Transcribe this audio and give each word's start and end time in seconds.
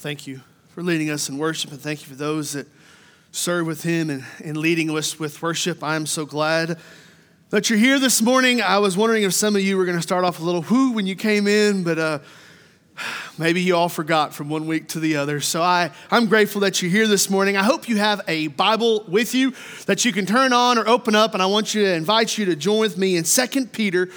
Thank 0.00 0.26
you 0.26 0.40
for 0.70 0.82
leading 0.82 1.10
us 1.10 1.28
in 1.28 1.36
worship, 1.36 1.72
and 1.72 1.78
thank 1.78 2.00
you 2.00 2.06
for 2.06 2.14
those 2.14 2.54
that 2.54 2.66
serve 3.32 3.66
with 3.66 3.82
Him 3.82 4.08
and, 4.08 4.24
and 4.42 4.56
leading 4.56 4.88
us 4.96 5.18
with 5.18 5.42
worship. 5.42 5.84
I 5.84 5.94
am 5.94 6.06
so 6.06 6.24
glad 6.24 6.78
that 7.50 7.68
you're 7.68 7.78
here 7.78 7.98
this 7.98 8.22
morning. 8.22 8.62
I 8.62 8.78
was 8.78 8.96
wondering 8.96 9.24
if 9.24 9.34
some 9.34 9.56
of 9.56 9.60
you 9.60 9.76
were 9.76 9.84
going 9.84 9.98
to 9.98 10.02
start 10.02 10.24
off 10.24 10.40
a 10.40 10.42
little 10.42 10.62
whoo 10.62 10.92
when 10.92 11.06
you 11.06 11.16
came 11.16 11.46
in, 11.46 11.84
but 11.84 11.98
uh, 11.98 12.18
maybe 13.36 13.60
you 13.60 13.76
all 13.76 13.90
forgot 13.90 14.32
from 14.32 14.48
one 14.48 14.66
week 14.66 14.88
to 14.88 15.00
the 15.00 15.16
other. 15.16 15.38
So 15.38 15.60
I, 15.60 15.90
I'm 16.10 16.28
grateful 16.28 16.62
that 16.62 16.80
you're 16.80 16.90
here 16.90 17.06
this 17.06 17.28
morning. 17.28 17.58
I 17.58 17.62
hope 17.62 17.86
you 17.86 17.98
have 17.98 18.22
a 18.26 18.46
Bible 18.46 19.04
with 19.06 19.34
you 19.34 19.52
that 19.84 20.06
you 20.06 20.14
can 20.14 20.24
turn 20.24 20.54
on 20.54 20.78
or 20.78 20.88
open 20.88 21.14
up, 21.14 21.34
and 21.34 21.42
I 21.42 21.46
want 21.46 21.74
you 21.74 21.82
to 21.82 21.92
invite 21.92 22.38
you 22.38 22.46
to 22.46 22.56
join 22.56 22.80
with 22.80 22.96
me 22.96 23.18
in 23.18 23.24
2 23.24 23.66
Peter 23.66 24.08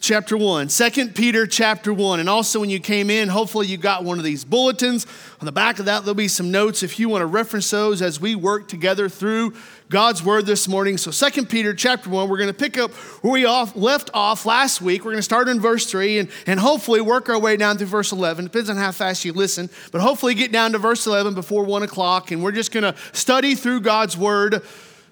chapter 0.00 0.36
1. 0.36 0.68
2 0.68 1.08
Peter 1.10 1.46
chapter 1.46 1.92
1. 1.92 2.20
And 2.20 2.28
also, 2.28 2.58
when 2.58 2.70
you 2.70 2.80
came 2.80 3.10
in, 3.10 3.28
hopefully 3.28 3.66
you 3.66 3.76
got 3.76 4.02
one 4.02 4.18
of 4.18 4.24
these 4.24 4.44
bulletins. 4.44 5.06
On 5.40 5.46
the 5.46 5.52
back 5.52 5.78
of 5.78 5.84
that, 5.84 6.00
there'll 6.00 6.14
be 6.14 6.26
some 6.26 6.50
notes 6.50 6.82
if 6.82 6.98
you 6.98 7.08
want 7.08 7.22
to 7.22 7.26
reference 7.26 7.70
those 7.70 8.02
as 8.02 8.20
we 8.20 8.34
work 8.34 8.66
together 8.66 9.08
through 9.08 9.54
God's 9.90 10.24
word 10.24 10.46
this 10.46 10.66
morning. 10.66 10.96
So, 10.96 11.10
2 11.10 11.46
Peter 11.46 11.74
chapter 11.74 12.08
1, 12.08 12.28
we're 12.28 12.38
going 12.38 12.48
to 12.48 12.54
pick 12.54 12.78
up 12.78 12.92
where 13.22 13.32
we 13.32 13.44
off, 13.44 13.76
left 13.76 14.10
off 14.14 14.46
last 14.46 14.80
week. 14.80 15.04
We're 15.04 15.12
going 15.12 15.18
to 15.18 15.22
start 15.22 15.48
in 15.48 15.60
verse 15.60 15.84
3 15.86 16.18
and, 16.18 16.28
and 16.46 16.58
hopefully 16.58 17.00
work 17.00 17.28
our 17.28 17.38
way 17.38 17.56
down 17.56 17.76
through 17.76 17.88
verse 17.88 18.12
11. 18.12 18.46
Depends 18.46 18.70
on 18.70 18.76
how 18.76 18.92
fast 18.92 19.24
you 19.24 19.32
listen, 19.32 19.68
but 19.92 20.00
hopefully 20.00 20.34
get 20.34 20.50
down 20.50 20.72
to 20.72 20.78
verse 20.78 21.06
11 21.06 21.34
before 21.34 21.64
1 21.64 21.82
o'clock. 21.82 22.30
And 22.30 22.42
we're 22.42 22.52
just 22.52 22.72
going 22.72 22.84
to 22.84 22.94
study 23.12 23.54
through 23.54 23.82
God's 23.82 24.16
word 24.16 24.62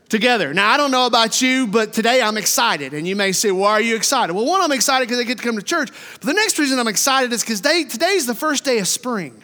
together. 0.08 0.54
Now, 0.54 0.70
I 0.70 0.76
don't 0.76 0.90
know 0.90 1.06
about 1.06 1.42
you, 1.42 1.66
but 1.66 1.92
today 1.92 2.22
I'm 2.22 2.36
excited. 2.36 2.94
And 2.94 3.06
you 3.06 3.14
may 3.14 3.32
say, 3.32 3.50
why 3.50 3.72
are 3.72 3.80
you 3.80 3.96
excited? 3.96 4.32
Well, 4.32 4.46
one, 4.46 4.60
I'm 4.60 4.72
excited 4.72 5.06
because 5.06 5.20
I 5.20 5.24
get 5.24 5.38
to 5.38 5.44
come 5.44 5.56
to 5.56 5.62
church. 5.62 5.90
But 6.14 6.22
the 6.22 6.32
next 6.32 6.58
reason 6.58 6.78
I'm 6.78 6.88
excited 6.88 7.32
is 7.32 7.42
because 7.42 7.60
today's 7.60 8.26
the 8.26 8.34
first 8.34 8.64
day 8.64 8.78
of 8.78 8.88
spring. 8.88 9.42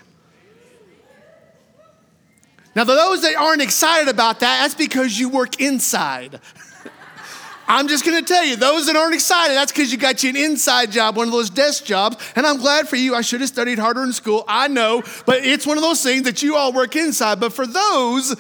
Now, 2.75 2.85
for 2.85 2.95
those 2.95 3.23
that 3.23 3.37
aren't 3.37 3.63
excited 3.63 4.09
about 4.09 4.41
that, 4.41 4.63
that's 4.63 4.75
because 4.75 5.19
you 5.19 5.29
work 5.29 5.61
inside. 5.61 6.41
I'm 7.69 7.87
just 7.87 8.05
gonna 8.05 8.23
tell 8.23 8.45
you, 8.45 8.57
those 8.57 8.87
that 8.87 8.97
aren't 8.97 9.15
excited, 9.15 9.55
that's 9.55 9.71
because 9.71 9.93
you 9.93 9.97
got 9.97 10.23
you 10.23 10.31
an 10.31 10.37
inside 10.37 10.91
job, 10.91 11.17
one 11.17 11.29
of 11.29 11.33
those 11.33 11.51
desk 11.51 11.85
jobs. 11.85 12.17
And 12.35 12.45
I'm 12.45 12.59
glad 12.59 12.89
for 12.89 12.97
you. 12.97 13.15
I 13.15 13.21
should 13.21 13.41
have 13.41 13.49
studied 13.49 13.79
harder 13.79 14.03
in 14.03 14.13
school. 14.13 14.45
I 14.49 14.69
know, 14.69 15.03
but 15.25 15.45
it's 15.45 15.67
one 15.67 15.79
of 15.79 15.85
those 15.85 16.03
things 16.03 16.25
that 16.25 16.43
you 16.43 16.57
all 16.57 16.73
work 16.73 16.97
inside. 16.97 17.39
But 17.39 17.53
for 17.53 17.67
those 17.67 18.35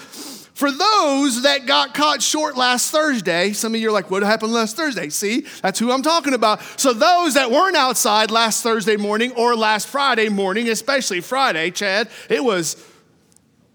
for 0.54 0.70
those 0.70 1.42
that 1.42 1.66
got 1.66 1.94
caught 1.94 2.22
short 2.22 2.56
last 2.56 2.92
Thursday, 2.92 3.52
some 3.52 3.74
of 3.74 3.80
you 3.80 3.88
are 3.88 3.92
like, 3.92 4.10
what 4.10 4.22
happened 4.22 4.52
last 4.52 4.76
Thursday? 4.76 5.08
See, 5.08 5.46
that's 5.62 5.80
who 5.80 5.90
I'm 5.90 6.02
talking 6.02 6.32
about. 6.32 6.62
So, 6.78 6.92
those 6.92 7.34
that 7.34 7.50
weren't 7.50 7.76
outside 7.76 8.30
last 8.30 8.62
Thursday 8.62 8.96
morning 8.96 9.32
or 9.32 9.56
last 9.56 9.88
Friday 9.88 10.28
morning, 10.28 10.68
especially 10.68 11.20
Friday, 11.20 11.72
Chad, 11.72 12.08
it 12.30 12.42
was 12.42 12.76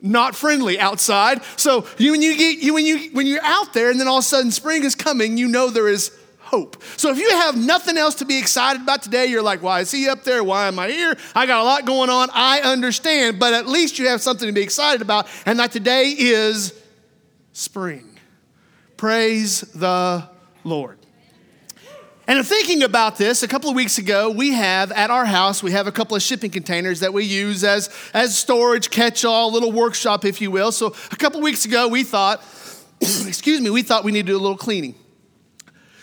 not 0.02 0.38
friendly 0.38 0.80
outside. 0.80 1.44
So, 1.58 1.86
you, 1.97 2.11
when, 2.11 2.21
you 2.21 2.38
get, 2.38 2.59
you, 2.59 2.73
when, 2.73 2.86
you, 2.86 3.09
when 3.11 3.27
you're 3.27 3.43
out 3.43 3.73
there 3.73 3.91
and 3.91 3.99
then 3.99 4.08
all 4.08 4.19
of 4.19 4.23
a 4.23 4.27
sudden 4.27 4.49
spring 4.49 4.86
is 4.86 4.95
coming, 4.95 5.38
you 5.38 5.49
know 5.49 5.69
there 5.69 5.89
is 5.89 6.17
hope. 6.50 6.81
So 6.97 7.11
if 7.11 7.19
you 7.19 7.30
have 7.30 7.55
nothing 7.55 7.95
else 7.95 8.16
to 8.16 8.25
be 8.25 8.39
excited 8.39 8.81
about 8.81 9.03
today, 9.03 9.28
you're 9.28 9.44
like, 9.44 9.61
why 9.61 9.81
is 9.81 9.92
he 9.92 10.09
up 10.09 10.23
there? 10.23 10.44
Why 10.44 10.67
am 10.67 10.80
I 10.80 10.89
here? 10.89 11.16
I 11.36 11.45
got 11.45 11.61
a 11.61 11.64
lot 11.64 11.86
going 11.86 12.09
on. 12.09 12.30
I 12.33 12.61
understand, 12.61 13.39
but 13.39 13.53
at 13.53 13.67
least 13.67 14.00
you 14.00 14.08
have 14.08 14.22
something 14.22 14.47
to 14.47 14.52
be 14.52 14.61
excited 14.61 15.02
about, 15.02 15.27
and 15.45 15.59
that 15.59 15.72
today 15.72 16.16
is 16.17 16.73
spring. 17.53 18.17
Praise 18.97 19.61
the 19.61 20.27
Lord. 20.64 20.97
And 22.27 22.38
in 22.38 22.44
thinking 22.44 22.83
about 22.83 23.17
this, 23.17 23.44
a 23.44 23.47
couple 23.47 23.70
of 23.70 23.75
weeks 23.75 23.97
ago, 24.00 24.30
we 24.30 24.53
have 24.53 24.92
at 24.92 25.09
our 25.09 25.25
house, 25.25 25.61
we 25.64 25.72
have 25.72 25.88
a 25.88 25.92
couple 25.92 26.16
of 26.16 26.22
shipping 26.22 26.52
containers 26.52 27.00
that 27.00 27.14
we 27.14 27.25
use 27.25 27.64
as, 27.64 27.89
as 28.14 28.38
storage, 28.38 28.89
catch 28.89 29.23
all, 29.23 29.52
little 29.52 29.72
workshop, 29.72 30.25
if 30.25 30.42
you 30.42 30.52
will. 30.52 30.72
So 30.72 30.94
a 31.11 31.16
couple 31.16 31.39
of 31.39 31.44
weeks 31.44 31.66
ago, 31.66 31.88
we 31.88 32.03
thought, 32.03 32.44
excuse 33.02 33.61
me, 33.61 33.70
we 33.70 33.81
thought 33.81 34.03
we 34.03 34.11
needed 34.11 34.27
to 34.27 34.33
do 34.33 34.38
a 34.38 34.42
little 34.42 34.58
cleaning. 34.58 34.95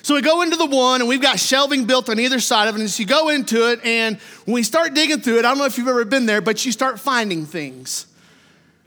So 0.07 0.15
we 0.15 0.21
go 0.21 0.43
into 0.43 0.55
the 0.55 0.67
one, 0.67 1.01
and 1.01 1.09
we've 1.09 1.21
got 1.21 1.41
shelving 1.41 1.85
built 1.85 2.09
on 2.09 2.21
either 2.21 2.39
side 2.39 2.69
of 2.69 2.77
it. 2.77 2.81
And 2.81 2.89
so 2.89 3.01
you 3.01 3.09
go 3.09 3.29
into 3.29 3.73
it, 3.73 3.85
and 3.85 4.19
when 4.45 4.55
we 4.55 4.63
start 4.63 4.95
digging 4.95 5.19
through 5.19 5.41
it, 5.41 5.45
I 5.45 5.49
don't 5.49 5.59
know 5.59 5.65
if 5.65 5.79
you've 5.79 5.89
ever 5.89 6.05
been 6.05 6.27
there, 6.27 6.41
but 6.41 6.65
you 6.65 6.71
start 6.71 7.01
finding 7.01 7.45
things. 7.45 8.07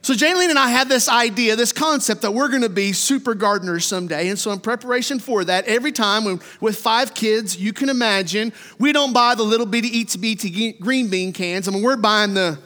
So 0.02 0.14
Jaylene 0.14 0.50
and 0.50 0.58
I 0.58 0.70
had 0.70 0.88
this 0.88 1.10
idea, 1.10 1.58
this 1.58 1.74
concept 1.74 2.22
that 2.22 2.32
we're 2.32 2.48
going 2.48 2.62
to 2.62 2.70
be 2.70 2.94
super 2.94 3.34
gardeners 3.34 3.86
someday. 3.86 4.30
And 4.30 4.40
so 4.40 4.54
in 4.54 4.62
preparation 4.62 5.20
for 5.20 5.44
that, 5.44 5.66
every 5.66 5.92
time 5.92 6.40
with 6.62 6.78
five 6.78 7.14
kids, 7.14 7.60
you 7.60 7.74
can 7.74 7.90
imagine, 7.90 8.54
we 8.78 8.94
don't 8.94 9.12
buy 9.12 9.36
the 9.36 9.44
little 9.44 9.66
bitty 9.66 10.06
itsy 10.06 10.16
bitsy 10.16 10.80
green 10.80 11.10
bean 11.10 11.34
cans. 11.34 11.68
I 11.68 11.72
mean, 11.72 11.84
we're 11.84 11.98
buying 11.98 12.34
the, 12.34 12.58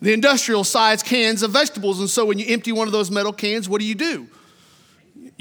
the 0.00 0.12
industrial 0.12 0.64
size 0.64 1.00
cans 1.00 1.44
of 1.44 1.52
vegetables. 1.52 2.00
And 2.00 2.10
so 2.10 2.24
when 2.24 2.40
you 2.40 2.46
empty 2.48 2.72
one 2.72 2.88
of 2.88 2.92
those 2.92 3.08
metal 3.08 3.32
cans, 3.32 3.68
what 3.68 3.80
do 3.80 3.86
you 3.86 3.94
do? 3.94 4.26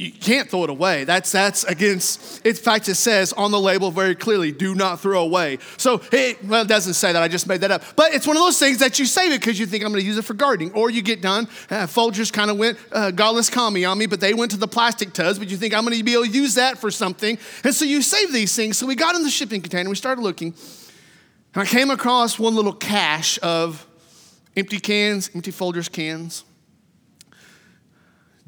You 0.02 0.12
can't 0.12 0.50
throw 0.50 0.64
it 0.64 0.70
away. 0.72 1.04
That's 1.04 1.32
that's 1.32 1.64
against. 1.66 2.44
In 2.44 2.56
fact, 2.56 2.90
it 2.90 2.96
says 2.96 3.34
on 3.34 3.52
the 3.52 3.60
label 3.60 3.92
very 3.92 4.16
clearly, 4.16 4.52
"Do 4.52 4.74
not 4.74 5.00
throw 5.00 5.22
away." 5.22 5.60
So 5.78 6.02
it 6.12 6.44
well, 6.44 6.64
it 6.64 6.68
doesn't 6.68 6.96
say 6.96 7.14
that. 7.14 7.22
I 7.22 7.28
just 7.28 7.46
made 7.46 7.62
that 7.62 7.70
up. 7.70 7.84
But 7.96 8.14
it's 8.16 8.26
one 8.26 8.36
of 8.36 8.42
those 8.42 8.58
things 8.58 8.80
that 8.80 8.98
you 8.98 9.06
save 9.06 9.32
it 9.32 9.40
because 9.40 9.60
you 9.60 9.68
think 9.68 9.84
I'm 9.84 9.92
going 9.92 10.02
to 10.02 10.08
use 10.08 10.18
it 10.18 10.26
for 10.26 10.34
gardening, 10.34 10.72
or 10.74 10.90
you 10.90 11.04
get 11.04 11.22
done. 11.22 11.46
Uh, 11.70 11.86
Folgers 11.86 12.34
kind 12.34 12.50
of 12.50 12.58
went 12.58 12.80
uh, 12.92 13.12
godless 13.12 13.52
commie 13.52 13.86
on 13.86 13.98
me, 14.00 14.08
but 14.08 14.20
they 14.20 14.34
went 14.34 14.50
to 14.52 14.58
the 14.58 14.68
plastic 14.68 15.14
tubs. 15.14 15.38
But 15.38 15.50
you 15.50 15.58
think 15.58 15.76
I'm 15.76 15.86
going 15.86 15.96
to 15.96 16.04
be 16.04 16.14
able 16.14 16.26
to 16.26 16.32
use 16.32 16.56
that 16.56 16.80
for 16.80 16.90
something, 16.90 17.38
and 17.64 17.76
so 17.76 17.86
you 17.86 18.02
save 18.02 18.34
these 18.34 18.56
things. 18.56 18.78
So 18.78 18.88
we 18.88 18.96
got 18.96 19.16
in 19.16 19.22
the 19.22 19.30
shipping 19.30 19.62
container. 19.62 19.88
We 19.88 19.96
started 19.96 20.22
looking. 20.22 20.56
And 21.54 21.64
I 21.64 21.66
came 21.66 21.92
across 21.92 22.40
one 22.40 22.56
little 22.56 22.74
cache 22.74 23.38
of 23.44 23.86
empty 24.58 24.80
cans, 24.80 25.30
empty 25.36 25.52
Folgers 25.52 25.92
cans 25.92 26.46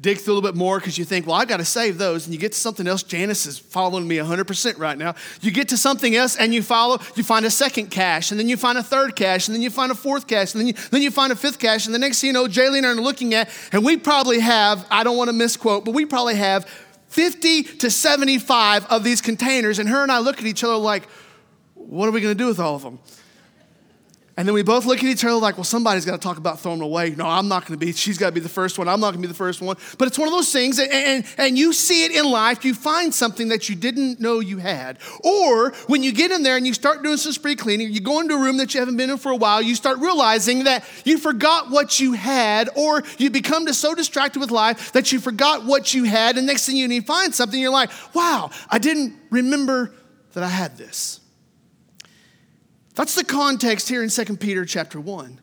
dig 0.00 0.18
through 0.18 0.34
a 0.34 0.36
little 0.36 0.50
bit 0.50 0.56
more 0.56 0.78
because 0.78 0.98
you 0.98 1.04
think, 1.04 1.26
well, 1.26 1.36
I 1.36 1.44
got 1.44 1.58
to 1.58 1.64
save 1.64 1.98
those. 1.98 2.26
And 2.26 2.34
you 2.34 2.40
get 2.40 2.52
to 2.52 2.58
something 2.58 2.86
else. 2.86 3.02
Janice 3.02 3.46
is 3.46 3.58
following 3.58 4.06
me 4.06 4.16
100% 4.16 4.78
right 4.78 4.98
now. 4.98 5.14
You 5.40 5.50
get 5.50 5.68
to 5.68 5.76
something 5.76 6.14
else 6.14 6.36
and 6.36 6.52
you 6.52 6.62
follow, 6.62 6.98
you 7.14 7.22
find 7.22 7.46
a 7.46 7.50
second 7.50 7.90
cache, 7.90 8.30
and 8.30 8.40
then 8.40 8.48
you 8.48 8.56
find 8.56 8.76
a 8.76 8.82
third 8.82 9.16
cache, 9.16 9.48
and 9.48 9.54
then 9.54 9.62
you 9.62 9.70
find 9.70 9.92
a 9.92 9.94
fourth 9.94 10.26
cache, 10.26 10.52
and 10.54 10.60
then 10.60 10.68
you, 10.68 10.74
then 10.90 11.02
you 11.02 11.10
find 11.10 11.32
a 11.32 11.36
fifth 11.36 11.58
cache. 11.58 11.86
And 11.86 11.94
the 11.94 11.98
next 11.98 12.20
thing 12.20 12.28
you 12.28 12.32
know, 12.34 12.46
Jaylene 12.46 12.78
and 12.78 12.86
I 12.86 12.90
are 12.90 12.94
looking 12.96 13.34
at, 13.34 13.48
and 13.72 13.84
we 13.84 13.96
probably 13.96 14.40
have, 14.40 14.86
I 14.90 15.04
don't 15.04 15.16
want 15.16 15.28
to 15.28 15.34
misquote, 15.34 15.84
but 15.84 15.94
we 15.94 16.04
probably 16.04 16.34
have 16.34 16.68
50 17.08 17.62
to 17.62 17.90
75 17.90 18.86
of 18.86 19.04
these 19.04 19.20
containers. 19.20 19.78
And 19.78 19.88
her 19.88 20.02
and 20.02 20.10
I 20.10 20.18
look 20.18 20.38
at 20.38 20.46
each 20.46 20.64
other 20.64 20.76
like, 20.76 21.04
what 21.74 22.08
are 22.08 22.12
we 22.12 22.20
going 22.20 22.36
to 22.36 22.38
do 22.38 22.48
with 22.48 22.58
all 22.58 22.74
of 22.74 22.82
them? 22.82 22.98
And 24.36 24.48
then 24.48 24.54
we 24.54 24.64
both 24.64 24.84
look 24.84 24.98
at 24.98 25.04
each 25.04 25.24
other 25.24 25.34
like, 25.34 25.56
well, 25.56 25.64
somebody's 25.64 26.04
got 26.04 26.12
to 26.12 26.18
talk 26.18 26.38
about 26.38 26.58
throwing 26.58 26.80
away. 26.80 27.10
No, 27.10 27.24
I'm 27.24 27.46
not 27.46 27.66
going 27.66 27.78
to 27.78 27.86
be. 27.86 27.92
She's 27.92 28.18
got 28.18 28.26
to 28.26 28.32
be 28.32 28.40
the 28.40 28.48
first 28.48 28.78
one. 28.78 28.88
I'm 28.88 28.98
not 28.98 29.12
going 29.12 29.22
to 29.22 29.28
be 29.28 29.28
the 29.28 29.34
first 29.34 29.60
one. 29.60 29.76
But 29.96 30.08
it's 30.08 30.18
one 30.18 30.26
of 30.26 30.34
those 30.34 30.52
things, 30.52 30.80
and, 30.80 30.90
and, 30.90 31.24
and 31.38 31.56
you 31.56 31.72
see 31.72 32.04
it 32.04 32.10
in 32.10 32.28
life. 32.28 32.64
You 32.64 32.74
find 32.74 33.14
something 33.14 33.48
that 33.50 33.68
you 33.68 33.76
didn't 33.76 34.18
know 34.18 34.40
you 34.40 34.58
had. 34.58 34.98
Or 35.22 35.70
when 35.86 36.02
you 36.02 36.10
get 36.10 36.32
in 36.32 36.42
there 36.42 36.56
and 36.56 36.66
you 36.66 36.74
start 36.74 37.04
doing 37.04 37.16
some 37.16 37.30
spree 37.30 37.54
cleaning, 37.54 37.92
you 37.92 38.00
go 38.00 38.20
into 38.20 38.34
a 38.34 38.40
room 38.40 38.56
that 38.56 38.74
you 38.74 38.80
haven't 38.80 38.96
been 38.96 39.10
in 39.10 39.18
for 39.18 39.30
a 39.30 39.36
while, 39.36 39.62
you 39.62 39.76
start 39.76 39.98
realizing 39.98 40.64
that 40.64 40.84
you 41.04 41.18
forgot 41.18 41.70
what 41.70 42.00
you 42.00 42.14
had, 42.14 42.70
or 42.74 43.04
you 43.18 43.30
become 43.30 43.72
so 43.72 43.94
distracted 43.94 44.40
with 44.40 44.50
life 44.50 44.90
that 44.92 45.12
you 45.12 45.20
forgot 45.20 45.64
what 45.64 45.94
you 45.94 46.04
had. 46.04 46.36
And 46.36 46.46
next 46.46 46.66
thing 46.66 46.76
you 46.76 46.88
need, 46.88 47.06
find 47.06 47.32
something, 47.32 47.60
you're 47.60 47.70
like, 47.70 47.90
wow, 48.14 48.50
I 48.68 48.78
didn't 48.78 49.14
remember 49.30 49.92
that 50.32 50.42
I 50.42 50.48
had 50.48 50.76
this. 50.76 51.20
That's 52.94 53.14
the 53.14 53.24
context 53.24 53.88
here 53.88 54.02
in 54.02 54.08
2 54.08 54.36
Peter 54.36 54.64
chapter 54.64 55.00
1. 55.00 55.40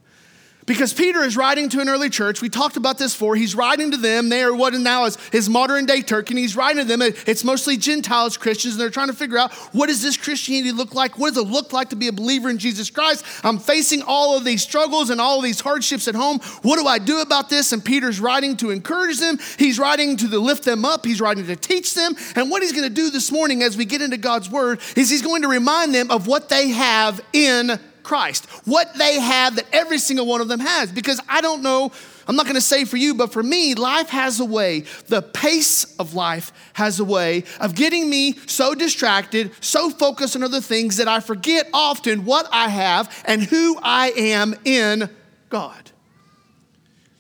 Because 0.66 0.94
Peter 0.94 1.24
is 1.24 1.36
writing 1.36 1.70
to 1.70 1.82
an 1.82 1.90
early 1.90 2.10
church. 2.10 2.42
We 2.42 2.50
talked 2.50 2.78
about 2.78 2.98
this 2.98 3.14
before. 3.14 3.36
He's 3.36 3.56
writing 3.56 3.92
to 3.92 3.98
them. 3.98 4.30
They 4.30 4.44
are 4.44 4.54
what 4.54 4.74
now 4.74 5.06
is, 5.06 5.18
his 5.32 5.50
modern 5.50 5.86
day 5.86 6.02
Turkey. 6.02 6.34
And 6.34 6.40
he's 6.40 6.56
writing 6.56 6.84
to 6.84 6.88
them. 6.88 7.02
It's 7.02 7.44
mostly 7.44 7.78
Gentiles, 7.78 8.38
Christians, 8.38 8.76
and 8.76 8.82
they're 8.82 8.90
trying 8.90 9.08
to 9.08 9.14
figure 9.14 9.38
out 9.38 9.52
what 9.74 9.88
does 9.88 10.02
this 10.02 10.18
Christianity 10.18 10.72
look 10.72 10.94
like? 10.94 11.18
What 11.18 11.34
does 11.34 11.44
it 11.44 11.50
look 11.50 11.74
like 11.74 11.90
to 11.90 11.96
be 11.96 12.08
a 12.08 12.14
believer 12.14 12.50
in 12.50 12.58
Jesus 12.58 12.90
Christ? 12.90 13.26
I'm 13.44 13.58
facing 13.58 14.04
all 14.04 14.38
of 14.38 14.46
these 14.46 14.62
struggles 14.62 15.10
and 15.10 15.20
all 15.20 15.38
of 15.40 15.44
these 15.44 15.60
hardships 15.60 16.08
at 16.08 16.16
home. 16.16 16.40
What 16.62 16.80
do 16.80 16.86
I 16.86 17.00
do 17.00 17.22
about 17.22 17.50
this? 17.50 17.74
And 17.74 17.84
Peter's 17.84 18.20
writing 18.20 18.56
to 18.58 18.70
encourage 18.70 19.20
them. 19.20 19.40
He's 19.58 19.80
writing 19.80 20.16
to 20.18 20.28
lift 20.40 20.64
them 20.64 20.86
up. 20.86 21.06
He's 21.06 21.22
writing 21.22 21.48
to 21.48 21.56
teach 21.56 21.96
them. 21.96 22.16
And 22.36 22.52
what 22.52 22.62
he's 22.62 22.72
going 22.72 22.88
to 22.88 22.94
do 22.94 23.10
this 23.10 23.32
morning 23.32 23.64
as 23.64 23.76
we 23.76 23.86
get 23.86 24.02
into 24.02 24.18
God's 24.18 24.50
word 24.50 24.80
is 24.96 25.10
he's 25.10 25.24
going 25.24 25.42
to 25.42 25.48
remind 25.48 25.96
them 25.96 26.12
of 26.12 26.28
what 26.28 26.50
they 26.50 26.70
have 26.70 27.20
in 27.34 27.80
Christ, 28.04 28.46
what 28.66 28.94
they 28.96 29.20
have 29.20 29.56
that 29.56 29.66
every 29.72 29.98
single 29.98 30.26
one 30.26 30.42
of 30.42 30.48
them 30.48 30.60
has. 30.60 30.92
Because 30.92 31.20
I 31.30 31.42
don't 31.42 31.62
know, 31.62 31.92
I'm 32.28 32.36
not 32.36 32.48
gonna 32.48 32.62
say 32.62 32.86
for 32.86 32.98
you, 32.98 33.14
but 33.14 33.32
for 33.32 33.44
me, 33.44 33.76
life 33.76 34.10
has 34.10 34.40
a 34.40 34.46
way, 34.46 34.86
the 35.08 35.22
pace 35.22 35.96
of 35.98 36.14
life 36.14 36.52
has 36.74 37.00
a 37.00 37.06
way 37.06 37.44
of 37.60 37.76
getting 37.76 38.10
me 38.10 38.38
so 38.48 38.74
distracted, 38.74 39.52
so 39.62 39.90
focused 39.90 40.36
on 40.36 40.44
other 40.44 40.62
things 40.62 40.98
that 40.98 41.08
I 41.08 41.20
forget 41.20 41.70
often 41.74 42.26
what 42.26 42.48
I 42.52 42.70
have 42.70 43.24
and 43.26 43.44
who 43.44 43.78
I 43.82 44.12
am 44.16 44.56
in 44.66 45.10
God. 45.50 45.91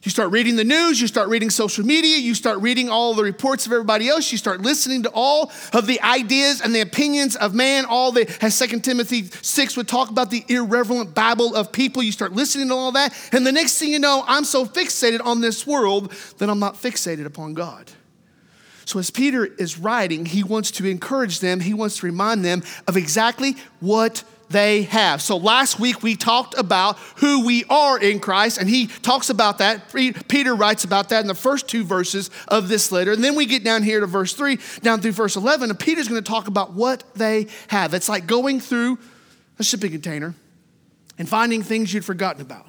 You 0.03 0.09
start 0.09 0.31
reading 0.31 0.55
the 0.55 0.63
news, 0.63 0.99
you 0.99 1.05
start 1.05 1.29
reading 1.29 1.51
social 1.51 1.85
media, 1.85 2.17
you 2.17 2.33
start 2.33 2.59
reading 2.59 2.89
all 2.89 3.13
the 3.13 3.21
reports 3.21 3.67
of 3.67 3.71
everybody 3.71 4.09
else, 4.09 4.31
you 4.31 4.37
start 4.39 4.61
listening 4.61 5.03
to 5.03 5.11
all 5.13 5.51
of 5.73 5.85
the 5.85 6.01
ideas 6.01 6.59
and 6.59 6.73
the 6.73 6.81
opinions 6.81 7.35
of 7.35 7.53
man, 7.53 7.85
all 7.85 8.11
the, 8.11 8.27
as 8.41 8.57
2 8.57 8.79
Timothy 8.79 9.25
6 9.25 9.77
would 9.77 9.87
talk 9.87 10.09
about 10.09 10.31
the 10.31 10.43
irreverent 10.47 11.13
babble 11.13 11.55
of 11.55 11.71
people. 11.71 12.01
You 12.01 12.11
start 12.11 12.33
listening 12.33 12.69
to 12.69 12.73
all 12.73 12.91
that, 12.93 13.13
and 13.31 13.45
the 13.45 13.51
next 13.51 13.77
thing 13.77 13.91
you 13.91 13.99
know, 13.99 14.23
I'm 14.25 14.43
so 14.43 14.65
fixated 14.65 15.23
on 15.23 15.41
this 15.41 15.67
world 15.67 16.11
that 16.39 16.49
I'm 16.49 16.59
not 16.59 16.75
fixated 16.75 17.27
upon 17.27 17.53
God. 17.53 17.91
So, 18.85 18.97
as 18.97 19.11
Peter 19.11 19.45
is 19.45 19.77
writing, 19.77 20.25
he 20.25 20.43
wants 20.43 20.71
to 20.71 20.87
encourage 20.87 21.41
them, 21.41 21.59
he 21.59 21.75
wants 21.75 21.97
to 21.99 22.07
remind 22.07 22.43
them 22.43 22.63
of 22.87 22.97
exactly 22.97 23.55
what 23.79 24.23
they 24.51 24.83
have. 24.83 25.21
So 25.21 25.37
last 25.37 25.79
week 25.79 26.03
we 26.03 26.15
talked 26.15 26.57
about 26.57 26.97
who 27.17 27.45
we 27.45 27.63
are 27.69 27.99
in 27.99 28.19
Christ, 28.19 28.57
and 28.59 28.69
he 28.69 28.87
talks 28.87 29.29
about 29.29 29.59
that. 29.59 29.93
Peter 30.27 30.55
writes 30.55 30.83
about 30.83 31.09
that 31.09 31.21
in 31.21 31.27
the 31.27 31.35
first 31.35 31.67
two 31.67 31.83
verses 31.83 32.29
of 32.47 32.67
this 32.67 32.91
letter. 32.91 33.11
And 33.11 33.23
then 33.23 33.35
we 33.35 33.45
get 33.45 33.63
down 33.63 33.83
here 33.83 33.99
to 33.99 34.07
verse 34.07 34.33
3, 34.33 34.59
down 34.81 35.01
through 35.01 35.13
verse 35.13 35.35
11, 35.35 35.69
and 35.69 35.79
Peter's 35.79 36.07
going 36.07 36.21
to 36.21 36.29
talk 36.29 36.47
about 36.47 36.73
what 36.73 37.03
they 37.15 37.47
have. 37.67 37.93
It's 37.93 38.09
like 38.09 38.27
going 38.27 38.59
through 38.59 38.99
a 39.59 39.63
shipping 39.63 39.91
container 39.91 40.35
and 41.17 41.29
finding 41.29 41.63
things 41.63 41.93
you'd 41.93 42.05
forgotten 42.05 42.41
about. 42.41 42.67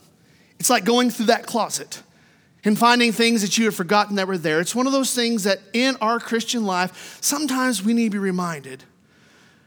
It's 0.59 0.71
like 0.71 0.85
going 0.85 1.11
through 1.11 1.27
that 1.27 1.47
closet 1.47 2.03
and 2.65 2.79
finding 2.79 3.13
things 3.13 3.43
that 3.43 3.59
you 3.59 3.65
had 3.65 3.75
forgotten 3.75 4.17
that 4.17 4.29
were 4.29 4.39
there. 4.39 4.61
It's 4.61 4.75
one 4.75 4.87
of 4.87 4.93
those 4.93 5.15
things 5.15 5.45
that 5.45 5.59
in 5.73 5.97
our 6.01 6.21
Christian 6.21 6.65
life, 6.65 7.19
sometimes 7.21 7.83
we 7.83 7.93
need 7.95 8.05
to 8.05 8.11
be 8.11 8.19
reminded 8.19 8.85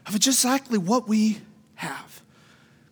of 0.06 0.18
just 0.18 0.44
exactly 0.44 0.78
what 0.78 1.08
we 1.08 1.38
have. 1.76 2.22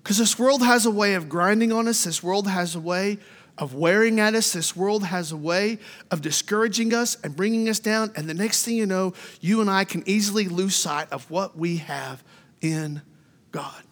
Because 0.03 0.19
this 0.19 0.39
world 0.39 0.63
has 0.63 0.87
a 0.87 0.91
way 0.91 1.15
of 1.15 1.29
grinding 1.29 1.73
on 1.73 1.89
us, 1.89 2.05
this 2.05 2.23
world 2.23 2.47
has 2.49 2.75
a 2.75 2.81
way 2.81 3.19
of 3.57 3.75
wearing 3.75 4.19
at 4.19 4.35
us, 4.35 4.53
this 4.53 4.75
world 4.75 5.05
has 5.05 5.31
a 5.31 5.37
way 5.37 5.79
of 6.11 6.21
discouraging 6.21 6.93
us 6.93 7.17
and 7.23 7.37
bringing 7.37 7.69
us 7.69 7.79
down. 7.79 8.11
And 8.17 8.29
the 8.29 8.35
next 8.35 8.65
thing 8.65 8.77
you 8.77 8.87
know, 8.87 9.15
you 9.41 9.61
and 9.61 9.71
I 9.71 9.85
can 9.85 10.03
easily 10.07 10.49
lose 10.49 10.75
sight 10.75 11.11
of 11.13 11.31
what 11.31 11.57
we 11.57 11.77
have 11.79 12.25
in 12.61 13.01
God. 13.53 13.84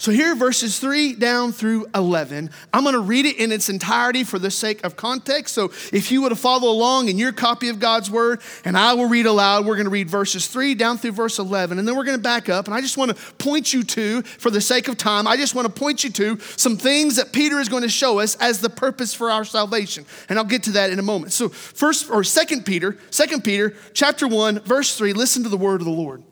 So 0.00 0.12
here, 0.12 0.34
verses 0.34 0.78
3 0.78 1.12
down 1.16 1.52
through 1.52 1.86
11. 1.94 2.48
I'm 2.72 2.84
going 2.84 2.94
to 2.94 3.00
read 3.00 3.26
it 3.26 3.36
in 3.36 3.52
its 3.52 3.68
entirety 3.68 4.24
for 4.24 4.38
the 4.38 4.50
sake 4.50 4.82
of 4.82 4.96
context. 4.96 5.52
So 5.52 5.66
if 5.92 6.10
you 6.10 6.22
would 6.22 6.38
follow 6.38 6.70
along 6.70 7.10
in 7.10 7.18
your 7.18 7.32
copy 7.32 7.68
of 7.68 7.78
God's 7.78 8.10
word, 8.10 8.40
and 8.64 8.78
I 8.78 8.94
will 8.94 9.10
read 9.10 9.26
aloud, 9.26 9.66
we're 9.66 9.74
going 9.74 9.84
to 9.84 9.90
read 9.90 10.08
verses 10.08 10.46
3 10.46 10.74
down 10.74 10.96
through 10.96 11.12
verse 11.12 11.38
11. 11.38 11.78
And 11.78 11.86
then 11.86 11.96
we're 11.96 12.04
going 12.04 12.16
to 12.16 12.22
back 12.22 12.48
up. 12.48 12.64
And 12.64 12.74
I 12.74 12.80
just 12.80 12.96
want 12.96 13.14
to 13.14 13.32
point 13.34 13.74
you 13.74 13.82
to, 13.82 14.22
for 14.22 14.50
the 14.50 14.62
sake 14.62 14.88
of 14.88 14.96
time, 14.96 15.28
I 15.28 15.36
just 15.36 15.54
want 15.54 15.66
to 15.66 15.72
point 15.72 16.02
you 16.02 16.08
to 16.12 16.38
some 16.56 16.78
things 16.78 17.16
that 17.16 17.34
Peter 17.34 17.60
is 17.60 17.68
going 17.68 17.82
to 17.82 17.90
show 17.90 18.20
us 18.20 18.36
as 18.36 18.62
the 18.62 18.70
purpose 18.70 19.12
for 19.12 19.30
our 19.30 19.44
salvation. 19.44 20.06
And 20.30 20.38
I'll 20.38 20.46
get 20.46 20.62
to 20.62 20.70
that 20.72 20.88
in 20.88 20.98
a 20.98 21.02
moment. 21.02 21.32
So 21.32 21.50
first, 21.50 22.08
or 22.08 22.24
second 22.24 22.64
Peter, 22.64 22.96
second 23.10 23.44
Peter, 23.44 23.74
chapter 23.92 24.26
1, 24.26 24.60
verse 24.60 24.96
3, 24.96 25.12
listen 25.12 25.42
to 25.42 25.50
the 25.50 25.58
word 25.58 25.82
of 25.82 25.84
the 25.84 25.92
Lord. 25.92 26.22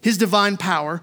His 0.00 0.16
divine 0.16 0.56
power 0.56 1.02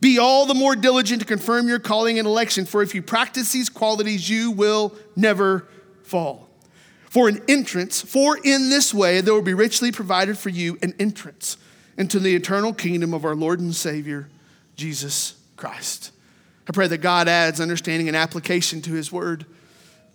be 0.00 0.18
all 0.18 0.46
the 0.46 0.54
more 0.54 0.74
diligent 0.74 1.20
to 1.20 1.26
confirm 1.26 1.68
your 1.68 1.78
calling 1.78 2.18
and 2.18 2.26
election, 2.26 2.64
for 2.64 2.82
if 2.82 2.94
you 2.94 3.02
practice 3.02 3.52
these 3.52 3.68
qualities, 3.68 4.28
you 4.28 4.50
will 4.50 4.94
never 5.14 5.68
fall. 6.02 6.48
For 7.04 7.28
an 7.28 7.42
entrance, 7.48 8.00
for 8.00 8.38
in 8.42 8.70
this 8.70 8.94
way 8.94 9.20
there 9.20 9.34
will 9.34 9.42
be 9.42 9.54
richly 9.54 9.92
provided 9.92 10.38
for 10.38 10.48
you 10.48 10.78
an 10.80 10.94
entrance 10.98 11.56
into 11.98 12.18
the 12.18 12.34
eternal 12.34 12.72
kingdom 12.72 13.12
of 13.12 13.24
our 13.24 13.34
Lord 13.34 13.60
and 13.60 13.74
Savior, 13.74 14.28
Jesus 14.76 15.34
Christ. 15.56 16.12
I 16.68 16.72
pray 16.72 16.86
that 16.86 16.98
God 16.98 17.28
adds 17.28 17.60
understanding 17.60 18.08
and 18.08 18.16
application 18.16 18.80
to 18.82 18.92
his 18.92 19.10
word 19.10 19.44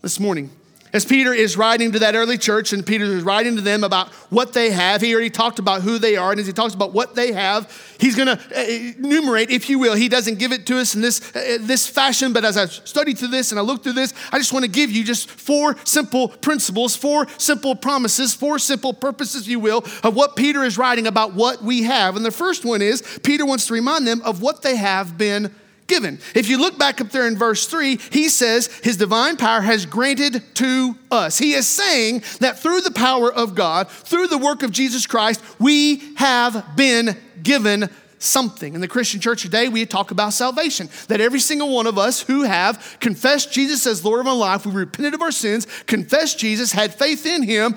this 0.01 0.19
morning. 0.19 0.49
As 0.95 1.03
Peter 1.03 1.33
is 1.33 1.57
writing 1.57 1.91
to 1.91 1.99
that 1.99 2.15
early 2.15 2.37
church 2.37 2.71
and 2.71 2.85
Peter 2.85 3.03
is 3.03 3.21
writing 3.21 3.57
to 3.57 3.61
them 3.61 3.83
about 3.83 4.07
what 4.31 4.53
they 4.53 4.71
have, 4.71 5.01
he 5.01 5.13
already 5.13 5.29
talked 5.29 5.59
about 5.59 5.81
who 5.81 5.97
they 5.97 6.15
are. 6.15 6.31
And 6.31 6.39
as 6.39 6.47
he 6.47 6.53
talks 6.53 6.73
about 6.73 6.93
what 6.93 7.15
they 7.15 7.33
have, 7.33 7.69
he's 7.99 8.15
going 8.15 8.29
to 8.29 8.41
uh, 8.57 8.61
enumerate, 8.97 9.49
if 9.49 9.69
you 9.69 9.77
will. 9.77 9.93
He 9.93 10.07
doesn't 10.07 10.39
give 10.39 10.53
it 10.53 10.65
to 10.67 10.79
us 10.79 10.95
in 10.95 11.01
this, 11.01 11.35
uh, 11.35 11.57
this 11.59 11.85
fashion, 11.85 12.31
but 12.31 12.45
as 12.45 12.55
I've 12.55 12.71
studied 12.71 13.17
through 13.17 13.27
this 13.27 13.51
and 13.51 13.59
I 13.59 13.61
looked 13.61 13.83
through 13.83 13.91
this, 13.91 14.13
I 14.31 14.37
just 14.37 14.53
want 14.53 14.63
to 14.63 14.71
give 14.71 14.89
you 14.89 15.03
just 15.03 15.29
four 15.29 15.75
simple 15.83 16.29
principles, 16.29 16.95
four 16.95 17.27
simple 17.37 17.75
promises, 17.75 18.33
four 18.33 18.57
simple 18.57 18.93
purposes, 18.93 19.41
if 19.41 19.47
you 19.49 19.59
will, 19.59 19.83
of 20.01 20.15
what 20.15 20.37
Peter 20.37 20.63
is 20.63 20.77
writing 20.77 21.07
about 21.07 21.33
what 21.33 21.61
we 21.61 21.83
have. 21.83 22.15
And 22.15 22.25
the 22.25 22.31
first 22.31 22.63
one 22.63 22.81
is 22.81 23.01
Peter 23.21 23.45
wants 23.45 23.67
to 23.67 23.73
remind 23.73 24.07
them 24.07 24.21
of 24.21 24.41
what 24.41 24.61
they 24.61 24.77
have 24.77 25.17
been 25.17 25.53
given. 25.87 26.19
If 26.33 26.49
you 26.49 26.57
look 26.57 26.77
back 26.77 27.01
up 27.01 27.09
there 27.11 27.27
in 27.27 27.37
verse 27.37 27.67
3, 27.67 27.97
he 28.11 28.29
says 28.29 28.67
his 28.83 28.97
divine 28.97 29.37
power 29.37 29.61
has 29.61 29.85
granted 29.85 30.43
to 30.55 30.95
us. 31.11 31.37
He 31.37 31.53
is 31.53 31.67
saying 31.67 32.23
that 32.39 32.59
through 32.59 32.81
the 32.81 32.91
power 32.91 33.31
of 33.31 33.55
God, 33.55 33.89
through 33.89 34.27
the 34.27 34.37
work 34.37 34.63
of 34.63 34.71
Jesus 34.71 35.05
Christ, 35.05 35.41
we 35.59 36.15
have 36.15 36.75
been 36.75 37.15
given 37.43 37.89
something. 38.17 38.73
In 38.73 38.81
the 38.81 38.87
Christian 38.87 39.19
church 39.19 39.43
today, 39.43 39.69
we 39.69 39.85
talk 39.85 40.11
about 40.11 40.33
salvation. 40.33 40.89
That 41.07 41.21
every 41.21 41.39
single 41.39 41.73
one 41.73 41.87
of 41.87 41.97
us 41.97 42.21
who 42.21 42.43
have 42.43 42.97
confessed 42.99 43.51
Jesus 43.51 43.85
as 43.85 44.03
Lord 44.03 44.19
of 44.19 44.27
our 44.27 44.35
life, 44.35 44.65
we 44.65 44.71
repented 44.71 45.13
of 45.13 45.21
our 45.21 45.31
sins, 45.31 45.67
confessed 45.85 46.39
Jesus, 46.39 46.71
had 46.71 46.93
faith 46.93 47.25
in 47.25 47.43
him, 47.43 47.75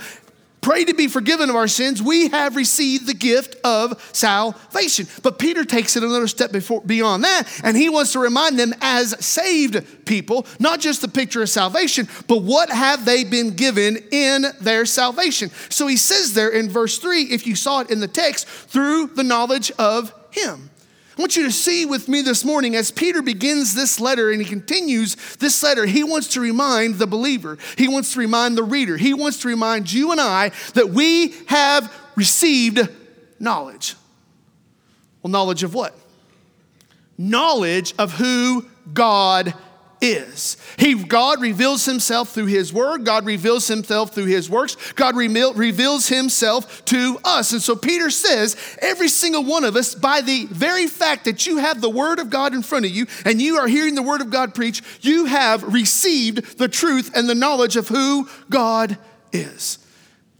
pray 0.60 0.84
to 0.84 0.94
be 0.94 1.08
forgiven 1.08 1.50
of 1.50 1.56
our 1.56 1.69
sins, 1.69 2.03
we 2.03 2.29
have 2.29 2.56
received 2.56 3.06
the 3.06 3.15
gift 3.15 3.56
of 3.65 4.00
salvation. 4.12 5.06
But 5.22 5.38
Peter 5.38 5.65
takes 5.65 5.96
it 5.96 6.03
another 6.03 6.27
step 6.27 6.53
before, 6.53 6.81
beyond 6.81 7.24
that, 7.24 7.44
and 7.62 7.77
he 7.77 7.88
wants 7.88 8.12
to 8.12 8.19
remind 8.19 8.58
them 8.58 8.74
as 8.81 9.24
saved 9.24 10.06
people, 10.06 10.46
not 10.58 10.81
just 10.81 11.00
the 11.00 11.08
picture 11.08 11.43
of 11.43 11.48
salvation, 11.48 12.08
but 12.27 12.43
what 12.43 12.70
have 12.70 13.05
they 13.05 13.24
been 13.24 13.55
given 13.55 13.96
in 14.10 14.46
their 14.60 14.86
salvation. 14.86 15.50
So 15.69 15.86
he 15.86 15.96
says 15.96 16.34
there 16.34 16.50
in 16.50 16.69
verse 16.69 16.98
3, 16.98 17.22
if 17.22 17.46
you 17.46 17.55
saw 17.55 17.81
it 17.81 17.91
in 17.91 18.00
the 18.00 18.08
text, 18.08 18.46
through 18.46 19.08
the 19.08 19.24
knowledge 19.24 19.70
of 19.79 20.12
him. 20.31 20.68
I 21.19 21.20
want 21.20 21.34
you 21.34 21.43
to 21.46 21.53
see 21.53 21.84
with 21.84 22.06
me 22.06 22.22
this 22.22 22.44
morning 22.44 22.77
as 22.77 22.93
Peter 22.93 23.22
begins 23.22 23.75
this 23.75 23.98
letter 23.98 24.31
and 24.31 24.41
he 24.41 24.46
continues 24.48 25.17
this 25.39 25.60
letter, 25.65 25.84
he 25.84 26.05
wants 26.05 26.29
to 26.29 26.41
remind 26.41 26.94
the 26.94 27.08
believer, 27.08 27.58
he 27.77 27.89
wants 27.89 28.13
to 28.13 28.20
remind 28.20 28.56
the 28.56 28.63
reader, 28.63 28.96
he 28.96 29.15
wants 29.15 29.41
to 29.41 29.48
remind 29.48 29.93
you 29.93 30.13
and 30.13 30.20
I 30.20 30.53
that 30.75 30.91
we 30.91 31.34
have 31.46 31.93
received 32.15 32.89
knowledge. 33.41 33.96
Well, 35.20 35.32
knowledge 35.32 35.65
of 35.65 35.75
what? 35.75 35.98
Knowledge 37.19 37.94
of 37.98 38.13
who 38.13 38.69
God 38.94 39.55
is. 40.00 40.56
He, 40.78 40.94
God 40.94 41.40
reveals 41.40 41.84
himself 41.84 42.31
through 42.31 42.46
his 42.46 42.72
word. 42.72 43.05
God 43.05 43.26
reveals 43.26 43.67
himself 43.67 44.14
through 44.14 44.26
his 44.26 44.48
works. 44.48 44.76
God 44.93 45.17
re- 45.17 45.28
reveals 45.28 46.08
himself 46.08 46.84
to 46.86 47.19
us. 47.24 47.52
And 47.52 47.62
so 47.62 47.76
Peter 47.76 48.10
says, 48.10 48.56
every 48.81 49.08
single 49.08 49.44
one 49.44 49.64
of 49.64 49.76
us, 49.76 49.94
by 49.94 50.20
the 50.20 50.46
very 50.46 50.86
fact 50.86 51.24
that 51.24 51.46
you 51.46 51.58
have 51.58 51.81
the 51.81 51.90
word 51.90 52.19
of 52.19 52.31
God 52.31 52.55
in 52.55 52.62
front 52.62 52.84
of 52.84 52.90
you 52.90 53.06
and 53.24 53.40
you 53.40 53.56
are 53.56 53.69
hearing 53.69 53.94
the 53.94 54.02
word 54.02 54.20
of 54.20 54.31
God 54.31 54.55
preach, 54.55 54.82
you 55.00 55.26
have 55.26 55.62
received 55.62 56.58
the 56.58 56.69
truth 56.69 57.10
and 57.14 57.28
the 57.28 57.34
knowledge 57.34 57.76
of 57.76 57.88
who 57.88 58.28
God 58.50 58.98
is. 59.32 59.78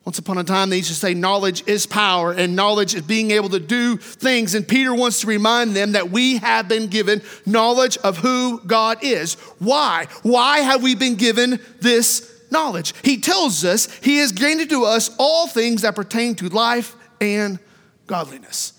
Once 0.09 0.19
upon 0.19 0.39
a 0.39 0.43
time, 0.43 0.71
they 0.71 0.79
used 0.79 0.89
to 0.89 0.95
say 0.95 1.13
knowledge 1.13 1.63
is 1.67 1.85
power 1.85 2.33
and 2.33 2.57
knowledge 2.57 2.95
is 2.95 3.03
being 3.03 3.31
able 3.31 3.51
to 3.51 3.61
do 3.61 3.99
things. 3.99 4.55
And 4.55 4.67
Peter 4.67 4.95
wants 4.95 5.21
to 5.21 5.27
remind 5.27 5.77
them 5.77 5.93
that 5.93 6.11
we 6.11 6.39
have 6.39 6.67
been 6.67 6.87
given 6.87 7.21
knowledge 7.45 7.99
of 7.99 8.17
who 8.17 8.59
God 8.67 8.97
is. 9.03 9.35
Why? 9.59 10.07
Why 10.23 10.61
have 10.61 10.83
we 10.83 10.95
been 10.95 11.17
given 11.17 11.61
this 11.81 12.41
knowledge? 12.51 12.95
He 13.05 13.21
tells 13.21 13.67
us 13.67 13.93
he 13.99 14.17
has 14.17 14.33
granted 14.33 14.71
to 14.71 14.87
us 14.87 15.15
all 15.19 15.47
things 15.47 15.83
that 15.83 15.95
pertain 15.95 16.35
to 16.37 16.49
life 16.49 16.97
and 17.21 17.59
godliness. 18.07 18.78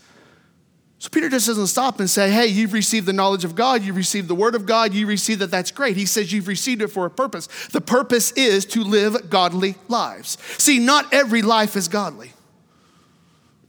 So 0.99 1.07
Peter 1.09 1.29
just 1.29 1.47
doesn't 1.47 1.67
stop 1.67 2.01
and 2.01 2.09
say, 2.09 2.29
hey, 2.29 2.47
you've 2.47 2.73
received 2.73 3.05
the 3.05 3.13
knowledge 3.13 3.45
of 3.45 3.55
God, 3.55 3.83
you've 3.83 3.95
received 3.95 4.27
the 4.27 4.35
word 4.35 4.53
of 4.53 4.65
God, 4.65 4.93
you 4.93 5.07
received 5.07 5.39
that, 5.39 5.49
that's 5.49 5.71
great. 5.71 5.95
He 5.95 6.05
says 6.05 6.33
you've 6.33 6.49
received 6.49 6.81
it 6.81 6.89
for 6.89 7.05
a 7.05 7.09
purpose. 7.09 7.47
The 7.71 7.79
purpose 7.79 8.31
is 8.33 8.65
to 8.67 8.83
live 8.83 9.29
godly 9.29 9.75
lives. 9.87 10.37
See, 10.57 10.77
not 10.77 11.13
every 11.13 11.41
life 11.41 11.77
is 11.77 11.87
godly, 11.87 12.33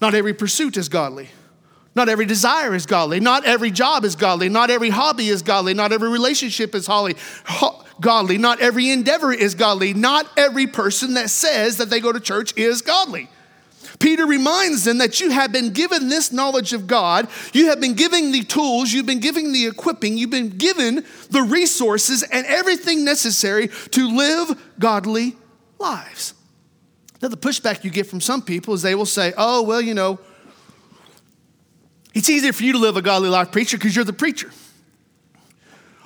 not 0.00 0.14
every 0.14 0.34
pursuit 0.34 0.76
is 0.76 0.88
godly. 0.88 1.28
Not 1.92 2.08
every 2.08 2.24
desire 2.24 2.72
is 2.72 2.86
godly. 2.86 3.18
Not 3.18 3.44
every 3.44 3.72
job 3.72 4.04
is 4.04 4.14
godly. 4.14 4.48
Not 4.48 4.70
every 4.70 4.90
hobby 4.90 5.28
is 5.28 5.42
godly. 5.42 5.74
Not 5.74 5.92
every 5.92 6.08
relationship 6.08 6.72
is 6.76 6.86
holly, 6.86 7.16
ho- 7.44 7.84
godly. 8.00 8.38
Not 8.38 8.60
every 8.60 8.90
endeavor 8.90 9.32
is 9.32 9.56
godly. 9.56 9.92
Not 9.92 10.30
every 10.36 10.68
person 10.68 11.14
that 11.14 11.30
says 11.30 11.78
that 11.78 11.90
they 11.90 11.98
go 11.98 12.12
to 12.12 12.20
church 12.20 12.56
is 12.56 12.80
godly. 12.80 13.28
Peter 14.00 14.26
reminds 14.26 14.84
them 14.84 14.98
that 14.98 15.20
you 15.20 15.30
have 15.30 15.52
been 15.52 15.72
given 15.72 16.08
this 16.08 16.32
knowledge 16.32 16.72
of 16.72 16.86
God. 16.86 17.28
You 17.52 17.66
have 17.66 17.80
been 17.80 17.94
given 17.94 18.32
the 18.32 18.42
tools, 18.42 18.92
you've 18.92 19.06
been 19.06 19.20
given 19.20 19.52
the 19.52 19.66
equipping, 19.66 20.16
you've 20.16 20.30
been 20.30 20.48
given 20.48 21.04
the 21.28 21.42
resources 21.42 22.22
and 22.24 22.46
everything 22.46 23.04
necessary 23.04 23.68
to 23.90 24.08
live 24.08 24.60
godly 24.78 25.36
lives. 25.78 26.34
Now, 27.22 27.28
the 27.28 27.36
pushback 27.36 27.84
you 27.84 27.90
get 27.90 28.06
from 28.06 28.22
some 28.22 28.40
people 28.40 28.72
is 28.72 28.80
they 28.80 28.94
will 28.94 29.04
say, 29.04 29.34
oh, 29.36 29.62
well, 29.62 29.82
you 29.82 29.92
know, 29.92 30.18
it's 32.14 32.30
easier 32.30 32.54
for 32.54 32.64
you 32.64 32.72
to 32.72 32.78
live 32.78 32.96
a 32.96 33.02
godly 33.02 33.28
life, 33.28 33.52
preacher, 33.52 33.76
because 33.76 33.94
you're 33.94 34.04
the 34.04 34.12
preacher. 34.14 34.50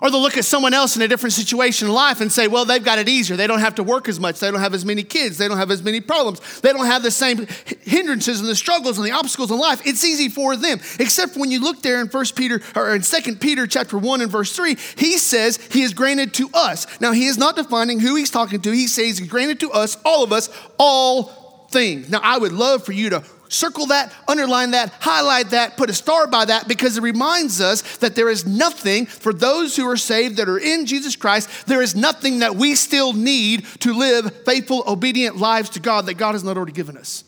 Or 0.04 0.10
they'll 0.10 0.20
look 0.20 0.36
at 0.36 0.44
someone 0.44 0.74
else 0.74 0.96
in 0.96 1.02
a 1.02 1.08
different 1.08 1.32
situation 1.32 1.88
in 1.88 1.94
life 1.94 2.20
and 2.20 2.30
say, 2.30 2.46
well, 2.46 2.66
they've 2.66 2.84
got 2.84 2.98
it 2.98 3.08
easier. 3.08 3.38
They 3.38 3.46
don't 3.46 3.60
have 3.60 3.76
to 3.76 3.82
work 3.82 4.06
as 4.06 4.20
much. 4.20 4.38
They 4.38 4.50
don't 4.50 4.60
have 4.60 4.74
as 4.74 4.84
many 4.84 5.02
kids. 5.02 5.38
They 5.38 5.48
don't 5.48 5.56
have 5.56 5.70
as 5.70 5.82
many 5.82 6.02
problems. 6.02 6.60
They 6.60 6.74
don't 6.74 6.84
have 6.84 7.02
the 7.02 7.10
same 7.10 7.46
hindrances 7.80 8.38
and 8.38 8.46
the 8.46 8.54
struggles 8.54 8.98
and 8.98 9.06
the 9.06 9.12
obstacles 9.12 9.50
in 9.50 9.56
life. 9.56 9.80
It's 9.86 10.04
easy 10.04 10.28
for 10.28 10.56
them. 10.56 10.78
Except 11.00 11.38
when 11.38 11.50
you 11.50 11.58
look 11.58 11.80
there 11.80 12.02
in 12.02 12.08
1 12.08 12.24
Peter 12.36 12.60
or 12.76 12.94
in 12.94 13.00
2 13.00 13.36
Peter 13.36 13.66
chapter 13.66 13.96
1 13.96 14.20
and 14.20 14.30
verse 14.30 14.54
3, 14.54 14.76
he 14.98 15.16
says 15.16 15.56
he 15.72 15.80
is 15.80 15.94
granted 15.94 16.34
to 16.34 16.50
us. 16.52 16.86
Now 17.00 17.12
he 17.12 17.24
is 17.24 17.38
not 17.38 17.56
defining 17.56 17.98
who 17.98 18.14
he's 18.14 18.30
talking 18.30 18.60
to. 18.60 18.72
He 18.72 18.88
says 18.88 19.16
he's 19.16 19.26
granted 19.26 19.60
to 19.60 19.70
us, 19.70 19.96
all 20.04 20.22
of 20.22 20.34
us, 20.34 20.50
all 20.78 21.66
things. 21.70 22.10
Now 22.10 22.20
I 22.22 22.36
would 22.36 22.52
love 22.52 22.84
for 22.84 22.92
you 22.92 23.08
to 23.08 23.24
Circle 23.54 23.86
that, 23.86 24.12
underline 24.26 24.72
that, 24.72 24.92
highlight 24.98 25.50
that, 25.50 25.76
put 25.76 25.88
a 25.88 25.94
star 25.94 26.26
by 26.26 26.44
that 26.46 26.66
because 26.66 26.98
it 26.98 27.02
reminds 27.02 27.60
us 27.60 27.98
that 27.98 28.16
there 28.16 28.28
is 28.28 28.44
nothing 28.44 29.06
for 29.06 29.32
those 29.32 29.76
who 29.76 29.88
are 29.88 29.96
saved 29.96 30.38
that 30.38 30.48
are 30.48 30.58
in 30.58 30.86
Jesus 30.86 31.14
Christ, 31.14 31.68
there 31.68 31.80
is 31.80 31.94
nothing 31.94 32.40
that 32.40 32.56
we 32.56 32.74
still 32.74 33.12
need 33.12 33.64
to 33.78 33.94
live 33.94 34.34
faithful, 34.44 34.82
obedient 34.88 35.36
lives 35.36 35.70
to 35.70 35.80
God 35.80 36.06
that 36.06 36.14
God 36.14 36.32
has 36.32 36.42
not 36.42 36.56
already 36.56 36.72
given 36.72 36.96
us. 36.96 37.22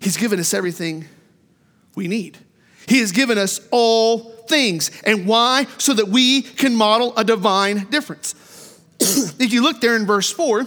He's 0.00 0.18
given 0.18 0.38
us 0.38 0.52
everything 0.52 1.06
we 1.94 2.06
need. 2.06 2.36
He 2.86 2.98
has 3.00 3.10
given 3.10 3.38
us 3.38 3.66
all 3.70 4.18
things. 4.48 4.90
And 5.04 5.26
why? 5.26 5.66
So 5.78 5.94
that 5.94 6.08
we 6.08 6.42
can 6.42 6.76
model 6.76 7.16
a 7.16 7.24
divine 7.24 7.86
difference. 7.86 8.34
if 9.00 9.50
you 9.50 9.62
look 9.62 9.80
there 9.80 9.96
in 9.96 10.04
verse 10.04 10.30
4, 10.30 10.66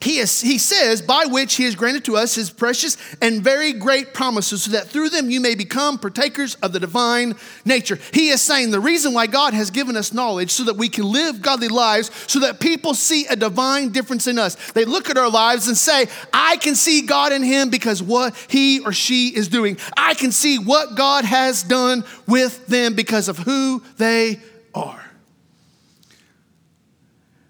he, 0.00 0.18
is, 0.18 0.40
he 0.40 0.58
says, 0.58 1.02
by 1.02 1.24
which 1.26 1.56
he 1.56 1.64
has 1.64 1.74
granted 1.74 2.04
to 2.04 2.16
us 2.16 2.34
his 2.34 2.50
precious 2.50 2.96
and 3.20 3.42
very 3.42 3.72
great 3.72 4.14
promises, 4.14 4.62
so 4.62 4.70
that 4.70 4.88
through 4.88 5.08
them 5.08 5.30
you 5.30 5.40
may 5.40 5.54
become 5.54 5.98
partakers 5.98 6.54
of 6.56 6.72
the 6.72 6.78
divine 6.78 7.34
nature. 7.64 7.98
He 8.12 8.28
is 8.28 8.40
saying 8.40 8.70
the 8.70 8.80
reason 8.80 9.12
why 9.12 9.26
God 9.26 9.54
has 9.54 9.70
given 9.70 9.96
us 9.96 10.12
knowledge 10.12 10.50
so 10.50 10.64
that 10.64 10.76
we 10.76 10.88
can 10.88 11.04
live 11.04 11.42
godly 11.42 11.68
lives, 11.68 12.10
so 12.28 12.40
that 12.40 12.60
people 12.60 12.94
see 12.94 13.26
a 13.26 13.34
divine 13.34 13.88
difference 13.88 14.28
in 14.28 14.38
us. 14.38 14.54
They 14.72 14.84
look 14.84 15.10
at 15.10 15.18
our 15.18 15.30
lives 15.30 15.66
and 15.66 15.76
say, 15.76 16.06
I 16.32 16.58
can 16.58 16.76
see 16.76 17.02
God 17.02 17.32
in 17.32 17.42
him 17.42 17.68
because 17.70 18.00
what 18.02 18.36
he 18.48 18.80
or 18.80 18.92
she 18.92 19.28
is 19.28 19.48
doing. 19.48 19.78
I 19.96 20.14
can 20.14 20.30
see 20.30 20.58
what 20.58 20.94
God 20.94 21.24
has 21.24 21.64
done 21.64 22.04
with 22.26 22.66
them 22.68 22.94
because 22.94 23.28
of 23.28 23.38
who 23.38 23.82
they 23.96 24.38
are. 24.74 25.04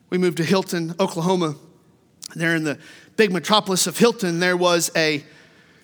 We 0.08 0.16
moved 0.16 0.38
to 0.38 0.42
Healdton, 0.44 0.98
Oklahoma 0.98 1.56
there 2.38 2.54
in 2.54 2.64
the 2.64 2.78
big 3.16 3.32
metropolis 3.32 3.86
of 3.86 3.98
Healdton, 3.98 4.40
there 4.40 4.56
was 4.56 4.90
a 4.96 5.24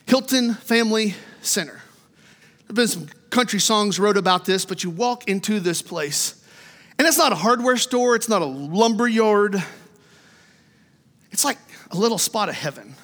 Healdton 0.06 0.56
Family 0.56 1.14
Center. 1.42 1.82
There 2.60 2.68
have 2.68 2.76
been 2.76 2.88
some 2.88 3.08
country 3.30 3.60
songs 3.60 3.98
wrote 3.98 4.16
about 4.16 4.44
this, 4.44 4.64
but 4.64 4.84
you 4.84 4.90
walk 4.90 5.28
into 5.28 5.60
this 5.60 5.82
place, 5.82 6.42
and 6.98 7.06
it's 7.08 7.18
not 7.18 7.32
a 7.32 7.36
hardware 7.36 7.76
store, 7.76 8.14
it's 8.14 8.28
not 8.28 8.42
a 8.42 8.46
lumber 8.46 9.08
yard. 9.08 9.62
It's 11.32 11.44
like 11.44 11.58
a 11.90 11.96
little 11.96 12.18
spot 12.18 12.48
of 12.48 12.54
heaven. 12.54 12.94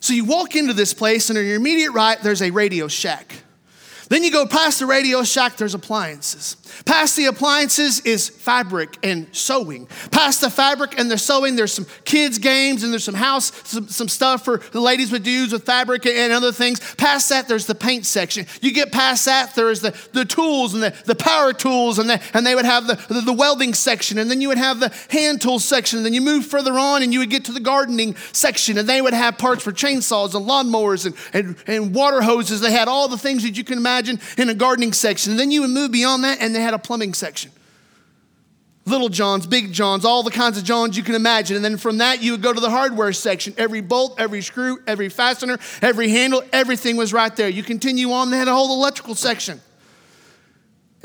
So 0.00 0.12
you 0.12 0.24
walk 0.24 0.56
into 0.56 0.72
this 0.72 0.92
place, 0.92 1.30
and 1.30 1.38
on 1.38 1.46
your 1.46 1.56
immediate 1.56 1.92
right, 1.92 2.20
there's 2.20 2.42
a 2.42 2.50
radio 2.50 2.88
shack. 2.88 3.42
Then 4.08 4.22
you 4.22 4.30
go 4.30 4.46
past 4.46 4.78
the 4.78 4.86
radio 4.86 5.24
shack, 5.24 5.56
there's 5.56 5.74
appliances. 5.74 6.56
Past 6.84 7.16
the 7.16 7.26
appliances 7.26 8.00
is 8.00 8.28
fabric 8.28 8.98
and 9.02 9.26
sewing. 9.34 9.86
Past 10.12 10.40
the 10.40 10.50
fabric 10.50 10.98
and 10.98 11.10
the 11.10 11.18
sewing, 11.18 11.56
there's 11.56 11.72
some 11.72 11.86
kids' 12.04 12.38
games 12.38 12.84
and 12.84 12.92
there's 12.92 13.04
some 13.04 13.14
house, 13.14 13.50
some, 13.68 13.88
some 13.88 14.08
stuff 14.08 14.44
for 14.44 14.58
the 14.58 14.80
ladies 14.80 15.10
would 15.10 15.26
use 15.26 15.52
with 15.52 15.64
fabric 15.64 16.06
and 16.06 16.32
other 16.32 16.52
things. 16.52 16.78
Past 16.94 17.28
that, 17.30 17.48
there's 17.48 17.66
the 17.66 17.74
paint 17.74 18.06
section. 18.06 18.46
You 18.60 18.72
get 18.72 18.92
past 18.92 19.24
that, 19.24 19.54
there's 19.56 19.80
the, 19.80 19.96
the 20.12 20.24
tools 20.24 20.74
and 20.74 20.82
the, 20.82 20.94
the 21.04 21.16
power 21.16 21.52
tools, 21.52 21.98
and, 21.98 22.08
the, 22.08 22.22
and 22.32 22.46
they 22.46 22.54
would 22.54 22.64
have 22.64 22.86
the, 22.86 22.94
the, 23.12 23.22
the 23.22 23.32
welding 23.32 23.74
section, 23.74 24.18
and 24.18 24.30
then 24.30 24.40
you 24.40 24.48
would 24.48 24.58
have 24.58 24.78
the 24.78 24.94
hand 25.10 25.40
tools 25.40 25.64
section. 25.64 26.04
Then 26.04 26.14
you 26.14 26.20
move 26.20 26.46
further 26.46 26.78
on 26.78 27.02
and 27.02 27.12
you 27.12 27.18
would 27.20 27.30
get 27.30 27.44
to 27.46 27.52
the 27.52 27.60
gardening 27.60 28.14
section, 28.32 28.78
and 28.78 28.88
they 28.88 29.02
would 29.02 29.14
have 29.14 29.36
parts 29.36 29.64
for 29.64 29.72
chainsaws 29.72 30.34
and 30.34 30.46
lawnmowers 30.46 31.06
and, 31.06 31.16
and, 31.32 31.56
and 31.66 31.94
water 31.94 32.22
hoses. 32.22 32.60
They 32.60 32.72
had 32.72 32.86
all 32.86 33.08
the 33.08 33.18
things 33.18 33.42
that 33.42 33.56
you 33.56 33.64
can 33.64 33.78
imagine 33.78 33.95
imagine 33.96 34.20
in 34.36 34.48
a 34.48 34.54
gardening 34.54 34.92
section. 34.92 35.32
And 35.32 35.40
then 35.40 35.50
you 35.50 35.62
would 35.62 35.70
move 35.70 35.92
beyond 35.92 36.24
that, 36.24 36.40
and 36.40 36.54
they 36.54 36.60
had 36.60 36.74
a 36.74 36.78
plumbing 36.78 37.14
section. 37.14 37.50
Little 38.84 39.08
Johns, 39.08 39.46
big 39.46 39.72
Johns, 39.72 40.04
all 40.04 40.22
the 40.22 40.30
kinds 40.30 40.56
of 40.58 40.64
Johns 40.64 40.96
you 40.96 41.02
can 41.02 41.16
imagine. 41.16 41.56
And 41.56 41.64
then 41.64 41.76
from 41.76 41.98
that, 41.98 42.22
you 42.22 42.32
would 42.32 42.42
go 42.42 42.52
to 42.52 42.60
the 42.60 42.70
hardware 42.70 43.12
section. 43.12 43.52
Every 43.58 43.80
bolt, 43.80 44.14
every 44.20 44.42
screw, 44.42 44.78
every 44.86 45.08
fastener, 45.08 45.58
every 45.82 46.08
handle, 46.08 46.42
everything 46.52 46.96
was 46.96 47.12
right 47.12 47.34
there. 47.34 47.48
You 47.48 47.64
continue 47.64 48.12
on, 48.12 48.30
they 48.30 48.38
had 48.38 48.46
a 48.46 48.54
whole 48.54 48.72
electrical 48.74 49.16
section. 49.16 49.60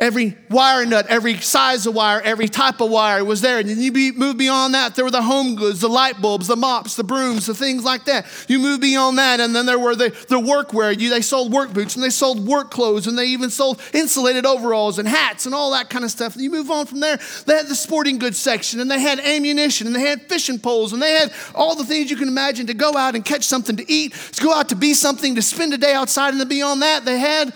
Every 0.01 0.35
wire 0.49 0.83
nut, 0.83 1.05
every 1.09 1.37
size 1.37 1.85
of 1.85 1.93
wire, 1.93 2.21
every 2.21 2.47
type 2.47 2.81
of 2.81 2.89
wire 2.89 3.23
was 3.23 3.41
there. 3.41 3.59
And 3.59 3.69
then 3.69 3.79
you 3.79 3.91
be, 3.91 4.11
move 4.11 4.35
beyond 4.35 4.73
that, 4.73 4.95
there 4.95 5.05
were 5.05 5.11
the 5.11 5.21
home 5.21 5.55
goods, 5.55 5.79
the 5.79 5.89
light 5.89 6.19
bulbs, 6.19 6.47
the 6.47 6.55
mops, 6.55 6.95
the 6.95 7.03
brooms, 7.03 7.45
the 7.45 7.53
things 7.53 7.83
like 7.83 8.05
that. 8.05 8.25
You 8.47 8.57
move 8.57 8.81
beyond 8.81 9.19
that, 9.19 9.39
and 9.39 9.55
then 9.55 9.67
there 9.67 9.77
were 9.77 9.95
the, 9.95 10.09
the 10.27 10.39
workwear. 10.39 10.99
You, 10.99 11.11
they 11.11 11.21
sold 11.21 11.53
work 11.53 11.71
boots, 11.71 11.93
and 11.93 12.03
they 12.03 12.09
sold 12.09 12.47
work 12.47 12.71
clothes, 12.71 13.05
and 13.05 13.15
they 13.15 13.27
even 13.27 13.51
sold 13.51 13.79
insulated 13.93 14.43
overalls 14.43 14.97
and 14.97 15.07
hats 15.07 15.45
and 15.45 15.53
all 15.53 15.69
that 15.73 15.91
kind 15.91 16.03
of 16.03 16.09
stuff. 16.09 16.33
And 16.33 16.43
you 16.43 16.49
move 16.49 16.71
on 16.71 16.87
from 16.87 16.99
there, 16.99 17.19
they 17.45 17.57
had 17.57 17.67
the 17.67 17.75
sporting 17.75 18.17
goods 18.17 18.39
section, 18.39 18.79
and 18.79 18.89
they 18.89 18.99
had 18.99 19.19
ammunition, 19.19 19.85
and 19.85 19.95
they 19.95 20.01
had 20.01 20.23
fishing 20.23 20.57
poles, 20.57 20.93
and 20.93 21.01
they 21.01 21.13
had 21.13 21.31
all 21.53 21.75
the 21.75 21.85
things 21.85 22.09
you 22.09 22.17
can 22.17 22.27
imagine 22.27 22.65
to 22.65 22.73
go 22.73 22.97
out 22.97 23.13
and 23.13 23.23
catch 23.23 23.43
something 23.43 23.75
to 23.75 23.91
eat, 23.91 24.13
to 24.13 24.41
go 24.41 24.51
out 24.51 24.69
to 24.69 24.75
be 24.75 24.95
something, 24.95 25.35
to 25.35 25.43
spend 25.43 25.75
a 25.75 25.77
day 25.77 25.93
outside. 25.93 26.29
And 26.29 26.39
then 26.39 26.47
beyond 26.47 26.81
that, 26.81 27.05
they 27.05 27.19
had 27.19 27.53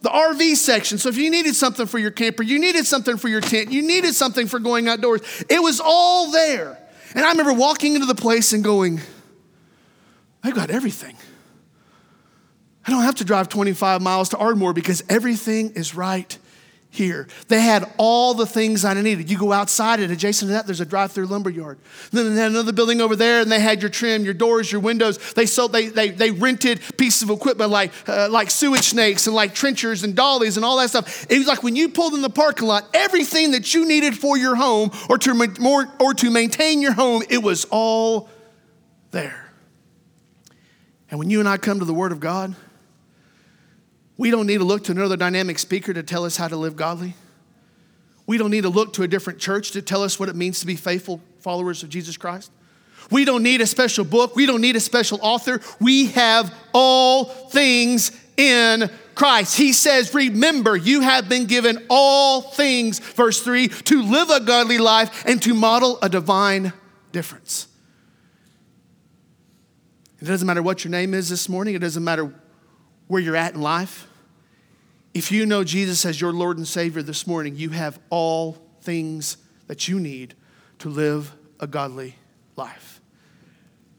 the 0.00 0.08
RV 0.08 0.56
section. 0.56 0.98
So 0.98 1.08
if 1.08 1.16
you 1.16 1.30
needed 1.30 1.54
something 1.56 1.86
for 1.86 1.98
your 1.98 2.10
camper, 2.10 2.42
you 2.42 2.58
needed 2.58 2.86
something 2.86 3.16
for 3.16 3.28
your 3.28 3.40
tent, 3.40 3.72
you 3.72 3.82
needed 3.82 4.14
something 4.14 4.46
for 4.46 4.58
going 4.58 4.88
outdoors, 4.88 5.22
it 5.48 5.62
was 5.62 5.80
all 5.82 6.30
there. 6.30 6.78
And 7.14 7.24
I 7.24 7.30
remember 7.30 7.52
walking 7.52 7.94
into 7.94 8.06
the 8.06 8.14
place 8.14 8.52
and 8.52 8.62
going, 8.62 9.00
I've 10.42 10.54
got 10.54 10.70
everything. 10.70 11.16
I 12.86 12.90
don't 12.90 13.02
have 13.02 13.16
to 13.16 13.24
drive 13.24 13.48
25 13.48 14.00
miles 14.00 14.30
to 14.30 14.38
Ardmore 14.38 14.72
because 14.72 15.02
everything 15.08 15.70
is 15.70 15.94
right 15.94 16.38
here. 16.90 17.28
They 17.48 17.60
had 17.60 17.90
all 17.98 18.34
the 18.34 18.46
things 18.46 18.84
I 18.84 18.94
needed. 18.94 19.30
You 19.30 19.38
go 19.38 19.52
outside 19.52 20.00
and 20.00 20.10
adjacent 20.10 20.48
to 20.48 20.52
that, 20.54 20.66
there's 20.66 20.80
a 20.80 20.86
drive-through 20.86 21.26
lumber 21.26 21.50
yard. 21.50 21.78
Then 22.10 22.34
they 22.34 22.40
had 22.40 22.50
another 22.50 22.72
building 22.72 23.00
over 23.00 23.14
there, 23.14 23.40
and 23.40 23.52
they 23.52 23.60
had 23.60 23.82
your 23.82 23.90
trim, 23.90 24.24
your 24.24 24.34
doors, 24.34 24.72
your 24.72 24.80
windows. 24.80 25.34
They 25.34 25.46
sold, 25.46 25.72
they 25.72 25.88
they, 25.88 26.10
they 26.10 26.30
rented 26.30 26.80
pieces 26.96 27.22
of 27.22 27.30
equipment 27.30 27.70
like 27.70 27.92
uh, 28.08 28.28
like 28.30 28.50
sewage 28.50 28.84
snakes 28.84 29.26
and 29.26 29.36
like 29.36 29.54
trenchers 29.54 30.02
and 30.02 30.14
dollies 30.14 30.56
and 30.56 30.64
all 30.64 30.78
that 30.78 30.88
stuff. 30.88 31.26
It 31.30 31.38
was 31.38 31.46
like 31.46 31.62
when 31.62 31.76
you 31.76 31.90
pulled 31.90 32.14
in 32.14 32.22
the 32.22 32.30
parking 32.30 32.66
lot, 32.66 32.88
everything 32.94 33.52
that 33.52 33.74
you 33.74 33.86
needed 33.86 34.16
for 34.16 34.36
your 34.36 34.56
home 34.56 34.90
or 35.08 35.18
to 35.18 35.34
more 35.60 35.86
or 36.00 36.14
to 36.14 36.30
maintain 36.30 36.80
your 36.80 36.92
home, 36.92 37.22
it 37.28 37.42
was 37.42 37.66
all 37.70 38.28
there. 39.10 39.52
And 41.10 41.18
when 41.18 41.30
you 41.30 41.40
and 41.40 41.48
I 41.48 41.56
come 41.56 41.78
to 41.78 41.84
the 41.84 41.94
Word 41.94 42.12
of 42.12 42.20
God, 42.20 42.54
we 44.18 44.30
don't 44.32 44.46
need 44.46 44.58
to 44.58 44.64
look 44.64 44.84
to 44.84 44.92
another 44.92 45.16
dynamic 45.16 45.58
speaker 45.58 45.94
to 45.94 46.02
tell 46.02 46.24
us 46.24 46.36
how 46.36 46.48
to 46.48 46.56
live 46.56 46.76
godly. 46.76 47.14
We 48.26 48.36
don't 48.36 48.50
need 48.50 48.64
to 48.64 48.68
look 48.68 48.92
to 48.94 49.04
a 49.04 49.08
different 49.08 49.38
church 49.38 49.70
to 49.70 49.80
tell 49.80 50.02
us 50.02 50.20
what 50.20 50.28
it 50.28 50.36
means 50.36 50.60
to 50.60 50.66
be 50.66 50.76
faithful 50.76 51.22
followers 51.38 51.82
of 51.82 51.88
Jesus 51.88 52.16
Christ. 52.16 52.50
We 53.10 53.24
don't 53.24 53.42
need 53.42 53.60
a 53.60 53.66
special 53.66 54.04
book. 54.04 54.36
We 54.36 54.44
don't 54.44 54.60
need 54.60 54.76
a 54.76 54.80
special 54.80 55.18
author. 55.22 55.60
We 55.80 56.08
have 56.08 56.52
all 56.74 57.24
things 57.24 58.10
in 58.36 58.90
Christ. 59.14 59.56
He 59.56 59.72
says, 59.72 60.12
Remember, 60.12 60.76
you 60.76 61.00
have 61.00 61.28
been 61.28 61.46
given 61.46 61.86
all 61.88 62.42
things, 62.42 62.98
verse 62.98 63.40
3, 63.40 63.68
to 63.68 64.02
live 64.02 64.30
a 64.30 64.40
godly 64.40 64.78
life 64.78 65.24
and 65.26 65.40
to 65.42 65.54
model 65.54 65.98
a 66.02 66.08
divine 66.08 66.72
difference. 67.12 67.68
It 70.20 70.24
doesn't 70.24 70.46
matter 70.46 70.62
what 70.62 70.84
your 70.84 70.90
name 70.90 71.14
is 71.14 71.28
this 71.28 71.48
morning, 71.48 71.76
it 71.76 71.78
doesn't 71.78 72.02
matter 72.02 72.34
where 73.06 73.22
you're 73.22 73.36
at 73.36 73.54
in 73.54 73.62
life. 73.62 74.07
If 75.18 75.32
you 75.32 75.46
know 75.46 75.64
Jesus 75.64 76.06
as 76.06 76.20
your 76.20 76.32
Lord 76.32 76.58
and 76.58 76.68
Savior 76.68 77.02
this 77.02 77.26
morning, 77.26 77.56
you 77.56 77.70
have 77.70 77.98
all 78.08 78.56
things 78.82 79.36
that 79.66 79.88
you 79.88 79.98
need 79.98 80.34
to 80.78 80.88
live 80.88 81.34
a 81.58 81.66
godly 81.66 82.14
life. 82.54 83.00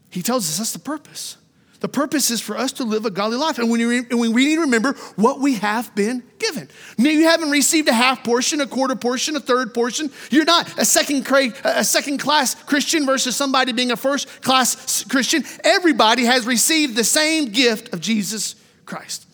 He 0.10 0.22
tells 0.22 0.48
us 0.48 0.60
that's 0.60 0.72
the 0.72 0.80
purpose. 0.80 1.36
The 1.82 1.90
purpose 1.90 2.32
is 2.32 2.40
for 2.40 2.58
us 2.58 2.72
to 2.74 2.86
live 2.86 3.06
a 3.06 3.12
godly 3.12 3.36
life. 3.36 3.60
And 3.60 3.70
we 3.70 3.84
need 3.84 4.10
to 4.10 4.62
remember 4.62 4.94
what 5.18 5.42
we 5.42 5.56
have 5.56 5.94
been 5.94 6.24
given. 6.38 6.70
Now, 6.98 7.10
you 7.10 7.26
haven't 7.26 7.52
received 7.52 7.90
a 7.90 7.94
half 7.94 8.24
portion, 8.24 8.62
a 8.62 8.68
quarter 8.68 8.96
portion, 8.96 9.36
a 9.36 9.42
third 9.42 9.74
portion. 9.74 10.10
You're 10.32 10.46
not 10.46 10.80
a 10.80 10.86
second, 10.86 11.28
a 11.66 11.84
second 11.84 12.20
class 12.20 12.56
Christian 12.64 13.06
versus 13.06 13.36
somebody 13.36 13.74
being 13.74 13.92
a 13.92 13.98
first 13.98 14.42
class 14.42 15.04
Christian. 15.04 15.44
Everybody 15.66 16.24
has 16.24 16.48
received 16.48 16.96
the 16.96 17.04
same 17.04 17.50
gift 17.50 17.94
of 17.94 18.00
Jesus 18.00 18.56
Christ. 18.86 19.26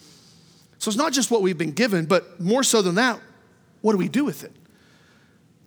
So 0.85 0.89
it's 0.89 0.99
not 0.99 1.13
just 1.13 1.31
what 1.31 1.41
we've 1.41 1.57
been 1.57 1.71
given, 1.71 2.05
but 2.05 2.39
more 2.39 2.61
so 2.61 2.83
than 2.83 2.93
that, 2.93 3.19
what 3.81 3.93
do 3.93 3.97
we 3.97 4.07
do 4.07 4.23
with 4.23 4.43
it? 4.43 4.51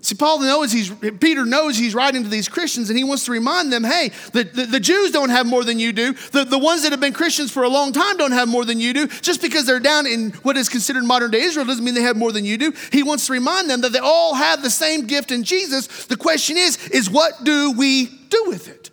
See, 0.00 0.14
Paul 0.14 0.38
knows 0.38 0.70
he's, 0.70 0.90
Peter 1.18 1.44
knows 1.44 1.76
he's 1.76 1.92
writing 1.92 2.22
to 2.22 2.28
these 2.28 2.48
Christians 2.48 2.88
and 2.88 2.96
he 2.96 3.02
wants 3.02 3.24
to 3.24 3.32
remind 3.32 3.72
them 3.72 3.82
hey, 3.82 4.12
the, 4.32 4.44
the, 4.44 4.66
the, 4.66 4.78
Jews 4.78 5.10
don't 5.10 5.30
have 5.30 5.44
more 5.44 5.64
than 5.64 5.80
you 5.80 5.92
do. 5.92 6.12
The, 6.12 6.44
the 6.44 6.56
ones 6.56 6.84
that 6.84 6.92
have 6.92 7.00
been 7.00 7.14
Christians 7.14 7.50
for 7.50 7.64
a 7.64 7.68
long 7.68 7.92
time 7.92 8.16
don't 8.16 8.30
have 8.30 8.48
more 8.48 8.64
than 8.64 8.78
you 8.78 8.94
do. 8.94 9.08
Just 9.08 9.42
because 9.42 9.66
they're 9.66 9.80
down 9.80 10.06
in 10.06 10.30
what 10.44 10.56
is 10.56 10.68
considered 10.68 11.02
modern 11.02 11.32
day 11.32 11.40
Israel 11.40 11.66
doesn't 11.66 11.84
mean 11.84 11.94
they 11.94 12.02
have 12.02 12.16
more 12.16 12.30
than 12.30 12.44
you 12.44 12.56
do. 12.56 12.72
He 12.92 13.02
wants 13.02 13.26
to 13.26 13.32
remind 13.32 13.68
them 13.68 13.80
that 13.80 13.90
they 13.90 13.98
all 13.98 14.36
have 14.36 14.62
the 14.62 14.70
same 14.70 15.08
gift 15.08 15.32
in 15.32 15.42
Jesus. 15.42 16.06
The 16.06 16.16
question 16.16 16.56
is, 16.56 16.76
is 16.90 17.10
what 17.10 17.42
do 17.42 17.72
we 17.72 18.06
do 18.06 18.44
with 18.46 18.68
it? 18.68 18.90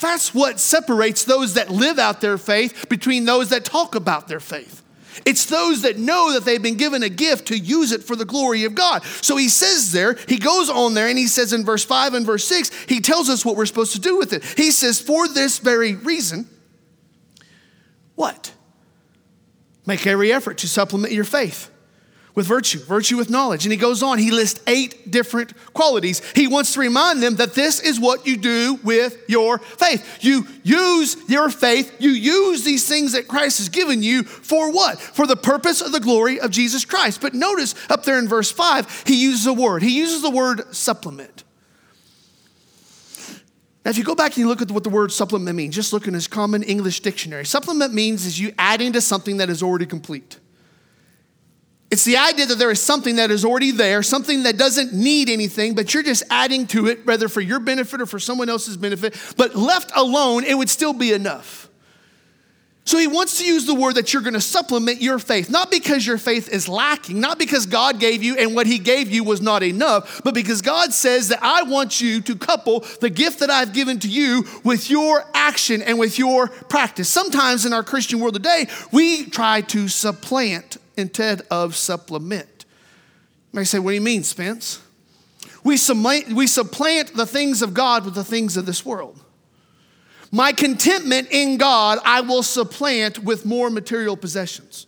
That's 0.00 0.34
what 0.34 0.60
separates 0.60 1.24
those 1.24 1.54
that 1.54 1.70
live 1.70 1.98
out 1.98 2.20
their 2.20 2.36
faith 2.36 2.90
between 2.90 3.24
those 3.24 3.48
that 3.48 3.64
talk 3.64 3.94
about 3.94 4.28
their 4.28 4.38
faith. 4.38 4.81
It's 5.24 5.46
those 5.46 5.82
that 5.82 5.98
know 5.98 6.32
that 6.32 6.44
they've 6.44 6.62
been 6.62 6.76
given 6.76 7.02
a 7.02 7.08
gift 7.08 7.48
to 7.48 7.58
use 7.58 7.92
it 7.92 8.04
for 8.04 8.16
the 8.16 8.24
glory 8.24 8.64
of 8.64 8.74
God. 8.74 9.04
So 9.04 9.36
he 9.36 9.48
says 9.48 9.92
there, 9.92 10.14
he 10.28 10.38
goes 10.38 10.70
on 10.70 10.94
there 10.94 11.08
and 11.08 11.18
he 11.18 11.26
says 11.26 11.52
in 11.52 11.64
verse 11.64 11.84
5 11.84 12.14
and 12.14 12.26
verse 12.26 12.44
6, 12.44 12.70
he 12.84 13.00
tells 13.00 13.28
us 13.28 13.44
what 13.44 13.56
we're 13.56 13.66
supposed 13.66 13.92
to 13.92 14.00
do 14.00 14.16
with 14.16 14.32
it. 14.32 14.44
He 14.44 14.70
says, 14.70 15.00
For 15.00 15.28
this 15.28 15.58
very 15.58 15.94
reason, 15.94 16.48
what? 18.14 18.52
Make 19.86 20.06
every 20.06 20.32
effort 20.32 20.58
to 20.58 20.68
supplement 20.68 21.12
your 21.12 21.24
faith 21.24 21.71
with 22.34 22.46
virtue, 22.46 22.78
virtue 22.78 23.16
with 23.16 23.30
knowledge. 23.30 23.64
And 23.64 23.72
he 23.72 23.78
goes 23.78 24.02
on, 24.02 24.18
he 24.18 24.30
lists 24.30 24.60
eight 24.66 25.10
different 25.10 25.52
qualities. 25.74 26.22
He 26.34 26.46
wants 26.46 26.74
to 26.74 26.80
remind 26.80 27.22
them 27.22 27.36
that 27.36 27.54
this 27.54 27.80
is 27.80 28.00
what 28.00 28.26
you 28.26 28.36
do 28.36 28.78
with 28.82 29.18
your 29.28 29.58
faith. 29.58 30.18
You 30.20 30.46
use 30.62 31.16
your 31.28 31.50
faith, 31.50 31.94
you 31.98 32.10
use 32.10 32.64
these 32.64 32.88
things 32.88 33.12
that 33.12 33.28
Christ 33.28 33.58
has 33.58 33.68
given 33.68 34.02
you 34.02 34.22
for 34.22 34.72
what? 34.72 34.98
For 34.98 35.26
the 35.26 35.36
purpose 35.36 35.80
of 35.80 35.92
the 35.92 36.00
glory 36.00 36.40
of 36.40 36.50
Jesus 36.50 36.84
Christ. 36.84 37.20
But 37.20 37.34
notice 37.34 37.74
up 37.90 38.04
there 38.04 38.18
in 38.18 38.28
verse 38.28 38.50
5, 38.50 39.04
he 39.06 39.22
uses 39.22 39.46
a 39.46 39.52
word. 39.52 39.82
He 39.82 39.98
uses 39.98 40.22
the 40.22 40.30
word 40.30 40.74
supplement. 40.74 41.44
Now, 43.84 43.90
if 43.90 43.98
you 43.98 44.04
go 44.04 44.14
back 44.14 44.32
and 44.32 44.38
you 44.38 44.48
look 44.48 44.62
at 44.62 44.70
what 44.70 44.84
the 44.84 44.90
word 44.90 45.10
supplement 45.10 45.56
means, 45.56 45.74
just 45.74 45.92
look 45.92 46.06
in 46.06 46.14
his 46.14 46.28
common 46.28 46.62
English 46.62 47.00
dictionary. 47.00 47.44
Supplement 47.44 47.92
means 47.92 48.24
is 48.24 48.38
you 48.38 48.52
adding 48.56 48.92
to 48.92 49.00
something 49.00 49.38
that 49.38 49.50
is 49.50 49.60
already 49.60 49.86
complete. 49.86 50.38
It's 51.92 52.04
the 52.04 52.16
idea 52.16 52.46
that 52.46 52.58
there 52.58 52.70
is 52.70 52.80
something 52.80 53.16
that 53.16 53.30
is 53.30 53.44
already 53.44 53.70
there, 53.70 54.02
something 54.02 54.44
that 54.44 54.56
doesn't 54.56 54.94
need 54.94 55.28
anything, 55.28 55.74
but 55.74 55.92
you're 55.92 56.02
just 56.02 56.22
adding 56.30 56.66
to 56.68 56.86
it, 56.86 57.04
whether 57.06 57.28
for 57.28 57.42
your 57.42 57.60
benefit 57.60 58.00
or 58.00 58.06
for 58.06 58.18
someone 58.18 58.48
else's 58.48 58.78
benefit. 58.78 59.14
But 59.36 59.54
left 59.54 59.92
alone, 59.94 60.44
it 60.44 60.54
would 60.54 60.70
still 60.70 60.94
be 60.94 61.12
enough. 61.12 61.68
So 62.86 62.96
he 62.96 63.06
wants 63.06 63.38
to 63.40 63.44
use 63.44 63.66
the 63.66 63.74
word 63.74 63.96
that 63.96 64.14
you're 64.14 64.22
going 64.22 64.32
to 64.32 64.40
supplement 64.40 65.02
your 65.02 65.18
faith, 65.18 65.50
not 65.50 65.70
because 65.70 66.06
your 66.06 66.16
faith 66.16 66.48
is 66.48 66.66
lacking, 66.66 67.20
not 67.20 67.38
because 67.38 67.66
God 67.66 68.00
gave 68.00 68.22
you 68.22 68.36
and 68.38 68.54
what 68.54 68.66
he 68.66 68.78
gave 68.78 69.10
you 69.10 69.22
was 69.22 69.42
not 69.42 69.62
enough, 69.62 70.22
but 70.24 70.32
because 70.32 70.62
God 70.62 70.94
says 70.94 71.28
that 71.28 71.40
I 71.42 71.62
want 71.64 72.00
you 72.00 72.22
to 72.22 72.34
couple 72.36 72.80
the 73.02 73.10
gift 73.10 73.40
that 73.40 73.50
I've 73.50 73.74
given 73.74 73.98
to 73.98 74.08
you 74.08 74.46
with 74.64 74.88
your 74.88 75.26
action 75.34 75.82
and 75.82 75.98
with 75.98 76.18
your 76.18 76.48
practice. 76.48 77.10
Sometimes 77.10 77.66
in 77.66 77.74
our 77.74 77.84
Christian 77.84 78.18
world 78.18 78.32
today, 78.32 78.66
we 78.90 79.26
try 79.26 79.60
to 79.60 79.88
supplant 79.88 80.78
instead 80.96 81.42
of 81.50 81.76
supplement. 81.76 82.64
You 83.52 83.58
may 83.58 83.64
say, 83.64 83.78
What 83.78 83.90
do 83.90 83.94
you 83.94 84.00
mean, 84.00 84.22
Spence? 84.22 84.80
We 85.64 85.76
supplant, 85.76 86.32
we 86.32 86.46
supplant 86.46 87.14
the 87.14 87.26
things 87.26 87.62
of 87.62 87.74
God 87.74 88.04
with 88.04 88.14
the 88.14 88.24
things 88.24 88.56
of 88.56 88.66
this 88.66 88.84
world. 88.84 89.18
My 90.30 90.52
contentment 90.52 91.28
in 91.30 91.58
God, 91.58 91.98
I 92.04 92.22
will 92.22 92.42
supplant 92.42 93.18
with 93.18 93.44
more 93.44 93.68
material 93.70 94.16
possessions. 94.16 94.86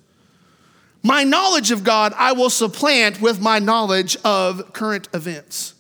My 1.03 1.23
knowledge 1.23 1.71
of 1.71 1.85
God, 1.85 2.15
I 2.17 2.33
will 2.33 2.49
supplant 2.49 3.21
with 3.21 3.41
my 3.41 3.59
knowledge 3.59 4.17
of 4.25 4.73
current 4.73 5.07
events. 5.13 5.75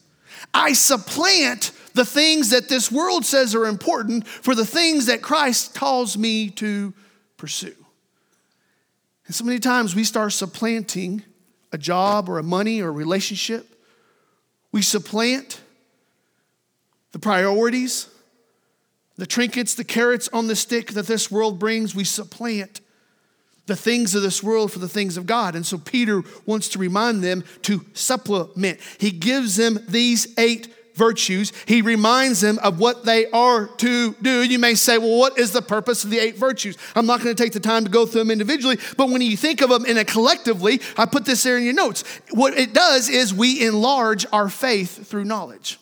I 0.52 0.74
supplant 0.74 1.72
the 1.94 2.04
things 2.04 2.50
that 2.50 2.68
this 2.68 2.92
world 2.92 3.24
says 3.24 3.54
are 3.54 3.66
important 3.66 4.28
for 4.28 4.54
the 4.54 4.66
things 4.66 5.06
that 5.06 5.22
Christ 5.22 5.74
calls 5.74 6.18
me 6.18 6.50
to 6.50 6.92
pursue. 7.38 7.74
And 9.26 9.34
so 9.34 9.44
many 9.44 9.58
times 9.58 9.94
we 9.94 10.04
start 10.04 10.32
supplanting 10.32 11.22
a 11.72 11.78
job 11.78 12.28
or 12.28 12.38
a 12.38 12.42
money 12.42 12.80
or 12.80 12.88
a 12.88 12.92
relationship. 12.92 13.66
We 14.70 14.82
supplant 14.82 15.60
the 17.12 17.18
priorities, 17.18 18.08
the 19.16 19.26
trinkets, 19.26 19.74
the 19.74 19.84
carrots 19.84 20.28
on 20.32 20.46
the 20.46 20.56
stick 20.56 20.92
that 20.92 21.06
this 21.06 21.30
world 21.30 21.58
brings. 21.58 21.94
We 21.94 22.04
supplant 22.04 22.80
the 23.66 23.76
things 23.76 24.14
of 24.14 24.22
this 24.22 24.42
world 24.42 24.72
for 24.72 24.78
the 24.78 24.88
things 24.88 25.16
of 25.16 25.26
God. 25.26 25.54
And 25.54 25.64
so 25.64 25.78
Peter 25.78 26.22
wants 26.44 26.68
to 26.70 26.78
remind 26.78 27.22
them 27.24 27.44
to 27.62 27.84
supplement. 27.94 28.78
He 28.98 29.10
gives 29.10 29.56
them 29.56 29.78
these 29.88 30.38
eight 30.38 30.74
virtues. 30.94 31.52
He 31.66 31.82
reminds 31.82 32.40
them 32.40 32.58
of 32.62 32.78
what 32.78 33.04
they 33.04 33.28
are 33.30 33.66
to 33.66 34.12
do. 34.14 34.42
You 34.42 34.58
may 34.58 34.74
say, 34.74 34.98
well, 34.98 35.18
what 35.18 35.38
is 35.38 35.52
the 35.52 35.62
purpose 35.62 36.04
of 36.04 36.10
the 36.10 36.18
eight 36.18 36.36
virtues? 36.36 36.76
I'm 36.94 37.06
not 37.06 37.20
going 37.22 37.34
to 37.34 37.42
take 37.42 37.52
the 37.52 37.60
time 37.60 37.84
to 37.84 37.90
go 37.90 38.06
through 38.06 38.22
them 38.22 38.30
individually, 38.30 38.78
but 38.96 39.08
when 39.10 39.20
you 39.20 39.36
think 39.36 39.60
of 39.60 39.70
them 39.70 39.84
in 39.84 39.98
a 39.98 40.04
collectively, 40.04 40.80
I 40.96 41.06
put 41.06 41.24
this 41.24 41.42
there 41.42 41.58
in 41.58 41.64
your 41.64 41.74
notes. 41.74 42.04
What 42.30 42.56
it 42.56 42.72
does 42.72 43.08
is 43.08 43.34
we 43.34 43.66
enlarge 43.66 44.26
our 44.32 44.48
faith 44.48 45.06
through 45.06 45.24
knowledge. 45.24 45.78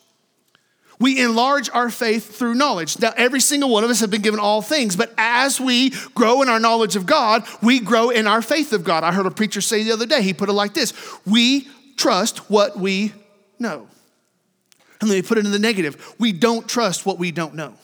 We 0.99 1.21
enlarge 1.21 1.69
our 1.71 1.91
faith 1.91 2.37
through 2.37 2.55
knowledge. 2.55 3.01
Now, 3.01 3.13
every 3.17 3.41
single 3.41 3.71
one 3.71 3.83
of 3.83 3.91
us 3.91 3.99
have 4.01 4.11
been 4.11 4.23
given 4.23 4.39
all 4.39 4.63
things, 4.63 4.95
but 4.95 5.13
as 5.19 5.61
we 5.61 5.91
grow 6.15 6.43
in 6.43 6.49
our 6.49 6.61
knowledge 6.61 6.95
of 6.95 7.07
God, 7.07 7.45
we 7.61 7.81
grow 7.81 8.11
in 8.11 8.29
our 8.29 8.41
faith 8.41 8.73
of 8.73 8.85
God. 8.85 9.03
I 9.03 9.13
heard 9.13 9.27
a 9.27 9.31
preacher 9.33 9.61
say 9.61 9.83
the 9.83 9.91
other 9.91 10.07
day, 10.07 10.23
he 10.23 10.33
put 10.33 10.49
it 10.49 10.53
like 10.53 10.75
this 10.75 10.93
We 11.27 11.67
trust 11.97 12.49
what 12.49 12.79
we 12.79 13.13
know. 13.59 13.89
And 15.03 15.11
me 15.11 15.21
put 15.21 15.37
it 15.37 15.45
in 15.45 15.53
the 15.53 15.59
negative 15.59 16.15
we 16.19 16.33
don't 16.33 16.69
trust 16.69 17.05
what 17.05 17.19
we 17.19 17.33
don't 17.33 17.55
know. 17.55 17.75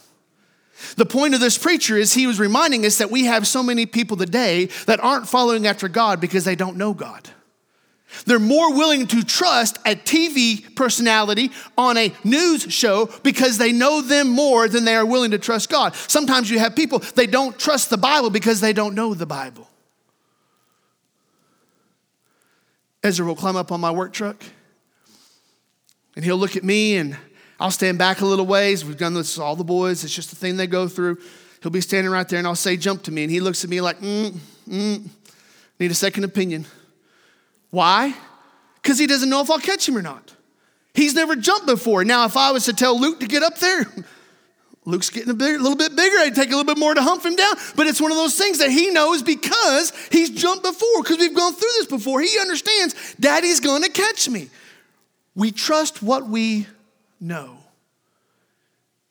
The 0.97 1.07
point 1.07 1.35
of 1.35 1.41
this 1.41 1.59
preacher 1.59 1.97
is 1.97 2.15
he 2.15 2.29
was 2.29 2.39
reminding 2.39 2.87
us 2.87 2.99
that 2.99 3.11
we 3.11 3.25
have 3.25 3.47
so 3.47 3.65
many 3.65 3.85
people 3.85 4.17
today 4.17 4.67
that 4.87 5.01
aren't 5.01 5.27
following 5.27 5.67
after 5.67 5.89
God 5.89 6.21
because 6.21 6.45
they 6.45 6.55
don't 6.55 6.77
know 6.77 6.95
God. 6.95 7.29
They're 8.25 8.39
more 8.39 8.73
willing 8.73 9.09
to 9.09 9.25
trust 9.25 9.79
a 9.79 9.97
TV 9.97 10.75
personality 10.77 11.51
on 11.77 11.97
a 11.97 12.13
news 12.23 12.63
show 12.73 13.11
because 13.25 13.59
they 13.59 13.73
know 13.73 14.01
them 14.01 14.29
more 14.29 14.69
than 14.69 14.85
they 14.85 14.95
are 14.95 15.05
willing 15.05 15.33
to 15.33 15.39
trust 15.39 15.69
God. 15.69 15.97
Sometimes 15.97 16.49
you 16.49 16.61
have 16.61 16.77
people, 16.77 17.01
they 17.17 17.27
don't 17.27 17.59
trust 17.59 17.91
the 17.91 17.99
Bible 17.99 18.31
because 18.31 18.61
they 18.61 18.73
don't 18.73 18.95
know 18.95 19.13
the 19.13 19.27
Bible. 19.27 19.69
Ezra 23.03 23.27
will 23.27 23.37
climb 23.37 23.57
up 23.57 23.73
on 23.73 23.81
my 23.81 23.91
work 23.91 24.13
truck 24.13 24.43
and 26.19 26.25
he'll 26.25 26.37
look 26.37 26.57
at 26.57 26.65
me 26.65 26.97
and 26.97 27.17
I'll 27.61 27.71
stand 27.71 27.97
back 27.97 28.23
a 28.23 28.27
little 28.27 28.45
ways. 28.45 28.85
We've 28.85 28.97
done 28.97 29.15
this 29.15 29.39
all 29.39 29.55
the 29.55 29.63
boys. 29.63 30.03
It's 30.03 30.13
just 30.13 30.31
the 30.31 30.37
thing 30.37 30.57
they 30.57 30.67
go 30.67 30.89
through. 30.89 31.19
He'll 31.63 31.71
be 31.71 31.81
standing 31.81 32.13
right 32.13 32.29
there 32.29 32.41
and 32.41 32.49
I'll 32.49 32.57
say, 32.57 32.77
jump 32.77 33.05
to 33.05 33.13
me. 33.13 33.23
And 33.23 33.31
he 33.31 33.39
looks 33.39 33.63
at 33.63 33.71
me 33.71 33.81
like, 33.81 34.01
mm, 34.01 34.37
mm, 34.69 35.09
need 35.79 35.91
a 35.93 35.95
second 35.95 36.25
opinion. 36.25 36.67
Why? 37.71 38.17
Because 38.83 38.99
he 38.99 39.07
doesn't 39.07 39.31
know 39.31 39.41
if 39.43 39.49
I'll 39.49 39.61
catch 39.61 39.89
him 39.89 39.97
or 39.97 40.03
not. 40.03 40.35
He's 40.93 41.15
never 41.15 41.37
jumped 41.37 41.67
before. 41.67 42.03
Now, 42.05 42.25
if 42.25 42.37
I 42.37 42.51
was 42.51 42.65
to 42.65 42.73
tell 42.73 42.99
Luke 42.99 43.21
to 43.21 43.29
get 43.29 43.45
up 43.45 43.57
there, 43.59 43.87
Luke's 44.87 45.11
getting 45.11 45.31
a, 45.31 45.35
bit, 45.35 45.55
a 45.55 45.63
little 45.63 45.77
bit 45.77 45.95
bigger. 45.95 46.17
I'd 46.19 46.35
take 46.35 46.49
a 46.49 46.57
little 46.57 46.65
bit 46.65 46.79
more 46.79 46.95
to 46.95 47.03
hump 47.03 47.25
him 47.25 47.37
down. 47.37 47.55
But 47.77 47.87
it's 47.87 48.01
one 48.01 48.11
of 48.11 48.17
those 48.17 48.37
things 48.37 48.59
that 48.59 48.73
he 48.73 48.91
knows 48.91 49.23
because 49.23 49.93
he's 50.11 50.31
jumped 50.31 50.65
before, 50.65 51.05
because 51.05 51.19
we've 51.19 51.37
gone 51.37 51.53
through 51.53 51.71
this 51.79 51.87
before. 51.87 52.21
He 52.21 52.41
understands 52.41 53.15
daddy's 53.21 53.61
to 53.61 53.91
catch 53.95 54.29
me. 54.29 54.49
We 55.39 55.53
trust 55.53 56.03
what 56.03 56.27
we 56.27 56.67
know. 57.21 57.59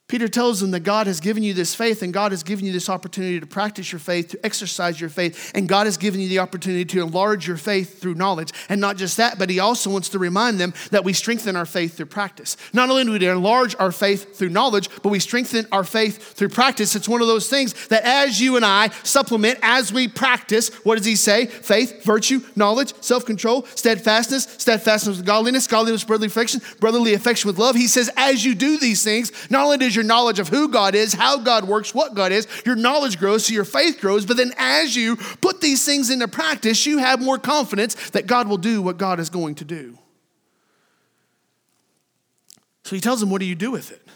Peter 0.07 0.29
tells 0.29 0.61
them 0.61 0.71
that 0.71 0.81
God 0.81 1.05
has 1.05 1.19
given 1.19 1.43
you 1.43 1.53
this 1.53 1.75
faith 1.75 2.01
and 2.01 2.13
God 2.13 2.31
has 2.31 2.41
given 2.41 2.65
you 2.65 2.71
this 2.71 2.87
opportunity 2.87 3.41
to 3.41 3.45
practice 3.45 3.91
your 3.91 3.99
faith, 3.99 4.29
to 4.29 4.45
exercise 4.45 5.01
your 5.01 5.09
faith, 5.09 5.51
and 5.53 5.67
God 5.67 5.85
has 5.85 5.97
given 5.97 6.21
you 6.21 6.29
the 6.29 6.39
opportunity 6.39 6.85
to 6.85 7.01
enlarge 7.01 7.45
your 7.45 7.57
faith 7.57 7.99
through 7.99 8.15
knowledge. 8.15 8.53
And 8.69 8.79
not 8.79 8.95
just 8.95 9.17
that, 9.17 9.37
but 9.37 9.49
he 9.49 9.59
also 9.59 9.89
wants 9.89 10.07
to 10.09 10.19
remind 10.19 10.61
them 10.61 10.73
that 10.91 11.03
we 11.03 11.11
strengthen 11.11 11.57
our 11.57 11.65
faith 11.65 11.97
through 11.97 12.05
practice. 12.05 12.55
Not 12.71 12.89
only 12.89 13.03
do 13.03 13.11
we 13.11 13.27
enlarge 13.27 13.75
our 13.79 13.91
faith 13.91 14.37
through 14.37 14.47
knowledge, 14.47 14.89
but 15.03 15.09
we 15.09 15.19
strengthen 15.19 15.67
our 15.73 15.83
faith 15.83 16.23
through 16.35 16.49
practice. 16.49 16.95
It's 16.95 17.09
one 17.09 17.19
of 17.19 17.27
those 17.27 17.49
things 17.49 17.87
that 17.87 18.03
as 18.05 18.39
you 18.39 18.55
and 18.55 18.63
I 18.63 18.91
supplement, 19.03 19.59
as 19.61 19.91
we 19.91 20.07
practice, 20.07 20.69
what 20.85 20.95
does 20.95 21.05
he 21.05 21.17
say? 21.17 21.47
Faith, 21.47 22.05
virtue, 22.05 22.39
knowledge, 22.55 22.93
self 23.01 23.25
control, 23.25 23.65
steadfastness, 23.75 24.43
steadfastness 24.57 25.17
with 25.17 25.25
godliness, 25.25 25.67
godliness 25.67 26.03
with 26.03 26.07
brotherly 26.07 26.27
affection, 26.27 26.61
brotherly 26.79 27.13
affection 27.13 27.49
with 27.49 27.59
love. 27.59 27.75
He 27.75 27.87
says, 27.87 28.09
as 28.15 28.45
you 28.45 28.55
do 28.55 28.77
these 28.77 29.03
things, 29.03 29.33
not 29.49 29.65
only 29.65 29.79
does 29.79 29.96
your 29.97 30.05
knowledge 30.05 30.39
of 30.39 30.47
who 30.47 30.69
God 30.69 30.95
is, 30.95 31.13
how 31.13 31.39
God 31.39 31.65
works, 31.65 31.93
what 31.93 32.13
God 32.13 32.31
is. 32.31 32.47
Your 32.65 32.77
knowledge 32.77 33.19
grows, 33.19 33.47
so 33.47 33.53
your 33.53 33.65
faith 33.65 33.99
grows. 33.99 34.25
But 34.25 34.37
then 34.37 34.53
as 34.57 34.95
you 34.95 35.17
put 35.17 35.59
these 35.59 35.85
things 35.85 36.09
into 36.09 36.29
practice, 36.29 36.85
you 36.85 36.99
have 36.99 37.21
more 37.21 37.37
confidence 37.37 38.11
that 38.11 38.27
God 38.27 38.47
will 38.47 38.57
do 38.57 38.81
what 38.81 38.97
God 38.97 39.19
is 39.19 39.29
going 39.29 39.55
to 39.55 39.65
do. 39.65 39.97
So 42.85 42.95
he 42.95 43.01
tells 43.01 43.19
them, 43.19 43.29
What 43.29 43.41
do 43.41 43.45
you 43.45 43.55
do 43.55 43.71
with 43.71 43.91
it? 43.91 44.07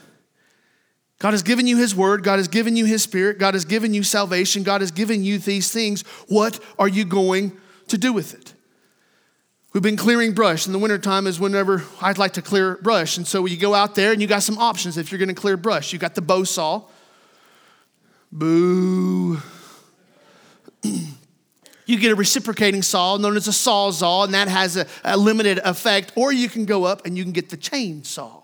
God 1.21 1.31
has 1.31 1.43
given 1.43 1.67
you 1.67 1.77
His 1.77 1.93
word. 1.93 2.23
God 2.23 2.37
has 2.37 2.47
given 2.47 2.75
you 2.75 2.85
His 2.85 3.03
spirit. 3.03 3.37
God 3.37 3.53
has 3.53 3.63
given 3.63 3.93
you 3.93 4.01
salvation. 4.01 4.63
God 4.63 4.81
has 4.81 4.89
given 4.89 5.23
you 5.23 5.37
these 5.37 5.69
things. 5.69 6.01
What 6.27 6.59
are 6.79 6.87
you 6.87 7.05
going 7.05 7.55
to 7.89 7.97
do 7.97 8.11
with 8.11 8.33
it? 8.33 8.55
We've 9.73 9.81
been 9.81 9.95
clearing 9.95 10.33
brush. 10.33 10.67
In 10.67 10.73
the 10.73 10.79
wintertime 10.79 11.27
is 11.27 11.39
whenever 11.39 11.85
I'd 12.01 12.17
like 12.17 12.33
to 12.33 12.41
clear 12.41 12.75
brush. 12.77 13.15
And 13.15 13.25
so 13.25 13.45
you 13.45 13.55
go 13.55 13.73
out 13.73 13.95
there 13.95 14.11
and 14.11 14.21
you 14.21 14.27
got 14.27 14.43
some 14.43 14.57
options 14.57 14.97
if 14.97 15.11
you're 15.11 15.19
going 15.19 15.29
to 15.29 15.33
clear 15.33 15.55
brush. 15.55 15.93
You 15.93 15.99
got 15.99 16.13
the 16.13 16.21
bow 16.21 16.43
saw. 16.43 16.83
Boo. 18.33 19.37
you 20.83 21.97
get 21.97 22.11
a 22.11 22.15
reciprocating 22.15 22.81
saw 22.81 23.15
known 23.15 23.37
as 23.37 23.47
a 23.47 23.51
sawzall, 23.51 24.25
and 24.25 24.33
that 24.33 24.49
has 24.49 24.75
a, 24.75 24.87
a 25.05 25.15
limited 25.15 25.59
effect. 25.63 26.11
Or 26.15 26.33
you 26.33 26.49
can 26.49 26.65
go 26.65 26.83
up 26.83 27.05
and 27.05 27.17
you 27.17 27.23
can 27.23 27.31
get 27.31 27.49
the 27.49 27.57
chainsaw. 27.57 28.40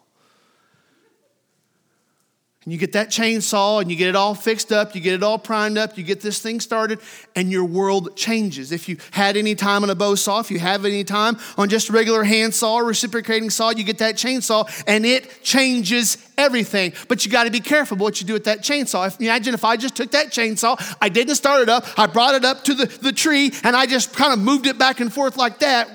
And 2.67 2.73
you 2.73 2.77
get 2.77 2.91
that 2.91 3.07
chainsaw 3.07 3.79
and 3.79 3.89
you 3.89 3.95
get 3.95 4.09
it 4.09 4.15
all 4.17 4.35
fixed 4.35 4.73
up, 4.73 4.93
you 4.93 4.99
get 4.99 5.13
it 5.13 5.23
all 5.23 5.39
primed 5.39 5.77
up, 5.77 5.97
you 5.97 6.03
get 6.03 6.19
this 6.19 6.41
thing 6.41 6.59
started, 6.59 6.99
and 7.33 7.49
your 7.49 7.63
world 7.63 8.17
changes. 8.17 8.73
If 8.73 8.89
you 8.89 8.97
had 9.11 9.37
any 9.37 9.55
time 9.55 9.83
on 9.83 9.89
a 9.89 9.95
bow 9.95 10.15
saw, 10.15 10.41
if 10.41 10.51
you 10.51 10.59
have 10.59 10.83
any 10.83 11.05
time 11.05 11.37
on 11.57 11.69
just 11.69 11.87
a 11.87 11.93
regular 11.93 12.25
hand 12.25 12.53
saw 12.53 12.75
or 12.75 12.83
reciprocating 12.83 13.51
saw, 13.51 13.69
you 13.69 13.85
get 13.85 13.99
that 13.99 14.15
chainsaw 14.15 14.69
and 14.85 15.05
it 15.05 15.41
changes 15.43 16.17
everything. 16.37 16.91
But 17.07 17.25
you 17.25 17.31
got 17.31 17.45
to 17.45 17.51
be 17.51 17.61
careful 17.61 17.95
what 17.95 18.19
you 18.19 18.27
do 18.27 18.33
with 18.33 18.43
that 18.43 18.63
chainsaw. 18.63 19.07
If, 19.07 19.21
imagine 19.21 19.53
if 19.53 19.63
I 19.63 19.77
just 19.77 19.95
took 19.95 20.11
that 20.11 20.31
chainsaw, 20.31 20.97
I 21.01 21.07
didn't 21.07 21.35
start 21.35 21.61
it 21.61 21.69
up, 21.69 21.85
I 21.97 22.05
brought 22.05 22.35
it 22.35 22.43
up 22.43 22.65
to 22.65 22.73
the, 22.73 22.87
the 22.87 23.13
tree, 23.13 23.53
and 23.63 23.77
I 23.77 23.85
just 23.85 24.13
kind 24.13 24.33
of 24.33 24.39
moved 24.39 24.67
it 24.67 24.77
back 24.77 24.99
and 24.99 25.13
forth 25.13 25.37
like 25.37 25.59
that. 25.59 25.87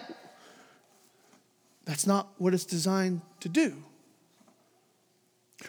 That's 1.84 2.06
not 2.06 2.28
what 2.38 2.54
it's 2.54 2.64
designed 2.64 3.20
to 3.40 3.50
do. 3.50 3.84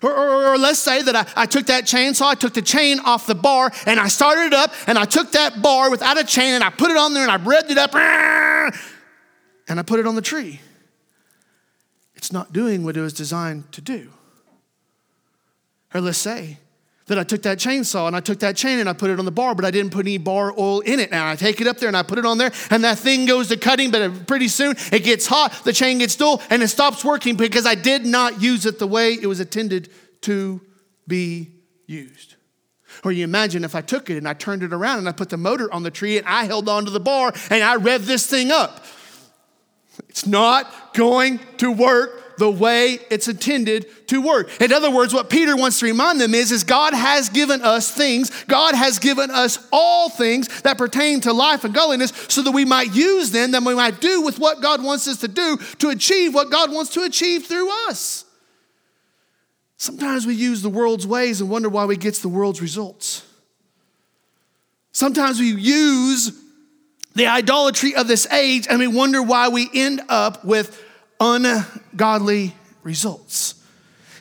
Or, 0.01 0.11
or, 0.11 0.53
or, 0.53 0.57
let's 0.57 0.79
say 0.79 1.01
that 1.01 1.15
I, 1.15 1.43
I 1.43 1.45
took 1.45 1.67
that 1.67 1.85
chainsaw, 1.85 2.25
I 2.25 2.35
took 2.35 2.53
the 2.53 2.61
chain 2.61 2.99
off 2.99 3.27
the 3.27 3.35
bar, 3.35 3.71
and 3.85 3.99
I 3.99 4.07
started 4.07 4.47
it 4.47 4.53
up, 4.53 4.73
and 4.87 4.97
I 4.97 5.05
took 5.05 5.31
that 5.33 5.61
bar 5.61 5.89
without 5.91 6.19
a 6.19 6.23
chain, 6.23 6.55
and 6.55 6.63
I 6.63 6.69
put 6.69 6.91
it 6.91 6.97
on 6.97 7.13
there, 7.13 7.23
and 7.23 7.31
I 7.31 7.37
revved 7.37 7.69
it 7.69 7.77
up, 7.77 7.95
and 9.67 9.79
I 9.79 9.83
put 9.83 9.99
it 9.99 10.07
on 10.07 10.15
the 10.15 10.21
tree. 10.21 10.59
It's 12.15 12.31
not 12.31 12.53
doing 12.53 12.83
what 12.83 12.97
it 12.97 13.01
was 13.01 13.13
designed 13.13 13.71
to 13.73 13.81
do. 13.81 14.09
Or 15.93 16.01
let's 16.01 16.17
say 16.17 16.57
that 17.07 17.19
I 17.19 17.23
took 17.23 17.41
that 17.41 17.57
chainsaw 17.57 18.07
and 18.07 18.15
I 18.15 18.21
took 18.21 18.39
that 18.39 18.55
chain 18.55 18.79
and 18.79 18.87
I 18.87 18.93
put 18.93 19.09
it 19.09 19.19
on 19.19 19.25
the 19.25 19.31
bar, 19.31 19.55
but 19.55 19.65
I 19.65 19.71
didn't 19.71 19.91
put 19.91 20.05
any 20.05 20.17
bar 20.17 20.53
oil 20.57 20.79
in 20.81 20.99
it. 20.99 21.11
And 21.11 21.19
I 21.19 21.35
take 21.35 21.59
it 21.59 21.67
up 21.67 21.77
there 21.77 21.89
and 21.89 21.97
I 21.97 22.03
put 22.03 22.17
it 22.17 22.25
on 22.25 22.37
there, 22.37 22.51
and 22.69 22.83
that 22.83 22.97
thing 22.99 23.25
goes 23.25 23.49
to 23.49 23.57
cutting, 23.57 23.91
but 23.91 24.27
pretty 24.27 24.47
soon 24.47 24.75
it 24.91 25.03
gets 25.03 25.27
hot, 25.27 25.53
the 25.63 25.73
chain 25.73 25.97
gets 25.97 26.15
dull, 26.15 26.41
and 26.49 26.63
it 26.63 26.69
stops 26.69 27.03
working 27.03 27.35
because 27.35 27.65
I 27.65 27.75
did 27.75 28.05
not 28.05 28.41
use 28.41 28.65
it 28.65 28.79
the 28.79 28.87
way 28.87 29.13
it 29.13 29.27
was 29.27 29.39
intended 29.39 29.89
to 30.21 30.61
be 31.07 31.51
used. 31.85 32.35
Or 33.03 33.11
you 33.11 33.23
imagine 33.23 33.63
if 33.63 33.75
I 33.75 33.81
took 33.81 34.09
it 34.09 34.17
and 34.17 34.27
I 34.27 34.33
turned 34.33 34.63
it 34.63 34.71
around 34.71 34.99
and 34.99 35.09
I 35.09 35.11
put 35.11 35.29
the 35.29 35.37
motor 35.37 35.71
on 35.73 35.83
the 35.83 35.91
tree 35.91 36.17
and 36.17 36.27
I 36.27 36.45
held 36.45 36.69
onto 36.69 36.91
the 36.91 36.99
bar 36.99 37.33
and 37.49 37.63
I 37.63 37.75
rev 37.75 38.05
this 38.05 38.27
thing 38.27 38.51
up. 38.51 38.85
It's 40.09 40.25
not 40.25 40.93
going 40.93 41.39
to 41.57 41.71
work 41.71 42.22
the 42.37 42.49
way 42.49 42.99
it's 43.09 43.27
intended 43.27 43.85
to 44.07 44.21
work. 44.21 44.61
In 44.61 44.73
other 44.73 44.91
words, 44.91 45.13
what 45.13 45.29
Peter 45.29 45.55
wants 45.55 45.79
to 45.79 45.85
remind 45.85 46.19
them 46.19 46.33
is, 46.33 46.51
is 46.51 46.63
God 46.63 46.93
has 46.93 47.29
given 47.29 47.61
us 47.61 47.91
things, 47.91 48.31
God 48.45 48.75
has 48.75 48.99
given 48.99 49.31
us 49.31 49.67
all 49.71 50.09
things 50.09 50.61
that 50.61 50.77
pertain 50.77 51.21
to 51.21 51.33
life 51.33 51.63
and 51.63 51.73
godliness 51.73 52.13
so 52.29 52.41
that 52.41 52.51
we 52.51 52.65
might 52.65 52.93
use 52.93 53.31
them, 53.31 53.51
that 53.51 53.63
we 53.63 53.75
might 53.75 54.01
do 54.01 54.21
with 54.21 54.39
what 54.39 54.61
God 54.61 54.83
wants 54.83 55.07
us 55.07 55.17
to 55.21 55.27
do 55.27 55.57
to 55.79 55.89
achieve 55.89 56.33
what 56.33 56.51
God 56.51 56.71
wants 56.71 56.91
to 56.91 57.03
achieve 57.03 57.45
through 57.45 57.69
us. 57.89 58.25
Sometimes 59.77 60.25
we 60.25 60.33
use 60.33 60.61
the 60.61 60.69
world's 60.69 61.05
ways 61.05 61.41
and 61.41 61.49
wonder 61.49 61.67
why 61.67 61.85
we 61.85 61.97
get 61.97 62.15
the 62.15 62.29
world's 62.29 62.61
results. 62.61 63.25
Sometimes 64.93 65.39
we 65.39 65.47
use 65.47 66.31
the 67.15 67.27
idolatry 67.27 67.95
of 67.95 68.07
this 68.07 68.25
age 68.31 68.67
and 68.69 68.79
we 68.79 68.87
wonder 68.87 69.21
why 69.21 69.49
we 69.49 69.69
end 69.73 70.01
up 70.09 70.45
with 70.45 70.79
ungodly 71.23 72.53
results. 72.83 73.55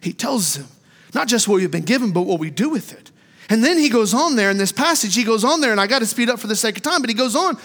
He 0.01 0.13
tells 0.13 0.55
them 0.55 0.69
not 1.15 1.29
just 1.29 1.49
what 1.49 1.57
we've 1.57 1.71
been 1.71 1.83
given, 1.85 2.13
but 2.13 2.23
what 2.23 2.41
we 2.41 2.51
do 2.51 2.71
with 2.71 2.93
it. 2.93 3.11
And 3.49 3.63
then 3.63 3.77
he 3.77 3.89
goes 3.89 4.15
on 4.15 4.37
there 4.37 4.51
in 4.51 4.57
this 4.57 4.73
passage, 4.73 5.15
he 5.15 5.25
goes 5.25 5.45
on 5.45 5.61
there, 5.61 5.73
and 5.73 5.81
I 5.81 5.87
got 5.87 5.99
to 5.99 6.07
speed 6.07 6.31
up 6.31 6.39
for 6.39 6.47
the 6.47 6.57
sake 6.57 6.77
of 6.77 6.83
time, 6.83 7.01
but 7.01 7.11
he 7.11 7.15
goes 7.15 7.37
on 7.37 7.59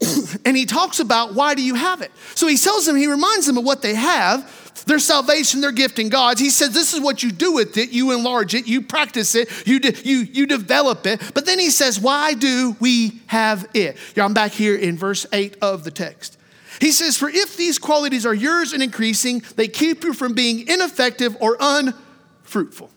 and 0.44 0.56
he 0.56 0.66
talks 0.66 1.00
about 1.00 1.34
why 1.34 1.54
do 1.54 1.62
you 1.62 1.74
have 1.74 2.02
it. 2.02 2.10
So 2.34 2.46
he 2.46 2.56
tells 2.56 2.86
them, 2.86 2.96
he 2.96 3.06
reminds 3.06 3.46
them 3.46 3.56
of 3.56 3.64
what 3.64 3.82
they 3.82 3.94
have, 3.94 4.84
their 4.86 4.98
salvation, 4.98 5.60
their 5.60 5.70
gift 5.70 5.98
in 5.98 6.08
God. 6.08 6.38
He 6.38 6.50
says, 6.50 6.74
This 6.74 6.92
is 6.92 7.00
what 7.00 7.22
you 7.22 7.30
do 7.30 7.52
with 7.52 7.76
it. 7.76 7.90
You 7.90 8.12
enlarge 8.12 8.54
it, 8.54 8.66
you 8.66 8.82
practice 8.82 9.34
it, 9.34 9.48
you, 9.66 9.78
de- 9.78 10.02
you, 10.02 10.20
you 10.20 10.46
develop 10.46 11.06
it. 11.06 11.20
But 11.34 11.46
then 11.46 11.58
he 11.58 11.70
says, 11.70 12.00
Why 12.00 12.34
do 12.34 12.76
we 12.80 13.20
have 13.26 13.68
it? 13.74 13.96
Yeah, 14.16 14.24
I'm 14.24 14.34
back 14.34 14.52
here 14.52 14.74
in 14.74 14.96
verse 14.96 15.26
8 15.32 15.58
of 15.62 15.84
the 15.84 15.90
text. 15.90 16.38
He 16.80 16.92
says, 16.92 17.16
For 17.16 17.28
if 17.28 17.56
these 17.56 17.78
qualities 17.78 18.26
are 18.26 18.34
yours 18.34 18.72
and 18.72 18.82
increasing, 18.82 19.42
they 19.56 19.68
keep 19.68 20.04
you 20.04 20.14
from 20.14 20.34
being 20.34 20.66
ineffective 20.68 21.36
or 21.40 21.56
unfruitful. 21.60 22.90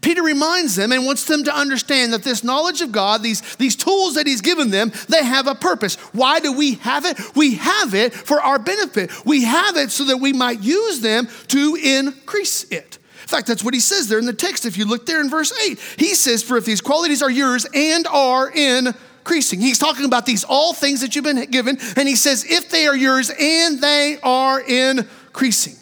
Peter 0.00 0.22
reminds 0.22 0.74
them 0.74 0.90
and 0.90 1.06
wants 1.06 1.24
them 1.26 1.44
to 1.44 1.54
understand 1.54 2.12
that 2.12 2.24
this 2.24 2.42
knowledge 2.42 2.80
of 2.80 2.92
God, 2.92 3.22
these, 3.22 3.40
these 3.56 3.76
tools 3.76 4.14
that 4.14 4.26
he's 4.26 4.40
given 4.40 4.70
them, 4.70 4.92
they 5.08 5.24
have 5.24 5.46
a 5.46 5.54
purpose. 5.54 5.94
Why 6.12 6.40
do 6.40 6.52
we 6.52 6.74
have 6.76 7.04
it? 7.04 7.18
We 7.36 7.54
have 7.54 7.94
it 7.94 8.12
for 8.12 8.40
our 8.40 8.58
benefit. 8.58 9.10
We 9.24 9.44
have 9.44 9.76
it 9.76 9.90
so 9.90 10.04
that 10.06 10.16
we 10.16 10.32
might 10.32 10.60
use 10.60 11.00
them 11.00 11.28
to 11.48 11.76
increase 11.80 12.64
it. 12.64 12.98
In 13.22 13.28
fact, 13.28 13.46
that's 13.46 13.62
what 13.62 13.74
he 13.74 13.80
says 13.80 14.08
there 14.08 14.18
in 14.18 14.26
the 14.26 14.32
text. 14.32 14.66
If 14.66 14.76
you 14.76 14.84
look 14.84 15.06
there 15.06 15.20
in 15.20 15.30
verse 15.30 15.52
8, 15.64 15.78
he 15.98 16.14
says, 16.14 16.42
For 16.42 16.56
if 16.56 16.64
these 16.64 16.80
qualities 16.80 17.22
are 17.22 17.30
yours 17.30 17.66
and 17.72 18.06
are 18.08 18.50
in 18.50 18.94
increasing. 19.22 19.60
He's 19.60 19.78
talking 19.78 20.04
about 20.04 20.26
these 20.26 20.42
all 20.42 20.74
things 20.74 21.00
that 21.00 21.14
you've 21.14 21.24
been 21.24 21.44
given, 21.50 21.78
and 21.96 22.08
he 22.08 22.16
says, 22.16 22.44
if 22.44 22.70
they 22.70 22.86
are 22.86 22.96
yours 22.96 23.30
and 23.30 23.80
they 23.80 24.18
are 24.22 24.60
increasing, 24.60 25.76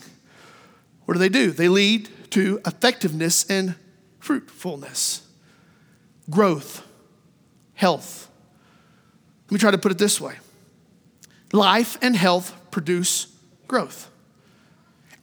what 1.07 1.15
do 1.15 1.21
they 1.21 1.31
do? 1.31 1.51
They 1.51 1.69
lead 1.69 2.09
to 2.33 2.61
effectiveness 2.67 3.51
and 3.51 3.75
fruitfulness, 4.19 5.27
growth, 6.29 6.87
health. 7.75 8.31
Let 9.47 9.53
me 9.53 9.59
try 9.59 9.71
to 9.71 9.79
put 9.79 9.91
it 9.91 9.99
this 9.99 10.21
way 10.21 10.37
life 11.53 11.97
and 12.03 12.15
health 12.15 12.55
produce 12.71 13.27
growth. 13.67 14.09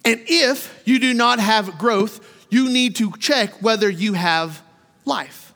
And 0.04 0.22
if 0.26 0.82
you 0.86 1.00
do 1.00 1.14
not 1.14 1.40
have 1.40 1.78
growth, 1.78 2.26
you 2.50 2.70
need 2.70 2.96
to 2.96 3.14
check 3.20 3.62
whether 3.62 3.90
you 3.90 4.14
have 4.14 4.62
life. 5.06 5.47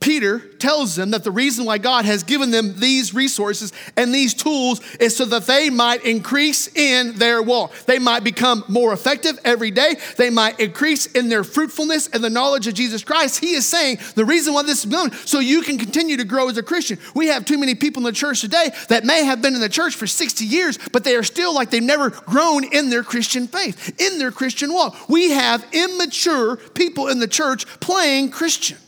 Peter 0.00 0.38
tells 0.38 0.96
them 0.96 1.10
that 1.10 1.24
the 1.24 1.30
reason 1.30 1.66
why 1.66 1.76
God 1.76 2.06
has 2.06 2.22
given 2.22 2.50
them 2.50 2.74
these 2.80 3.12
resources 3.12 3.70
and 3.98 4.14
these 4.14 4.32
tools 4.32 4.80
is 4.98 5.14
so 5.14 5.26
that 5.26 5.46
they 5.46 5.68
might 5.68 6.04
increase 6.06 6.74
in 6.74 7.16
their 7.16 7.42
walk. 7.42 7.74
They 7.84 7.98
might 7.98 8.24
become 8.24 8.64
more 8.66 8.94
effective 8.94 9.38
every 9.44 9.70
day. 9.70 9.96
They 10.16 10.30
might 10.30 10.58
increase 10.58 11.04
in 11.04 11.28
their 11.28 11.44
fruitfulness 11.44 12.08
and 12.08 12.24
the 12.24 12.30
knowledge 12.30 12.66
of 12.66 12.72
Jesus 12.72 13.04
Christ. 13.04 13.40
He 13.40 13.52
is 13.52 13.66
saying 13.66 13.98
the 14.14 14.24
reason 14.24 14.54
why 14.54 14.62
this 14.62 14.84
is 14.84 14.90
done 14.90 15.12
so 15.26 15.38
you 15.38 15.60
can 15.60 15.76
continue 15.76 16.16
to 16.16 16.24
grow 16.24 16.48
as 16.48 16.56
a 16.56 16.62
Christian. 16.62 16.98
We 17.14 17.26
have 17.26 17.44
too 17.44 17.58
many 17.58 17.74
people 17.74 18.00
in 18.00 18.04
the 18.04 18.12
church 18.12 18.40
today 18.40 18.70
that 18.88 19.04
may 19.04 19.24
have 19.24 19.42
been 19.42 19.54
in 19.54 19.60
the 19.60 19.68
church 19.68 19.96
for 19.96 20.06
60 20.06 20.46
years, 20.46 20.78
but 20.92 21.04
they 21.04 21.14
are 21.14 21.22
still 21.22 21.54
like 21.54 21.68
they've 21.68 21.82
never 21.82 22.08
grown 22.08 22.64
in 22.64 22.88
their 22.88 23.02
Christian 23.02 23.46
faith, 23.46 24.00
in 24.00 24.18
their 24.18 24.32
Christian 24.32 24.72
walk. 24.72 25.10
We 25.10 25.32
have 25.32 25.66
immature 25.72 26.56
people 26.56 27.08
in 27.08 27.18
the 27.18 27.28
church 27.28 27.66
playing 27.80 28.30
Christian. 28.30 28.78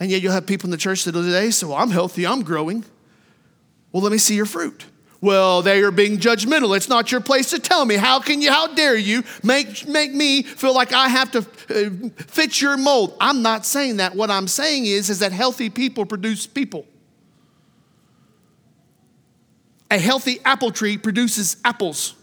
And 0.00 0.10
yet 0.10 0.22
you'll 0.22 0.32
have 0.32 0.46
people 0.46 0.66
in 0.66 0.70
the 0.70 0.78
church 0.78 1.04
that 1.04 1.12
today 1.12 1.50
say, 1.50 1.66
Well, 1.66 1.76
I'm 1.76 1.90
healthy, 1.90 2.26
I'm 2.26 2.42
growing. 2.42 2.84
Well, 3.92 4.02
let 4.02 4.10
me 4.10 4.18
see 4.18 4.34
your 4.34 4.46
fruit. 4.46 4.86
Well, 5.20 5.60
they 5.60 5.82
are 5.82 5.90
being 5.90 6.16
judgmental. 6.16 6.74
It's 6.74 6.88
not 6.88 7.12
your 7.12 7.20
place 7.20 7.50
to 7.50 7.58
tell 7.58 7.84
me. 7.84 7.96
How 7.96 8.20
can 8.20 8.40
you, 8.40 8.50
how 8.50 8.68
dare 8.74 8.96
you 8.96 9.22
make, 9.42 9.86
make 9.86 10.12
me 10.12 10.42
feel 10.42 10.74
like 10.74 10.94
I 10.94 11.08
have 11.08 11.30
to 11.32 11.38
uh, 11.40 12.08
fit 12.16 12.60
your 12.60 12.78
mold? 12.78 13.14
I'm 13.20 13.42
not 13.42 13.66
saying 13.66 13.98
that. 13.98 14.14
What 14.14 14.30
I'm 14.30 14.48
saying 14.48 14.86
is, 14.86 15.10
is 15.10 15.18
that 15.18 15.32
healthy 15.32 15.68
people 15.68 16.06
produce 16.06 16.46
people. 16.46 16.86
A 19.90 19.98
healthy 19.98 20.38
apple 20.44 20.70
tree 20.70 20.96
produces 20.96 21.58
apples. 21.64 22.14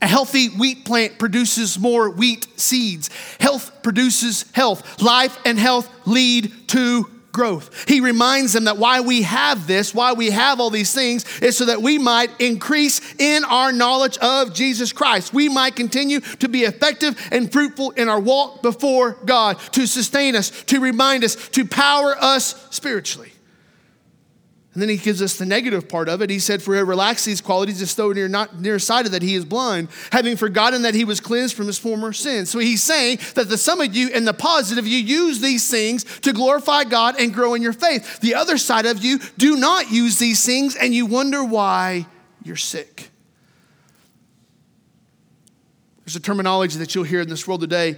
A 0.00 0.06
healthy 0.06 0.48
wheat 0.48 0.84
plant 0.84 1.18
produces 1.18 1.78
more 1.78 2.10
wheat 2.10 2.46
seeds. 2.58 3.10
Health 3.40 3.82
produces 3.82 4.44
health. 4.52 5.02
Life 5.02 5.36
and 5.44 5.58
health 5.58 5.90
lead 6.06 6.68
to 6.68 7.10
growth. 7.32 7.88
He 7.88 8.00
reminds 8.00 8.52
them 8.52 8.64
that 8.64 8.78
why 8.78 9.00
we 9.00 9.22
have 9.22 9.66
this, 9.66 9.94
why 9.94 10.12
we 10.12 10.30
have 10.30 10.60
all 10.60 10.70
these 10.70 10.92
things, 10.92 11.24
is 11.40 11.56
so 11.56 11.66
that 11.66 11.82
we 11.82 11.98
might 11.98 12.30
increase 12.40 13.00
in 13.18 13.44
our 13.44 13.72
knowledge 13.72 14.18
of 14.18 14.54
Jesus 14.54 14.92
Christ. 14.92 15.32
We 15.32 15.48
might 15.48 15.76
continue 15.76 16.20
to 16.20 16.48
be 16.48 16.62
effective 16.62 17.16
and 17.30 17.50
fruitful 17.50 17.92
in 17.92 18.08
our 18.08 18.20
walk 18.20 18.62
before 18.62 19.18
God, 19.24 19.58
to 19.72 19.86
sustain 19.86 20.34
us, 20.36 20.50
to 20.64 20.80
remind 20.80 21.22
us, 21.22 21.48
to 21.50 21.64
power 21.64 22.16
us 22.18 22.66
spiritually. 22.70 23.32
And 24.78 24.82
then 24.84 24.90
he 24.90 24.96
gives 24.96 25.20
us 25.20 25.36
the 25.36 25.44
negative 25.44 25.88
part 25.88 26.08
of 26.08 26.22
it. 26.22 26.30
He 26.30 26.38
said, 26.38 26.62
For 26.62 26.72
whoever 26.72 26.94
lacks 26.94 27.24
these 27.24 27.40
qualities 27.40 27.82
is 27.82 27.90
so 27.90 28.12
near, 28.12 28.28
not 28.28 28.60
nearsighted 28.60 29.10
that 29.10 29.22
he 29.22 29.34
is 29.34 29.44
blind, 29.44 29.88
having 30.12 30.36
forgotten 30.36 30.82
that 30.82 30.94
he 30.94 31.04
was 31.04 31.18
cleansed 31.18 31.56
from 31.56 31.66
his 31.66 31.80
former 31.80 32.12
sins. 32.12 32.48
So 32.48 32.60
he's 32.60 32.80
saying 32.80 33.18
that 33.34 33.48
the 33.48 33.58
some 33.58 33.80
of 33.80 33.92
you 33.92 34.08
in 34.10 34.24
the 34.24 34.32
positive, 34.32 34.86
you 34.86 34.98
use 34.98 35.40
these 35.40 35.68
things 35.68 36.04
to 36.20 36.32
glorify 36.32 36.84
God 36.84 37.16
and 37.18 37.34
grow 37.34 37.54
in 37.54 37.62
your 37.62 37.72
faith. 37.72 38.20
The 38.20 38.36
other 38.36 38.56
side 38.56 38.86
of 38.86 39.04
you 39.04 39.18
do 39.36 39.56
not 39.56 39.90
use 39.90 40.20
these 40.20 40.46
things 40.46 40.76
and 40.76 40.94
you 40.94 41.06
wonder 41.06 41.42
why 41.42 42.06
you're 42.44 42.54
sick. 42.54 43.10
There's 46.04 46.14
a 46.14 46.20
terminology 46.20 46.78
that 46.78 46.94
you'll 46.94 47.02
hear 47.02 47.22
in 47.22 47.28
this 47.28 47.48
world 47.48 47.62
today, 47.62 47.96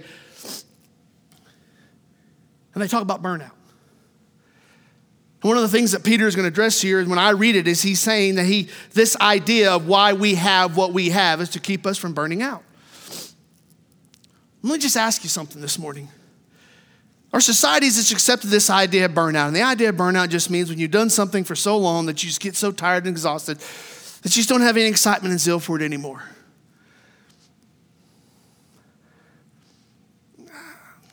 and 2.73 2.81
they 2.81 2.87
talk 2.87 3.03
about 3.03 3.21
burnout. 3.21 3.51
One 5.41 5.57
of 5.57 5.63
the 5.63 5.69
things 5.69 5.91
that 5.91 6.03
Peter 6.03 6.27
is 6.27 6.35
going 6.35 6.43
to 6.43 6.49
address 6.49 6.81
here, 6.81 7.03
when 7.03 7.17
I 7.17 7.31
read 7.31 7.55
it, 7.55 7.67
is 7.67 7.81
he's 7.81 7.99
saying 7.99 8.35
that 8.35 8.45
he, 8.45 8.69
this 8.93 9.17
idea 9.19 9.71
of 9.71 9.87
why 9.87 10.13
we 10.13 10.35
have 10.35 10.77
what 10.77 10.93
we 10.93 11.09
have 11.09 11.41
is 11.41 11.49
to 11.49 11.59
keep 11.59 11.87
us 11.87 11.97
from 11.97 12.13
burning 12.13 12.43
out. 12.43 12.63
Let 14.61 14.73
me 14.73 14.77
just 14.77 14.97
ask 14.97 15.23
you 15.23 15.29
something 15.29 15.59
this 15.59 15.79
morning. 15.79 16.09
Our 17.33 17.39
society 17.39 17.87
has 17.87 17.95
just 17.95 18.11
accepted 18.11 18.49
this 18.49 18.69
idea 18.69 19.05
of 19.05 19.11
burnout. 19.11 19.47
And 19.47 19.55
the 19.55 19.63
idea 19.63 19.89
of 19.89 19.95
burnout 19.95 20.29
just 20.29 20.51
means 20.51 20.69
when 20.69 20.77
you've 20.77 20.91
done 20.91 21.09
something 21.09 21.43
for 21.43 21.55
so 21.55 21.77
long 21.77 22.05
that 22.05 22.21
you 22.21 22.27
just 22.29 22.41
get 22.41 22.55
so 22.55 22.71
tired 22.71 23.05
and 23.05 23.13
exhausted 23.13 23.57
that 23.57 24.35
you 24.35 24.41
just 24.41 24.49
don't 24.49 24.61
have 24.61 24.77
any 24.77 24.87
excitement 24.87 25.31
and 25.31 25.39
zeal 25.39 25.59
for 25.59 25.75
it 25.77 25.81
anymore. 25.81 26.21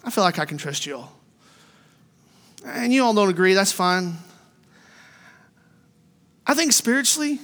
I 0.04 0.10
feel 0.10 0.24
like 0.24 0.38
I 0.38 0.44
can 0.44 0.58
trust 0.58 0.84
you 0.84 0.96
all. 0.96 1.17
And 2.68 2.92
you 2.92 3.02
all 3.02 3.14
don't 3.14 3.30
agree, 3.30 3.54
that's 3.54 3.72
fine. 3.72 4.16
I 6.46 6.54
think 6.54 6.72
spiritually, 6.72 7.40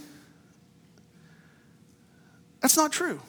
that's 2.60 2.76
not 2.76 2.92
true. 2.92 3.20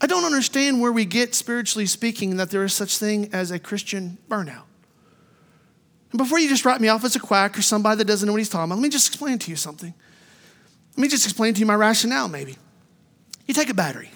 I 0.00 0.06
don't 0.06 0.24
understand 0.24 0.80
where 0.80 0.92
we 0.92 1.04
get, 1.04 1.34
spiritually 1.34 1.86
speaking, 1.86 2.36
that 2.36 2.50
there 2.50 2.64
is 2.64 2.74
such 2.74 2.98
thing 2.98 3.30
as 3.32 3.50
a 3.50 3.58
Christian 3.58 4.18
burnout. 4.28 4.64
And 6.10 6.18
before 6.18 6.38
you 6.38 6.48
just 6.48 6.64
write 6.64 6.80
me 6.80 6.88
off 6.88 7.04
as 7.04 7.16
a 7.16 7.20
quack 7.20 7.58
or 7.58 7.62
somebody 7.62 7.98
that 7.98 8.04
doesn't 8.04 8.26
know 8.26 8.32
what 8.32 8.38
he's 8.38 8.48
talking 8.48 8.64
about, 8.64 8.76
let 8.76 8.82
me 8.82 8.88
just 8.88 9.08
explain 9.08 9.38
to 9.38 9.50
you 9.50 9.56
something. 9.56 9.94
Let 10.96 11.02
me 11.02 11.08
just 11.08 11.24
explain 11.24 11.54
to 11.54 11.60
you 11.60 11.66
my 11.66 11.74
rationale, 11.74 12.28
maybe. 12.28 12.56
You 13.46 13.54
take 13.54 13.70
a 13.70 13.74
battery. 13.74 14.10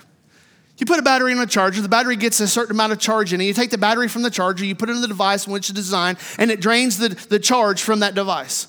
You 0.79 0.87
put 0.87 1.01
a 1.01 1.03
battery 1.03 1.33
in 1.33 1.39
a 1.39 1.47
charger, 1.47 1.83
the 1.83 1.89
battery 1.89 2.15
gets 2.15 2.39
a 2.39 2.47
certain 2.47 2.77
amount 2.77 2.93
of 2.93 3.01
charge 3.01 3.33
in 3.33 3.41
it. 3.41 3.45
You 3.45 3.53
take 3.53 3.71
the 3.71 3.79
battery 3.79 4.07
from 4.07 4.23
the 4.23 4.31
charger, 4.31 4.65
you 4.65 4.77
put 4.77 4.89
it 4.89 4.95
in 4.95 5.03
the 5.03 5.09
device 5.09 5.47
in 5.47 5.53
which 5.53 5.69
it's 5.69 5.77
designed, 5.77 6.19
and 6.39 6.53
it 6.53 6.61
drains 6.61 6.99
the, 6.99 7.09
the 7.09 7.41
charge 7.41 7.83
from 7.83 8.01
that 8.01 8.15
device. 8.15 8.69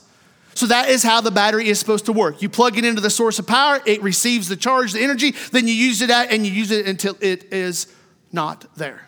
So 0.55 0.65
that 0.65 0.89
is 0.89 1.03
how 1.03 1.21
the 1.21 1.31
battery 1.31 1.69
is 1.69 1.79
supposed 1.79 2.05
to 2.07 2.13
work. 2.13 2.41
You 2.41 2.49
plug 2.49 2.77
it 2.77 2.83
into 2.83 2.99
the 2.99 3.11
source 3.11 3.37
of 3.37 3.45
power, 3.45 3.79
it 3.85 4.01
receives 4.01 4.49
the 4.49 4.55
charge, 4.55 4.93
the 4.93 5.01
energy, 5.01 5.35
then 5.51 5.67
you 5.67 5.73
use 5.73 6.01
it 6.01 6.09
at, 6.09 6.31
and 6.31 6.45
you 6.45 6.51
use 6.51 6.71
it 6.71 6.87
until 6.87 7.15
it 7.21 7.53
is 7.53 7.87
not 8.31 8.65
there. 8.75 9.07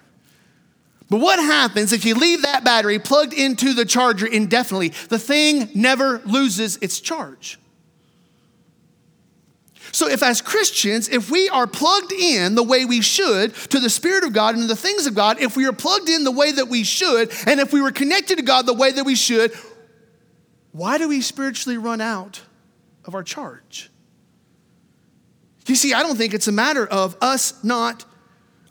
But 1.09 1.19
what 1.19 1.39
happens 1.39 1.91
if 1.91 2.05
you 2.05 2.15
leave 2.15 2.43
that 2.43 2.63
battery 2.63 2.99
plugged 2.99 3.33
into 3.33 3.73
the 3.73 3.83
charger 3.83 4.27
indefinitely? 4.27 4.89
The 5.09 5.19
thing 5.19 5.69
never 5.73 6.19
loses 6.19 6.77
its 6.77 7.01
charge. 7.01 7.59
So, 9.93 10.07
if 10.07 10.23
as 10.23 10.41
Christians, 10.41 11.09
if 11.09 11.29
we 11.29 11.49
are 11.49 11.67
plugged 11.67 12.13
in 12.13 12.55
the 12.55 12.63
way 12.63 12.85
we 12.85 13.01
should 13.01 13.53
to 13.53 13.79
the 13.79 13.89
Spirit 13.89 14.23
of 14.23 14.31
God 14.31 14.55
and 14.55 14.69
the 14.69 14.75
things 14.75 15.05
of 15.05 15.15
God, 15.15 15.41
if 15.41 15.57
we 15.57 15.65
are 15.65 15.73
plugged 15.73 16.09
in 16.09 16.23
the 16.23 16.31
way 16.31 16.51
that 16.51 16.69
we 16.69 16.83
should, 16.83 17.31
and 17.45 17.59
if 17.59 17.73
we 17.73 17.81
were 17.81 17.91
connected 17.91 18.37
to 18.37 18.41
God 18.41 18.65
the 18.65 18.73
way 18.73 18.91
that 18.91 19.05
we 19.05 19.15
should, 19.15 19.53
why 20.71 20.97
do 20.97 21.09
we 21.09 21.21
spiritually 21.21 21.77
run 21.77 21.99
out 21.99 22.41
of 23.03 23.15
our 23.15 23.23
charge? 23.23 23.89
You 25.67 25.75
see, 25.75 25.93
I 25.93 26.03
don't 26.03 26.17
think 26.17 26.33
it's 26.33 26.47
a 26.47 26.51
matter 26.51 26.85
of 26.85 27.15
us 27.21 27.61
not, 27.63 28.05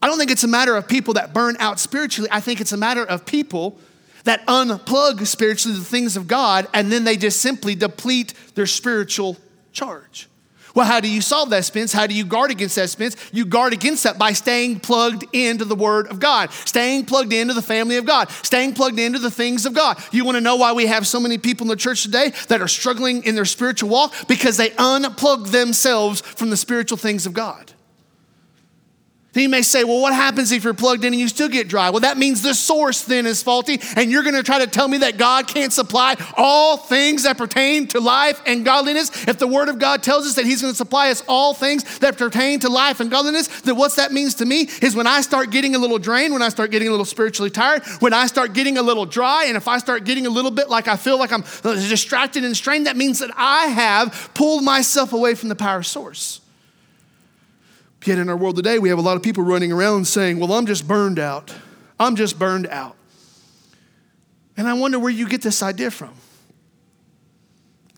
I 0.02 0.06
don't 0.06 0.18
think 0.18 0.30
it's 0.30 0.44
a 0.44 0.48
matter 0.48 0.76
of 0.76 0.88
people 0.88 1.14
that 1.14 1.32
burn 1.32 1.56
out 1.58 1.78
spiritually. 1.78 2.28
I 2.32 2.40
think 2.40 2.60
it's 2.60 2.72
a 2.72 2.76
matter 2.76 3.04
of 3.04 3.24
people 3.24 3.78
that 4.24 4.46
unplug 4.46 5.26
spiritually 5.26 5.78
the 5.78 5.84
things 5.84 6.16
of 6.16 6.26
God 6.28 6.66
and 6.74 6.90
then 6.92 7.04
they 7.04 7.16
just 7.16 7.40
simply 7.40 7.74
deplete 7.74 8.34
their 8.54 8.66
spiritual 8.66 9.36
charge. 9.72 10.28
Well, 10.74 10.86
how 10.86 11.00
do 11.00 11.10
you 11.10 11.20
solve 11.20 11.50
that, 11.50 11.64
Spence? 11.64 11.92
How 11.92 12.06
do 12.06 12.14
you 12.14 12.24
guard 12.24 12.50
against 12.50 12.76
that, 12.76 12.90
Spence? 12.90 13.16
You 13.32 13.44
guard 13.44 13.72
against 13.72 14.04
that 14.04 14.18
by 14.18 14.32
staying 14.32 14.80
plugged 14.80 15.24
into 15.34 15.64
the 15.64 15.74
Word 15.74 16.06
of 16.08 16.20
God, 16.20 16.52
staying 16.52 17.06
plugged 17.06 17.32
into 17.32 17.54
the 17.54 17.62
family 17.62 17.96
of 17.96 18.06
God, 18.06 18.30
staying 18.42 18.74
plugged 18.74 18.98
into 18.98 19.18
the 19.18 19.30
things 19.30 19.66
of 19.66 19.74
God. 19.74 20.02
You 20.12 20.24
want 20.24 20.36
to 20.36 20.40
know 20.40 20.56
why 20.56 20.72
we 20.72 20.86
have 20.86 21.06
so 21.06 21.20
many 21.20 21.38
people 21.38 21.64
in 21.64 21.68
the 21.68 21.76
church 21.76 22.02
today 22.02 22.32
that 22.48 22.60
are 22.60 22.68
struggling 22.68 23.24
in 23.24 23.34
their 23.34 23.44
spiritual 23.44 23.88
walk? 23.88 24.14
Because 24.28 24.56
they 24.56 24.70
unplug 24.70 25.50
themselves 25.50 26.20
from 26.20 26.50
the 26.50 26.56
spiritual 26.56 26.98
things 26.98 27.26
of 27.26 27.32
God. 27.32 27.72
Then 29.32 29.44
you 29.44 29.48
may 29.48 29.62
say, 29.62 29.84
well, 29.84 30.00
what 30.00 30.12
happens 30.12 30.50
if 30.50 30.64
you're 30.64 30.74
plugged 30.74 31.04
in 31.04 31.12
and 31.12 31.20
you 31.20 31.28
still 31.28 31.48
get 31.48 31.68
dry? 31.68 31.90
Well, 31.90 32.00
that 32.00 32.18
means 32.18 32.42
the 32.42 32.54
source 32.54 33.02
then 33.02 33.26
is 33.26 33.42
faulty, 33.44 33.80
and 33.94 34.10
you're 34.10 34.24
gonna 34.24 34.42
try 34.42 34.58
to 34.58 34.66
tell 34.66 34.88
me 34.88 34.98
that 34.98 35.18
God 35.18 35.46
can't 35.46 35.72
supply 35.72 36.16
all 36.36 36.76
things 36.76 37.22
that 37.22 37.38
pertain 37.38 37.86
to 37.88 38.00
life 38.00 38.42
and 38.44 38.64
godliness. 38.64 39.10
If 39.28 39.38
the 39.38 39.46
Word 39.46 39.68
of 39.68 39.78
God 39.78 40.02
tells 40.02 40.26
us 40.26 40.34
that 40.34 40.46
He's 40.46 40.62
gonna 40.62 40.74
supply 40.74 41.10
us 41.10 41.22
all 41.28 41.54
things 41.54 41.98
that 42.00 42.18
pertain 42.18 42.58
to 42.60 42.68
life 42.68 42.98
and 42.98 43.08
godliness, 43.08 43.46
then 43.60 43.76
what 43.76 43.94
that 43.96 44.12
means 44.12 44.34
to 44.36 44.44
me 44.44 44.68
is 44.82 44.96
when 44.96 45.06
I 45.06 45.20
start 45.20 45.50
getting 45.50 45.76
a 45.76 45.78
little 45.78 45.98
drained, 45.98 46.32
when 46.32 46.42
I 46.42 46.48
start 46.48 46.72
getting 46.72 46.88
a 46.88 46.90
little 46.90 47.04
spiritually 47.04 47.50
tired, 47.50 47.84
when 48.00 48.12
I 48.12 48.26
start 48.26 48.52
getting 48.52 48.78
a 48.78 48.82
little 48.82 49.06
dry, 49.06 49.44
and 49.44 49.56
if 49.56 49.68
I 49.68 49.78
start 49.78 50.04
getting 50.04 50.26
a 50.26 50.30
little 50.30 50.50
bit 50.50 50.68
like 50.68 50.88
I 50.88 50.96
feel 50.96 51.18
like 51.18 51.32
I'm 51.32 51.44
uh, 51.62 51.74
distracted 51.74 52.44
and 52.44 52.56
strained, 52.56 52.86
that 52.86 52.96
means 52.96 53.20
that 53.20 53.30
I 53.36 53.66
have 53.66 54.30
pulled 54.34 54.64
myself 54.64 55.12
away 55.12 55.36
from 55.36 55.50
the 55.50 55.56
power 55.56 55.84
source. 55.84 56.40
Yet 58.04 58.18
in 58.18 58.28
our 58.28 58.36
world 58.36 58.56
today, 58.56 58.78
we 58.78 58.88
have 58.88 58.98
a 58.98 59.02
lot 59.02 59.16
of 59.16 59.22
people 59.22 59.44
running 59.44 59.72
around 59.72 60.06
saying, 60.06 60.38
Well, 60.38 60.52
I'm 60.52 60.66
just 60.66 60.88
burned 60.88 61.18
out. 61.18 61.54
I'm 61.98 62.16
just 62.16 62.38
burned 62.38 62.66
out. 62.68 62.96
And 64.56 64.66
I 64.68 64.74
wonder 64.74 64.98
where 64.98 65.10
you 65.10 65.28
get 65.28 65.42
this 65.42 65.62
idea 65.62 65.90
from. 65.90 66.14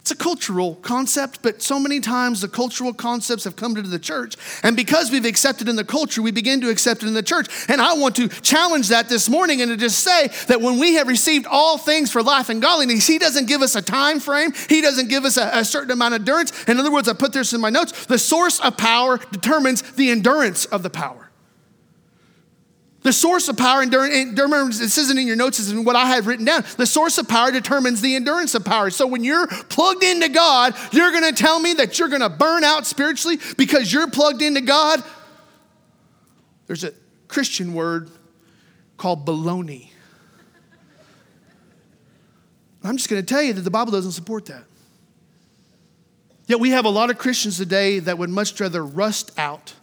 It's 0.02 0.10
a 0.10 0.16
cultural 0.16 0.74
concept, 0.74 1.42
but 1.42 1.62
so 1.62 1.78
many 1.78 2.00
times 2.00 2.40
the 2.40 2.48
cultural 2.48 2.92
concepts 2.92 3.44
have 3.44 3.54
come 3.54 3.76
into 3.76 3.88
the 3.88 4.00
church. 4.00 4.34
And 4.64 4.76
because 4.76 5.12
we've 5.12 5.24
accepted 5.24 5.68
in 5.68 5.76
the 5.76 5.84
culture, 5.84 6.20
we 6.20 6.32
begin 6.32 6.60
to 6.62 6.70
accept 6.70 7.04
it 7.04 7.06
in 7.06 7.14
the 7.14 7.22
church. 7.22 7.46
And 7.68 7.80
I 7.80 7.94
want 7.94 8.16
to 8.16 8.26
challenge 8.26 8.88
that 8.88 9.08
this 9.08 9.28
morning 9.28 9.62
and 9.62 9.70
to 9.70 9.76
just 9.76 10.00
say 10.00 10.26
that 10.48 10.60
when 10.60 10.80
we 10.80 10.94
have 10.94 11.06
received 11.06 11.46
all 11.46 11.78
things 11.78 12.10
for 12.10 12.20
life 12.20 12.48
and 12.48 12.60
godliness, 12.60 13.06
He 13.06 13.18
doesn't 13.18 13.46
give 13.46 13.62
us 13.62 13.76
a 13.76 13.82
time 13.82 14.18
frame, 14.18 14.52
He 14.68 14.80
doesn't 14.80 15.08
give 15.08 15.24
us 15.24 15.36
a, 15.36 15.48
a 15.54 15.64
certain 15.64 15.92
amount 15.92 16.14
of 16.14 16.22
endurance. 16.22 16.64
In 16.64 16.80
other 16.80 16.90
words, 16.90 17.08
I 17.08 17.12
put 17.12 17.32
this 17.32 17.52
in 17.52 17.60
my 17.60 17.70
notes 17.70 18.06
the 18.06 18.18
source 18.18 18.58
of 18.58 18.76
power 18.76 19.20
determines 19.30 19.82
the 19.92 20.10
endurance 20.10 20.64
of 20.64 20.82
the 20.82 20.90
power. 20.90 21.31
The 23.02 23.12
source 23.12 23.48
of 23.48 23.56
power, 23.56 23.82
endurance, 23.82 24.78
this 24.78 24.96
isn't 24.96 25.18
in 25.18 25.26
your 25.26 25.34
notes, 25.34 25.58
this 25.58 25.68
is 25.68 25.74
what 25.74 25.96
I 25.96 26.06
have 26.06 26.28
written 26.28 26.44
down. 26.44 26.64
The 26.76 26.86
source 26.86 27.18
of 27.18 27.28
power 27.28 27.50
determines 27.50 28.00
the 28.00 28.14
endurance 28.14 28.54
of 28.54 28.64
power. 28.64 28.90
So 28.90 29.08
when 29.08 29.24
you're 29.24 29.48
plugged 29.48 30.04
into 30.04 30.28
God, 30.28 30.76
you're 30.92 31.10
gonna 31.10 31.32
tell 31.32 31.58
me 31.58 31.74
that 31.74 31.98
you're 31.98 32.08
gonna 32.08 32.28
burn 32.28 32.62
out 32.62 32.86
spiritually 32.86 33.40
because 33.56 33.92
you're 33.92 34.08
plugged 34.08 34.40
into 34.40 34.60
God? 34.60 35.02
There's 36.68 36.84
a 36.84 36.92
Christian 37.26 37.74
word 37.74 38.08
called 38.96 39.26
baloney. 39.26 39.88
I'm 42.84 42.96
just 42.96 43.08
gonna 43.08 43.22
tell 43.24 43.42
you 43.42 43.52
that 43.52 43.62
the 43.62 43.70
Bible 43.70 43.90
doesn't 43.90 44.12
support 44.12 44.46
that. 44.46 44.62
Yet 46.46 46.60
we 46.60 46.70
have 46.70 46.84
a 46.84 46.88
lot 46.88 47.10
of 47.10 47.18
Christians 47.18 47.56
today 47.56 47.98
that 47.98 48.16
would 48.16 48.30
much 48.30 48.60
rather 48.60 48.84
rust 48.84 49.32
out 49.36 49.74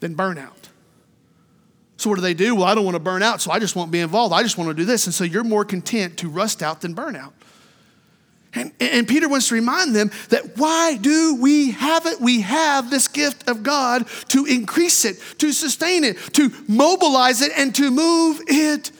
than 0.00 0.14
burn 0.14 0.36
out. 0.36 0.59
So 2.00 2.08
what 2.08 2.16
do 2.16 2.22
they 2.22 2.32
do? 2.32 2.54
Well, 2.54 2.64
I 2.64 2.74
don't 2.74 2.86
want 2.86 2.94
to 2.94 3.00
burn 3.00 3.22
out, 3.22 3.42
so 3.42 3.50
I 3.50 3.58
just 3.58 3.76
won't 3.76 3.90
be 3.90 4.00
involved. 4.00 4.32
I 4.32 4.42
just 4.42 4.56
want 4.56 4.68
to 4.70 4.74
do 4.74 4.86
this. 4.86 5.04
And 5.04 5.12
so 5.12 5.22
you're 5.22 5.44
more 5.44 5.66
content 5.66 6.16
to 6.20 6.30
rust 6.30 6.62
out 6.62 6.80
than 6.80 6.94
burn 6.94 7.14
out. 7.14 7.34
And, 8.54 8.72
and 8.80 9.06
Peter 9.06 9.28
wants 9.28 9.48
to 9.48 9.54
remind 9.54 9.94
them 9.94 10.10
that 10.30 10.56
why 10.56 10.96
do 10.96 11.36
we 11.38 11.72
have 11.72 12.06
it? 12.06 12.18
We 12.18 12.40
have 12.40 12.88
this 12.88 13.06
gift 13.06 13.50
of 13.50 13.62
God 13.62 14.08
to 14.28 14.46
increase 14.46 15.04
it, 15.04 15.22
to 15.40 15.52
sustain 15.52 16.02
it, 16.04 16.16
to 16.32 16.50
mobilize 16.66 17.42
it, 17.42 17.52
and 17.54 17.74
to 17.74 17.90
move 17.90 18.40
it 18.46 18.92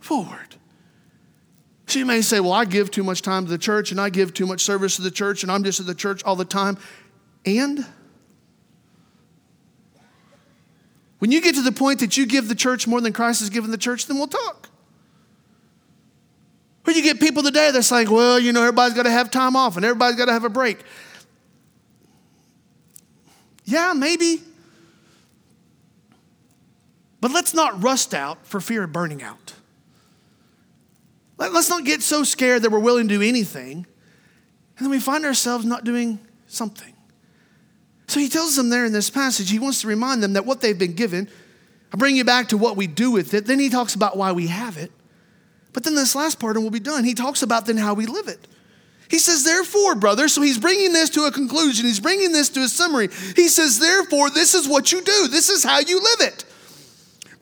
forward. 0.00 0.56
So 1.86 2.00
you 2.00 2.04
may 2.04 2.20
say, 2.20 2.38
Well, 2.38 2.52
I 2.52 2.66
give 2.66 2.90
too 2.90 3.02
much 3.02 3.22
time 3.22 3.46
to 3.46 3.50
the 3.50 3.56
church, 3.56 3.92
and 3.92 4.00
I 4.00 4.10
give 4.10 4.34
too 4.34 4.46
much 4.46 4.60
service 4.60 4.96
to 4.96 5.02
the 5.02 5.10
church, 5.10 5.42
and 5.42 5.50
I'm 5.50 5.64
just 5.64 5.80
at 5.80 5.86
the 5.86 5.94
church 5.94 6.22
all 6.22 6.36
the 6.36 6.44
time. 6.44 6.76
And 7.46 7.86
when 11.22 11.30
you 11.30 11.40
get 11.40 11.54
to 11.54 11.62
the 11.62 11.70
point 11.70 12.00
that 12.00 12.16
you 12.16 12.26
give 12.26 12.48
the 12.48 12.54
church 12.56 12.88
more 12.88 13.00
than 13.00 13.12
Christ 13.12 13.38
has 13.38 13.48
given 13.48 13.70
the 13.70 13.78
church, 13.78 14.06
then 14.06 14.18
we'll 14.18 14.26
talk. 14.26 14.68
Or 16.84 16.92
you 16.92 17.00
get 17.00 17.20
people 17.20 17.44
today 17.44 17.70
that's 17.70 17.92
like, 17.92 18.10
well, 18.10 18.40
you 18.40 18.52
know, 18.52 18.62
everybody's 18.62 18.94
got 18.94 19.04
to 19.04 19.10
have 19.12 19.30
time 19.30 19.54
off 19.54 19.76
and 19.76 19.84
everybody's 19.84 20.16
got 20.16 20.24
to 20.24 20.32
have 20.32 20.42
a 20.42 20.48
break. 20.48 20.80
Yeah, 23.64 23.92
maybe. 23.92 24.42
But 27.20 27.30
let's 27.30 27.54
not 27.54 27.80
rust 27.84 28.14
out 28.14 28.44
for 28.44 28.60
fear 28.60 28.82
of 28.82 28.92
burning 28.92 29.22
out. 29.22 29.54
Let's 31.38 31.70
not 31.70 31.84
get 31.84 32.02
so 32.02 32.24
scared 32.24 32.62
that 32.62 32.72
we're 32.72 32.80
willing 32.80 33.06
to 33.06 33.14
do 33.14 33.22
anything 33.22 33.86
and 34.76 34.84
then 34.84 34.90
we 34.90 34.98
find 34.98 35.24
ourselves 35.24 35.64
not 35.64 35.84
doing 35.84 36.18
something. 36.48 36.91
So 38.12 38.20
he 38.20 38.28
tells 38.28 38.56
them 38.56 38.68
there 38.68 38.84
in 38.84 38.92
this 38.92 39.08
passage, 39.08 39.50
he 39.50 39.58
wants 39.58 39.80
to 39.80 39.86
remind 39.86 40.22
them 40.22 40.34
that 40.34 40.44
what 40.44 40.60
they've 40.60 40.78
been 40.78 40.92
given, 40.92 41.30
I 41.94 41.96
bring 41.96 42.14
you 42.14 42.24
back 42.24 42.50
to 42.50 42.58
what 42.58 42.76
we 42.76 42.86
do 42.86 43.10
with 43.10 43.32
it. 43.32 43.46
Then 43.46 43.58
he 43.58 43.70
talks 43.70 43.94
about 43.94 44.18
why 44.18 44.32
we 44.32 44.48
have 44.48 44.76
it. 44.76 44.92
But 45.72 45.84
then 45.84 45.94
this 45.94 46.14
last 46.14 46.38
part, 46.38 46.56
and 46.56 46.62
we'll 46.62 46.70
be 46.70 46.78
done, 46.78 47.04
he 47.04 47.14
talks 47.14 47.40
about 47.42 47.64
then 47.64 47.78
how 47.78 47.94
we 47.94 48.04
live 48.04 48.28
it. 48.28 48.46
He 49.08 49.18
says, 49.18 49.44
therefore, 49.44 49.94
brothers, 49.94 50.34
so 50.34 50.42
he's 50.42 50.58
bringing 50.58 50.92
this 50.92 51.08
to 51.08 51.24
a 51.24 51.32
conclusion. 51.32 51.86
He's 51.86 52.00
bringing 52.00 52.32
this 52.32 52.50
to 52.50 52.60
a 52.60 52.68
summary. 52.68 53.08
He 53.34 53.48
says, 53.48 53.78
therefore, 53.78 54.28
this 54.28 54.52
is 54.52 54.68
what 54.68 54.92
you 54.92 55.00
do. 55.00 55.28
This 55.28 55.48
is 55.48 55.64
how 55.64 55.78
you 55.78 55.98
live 55.98 56.28
it. 56.28 56.44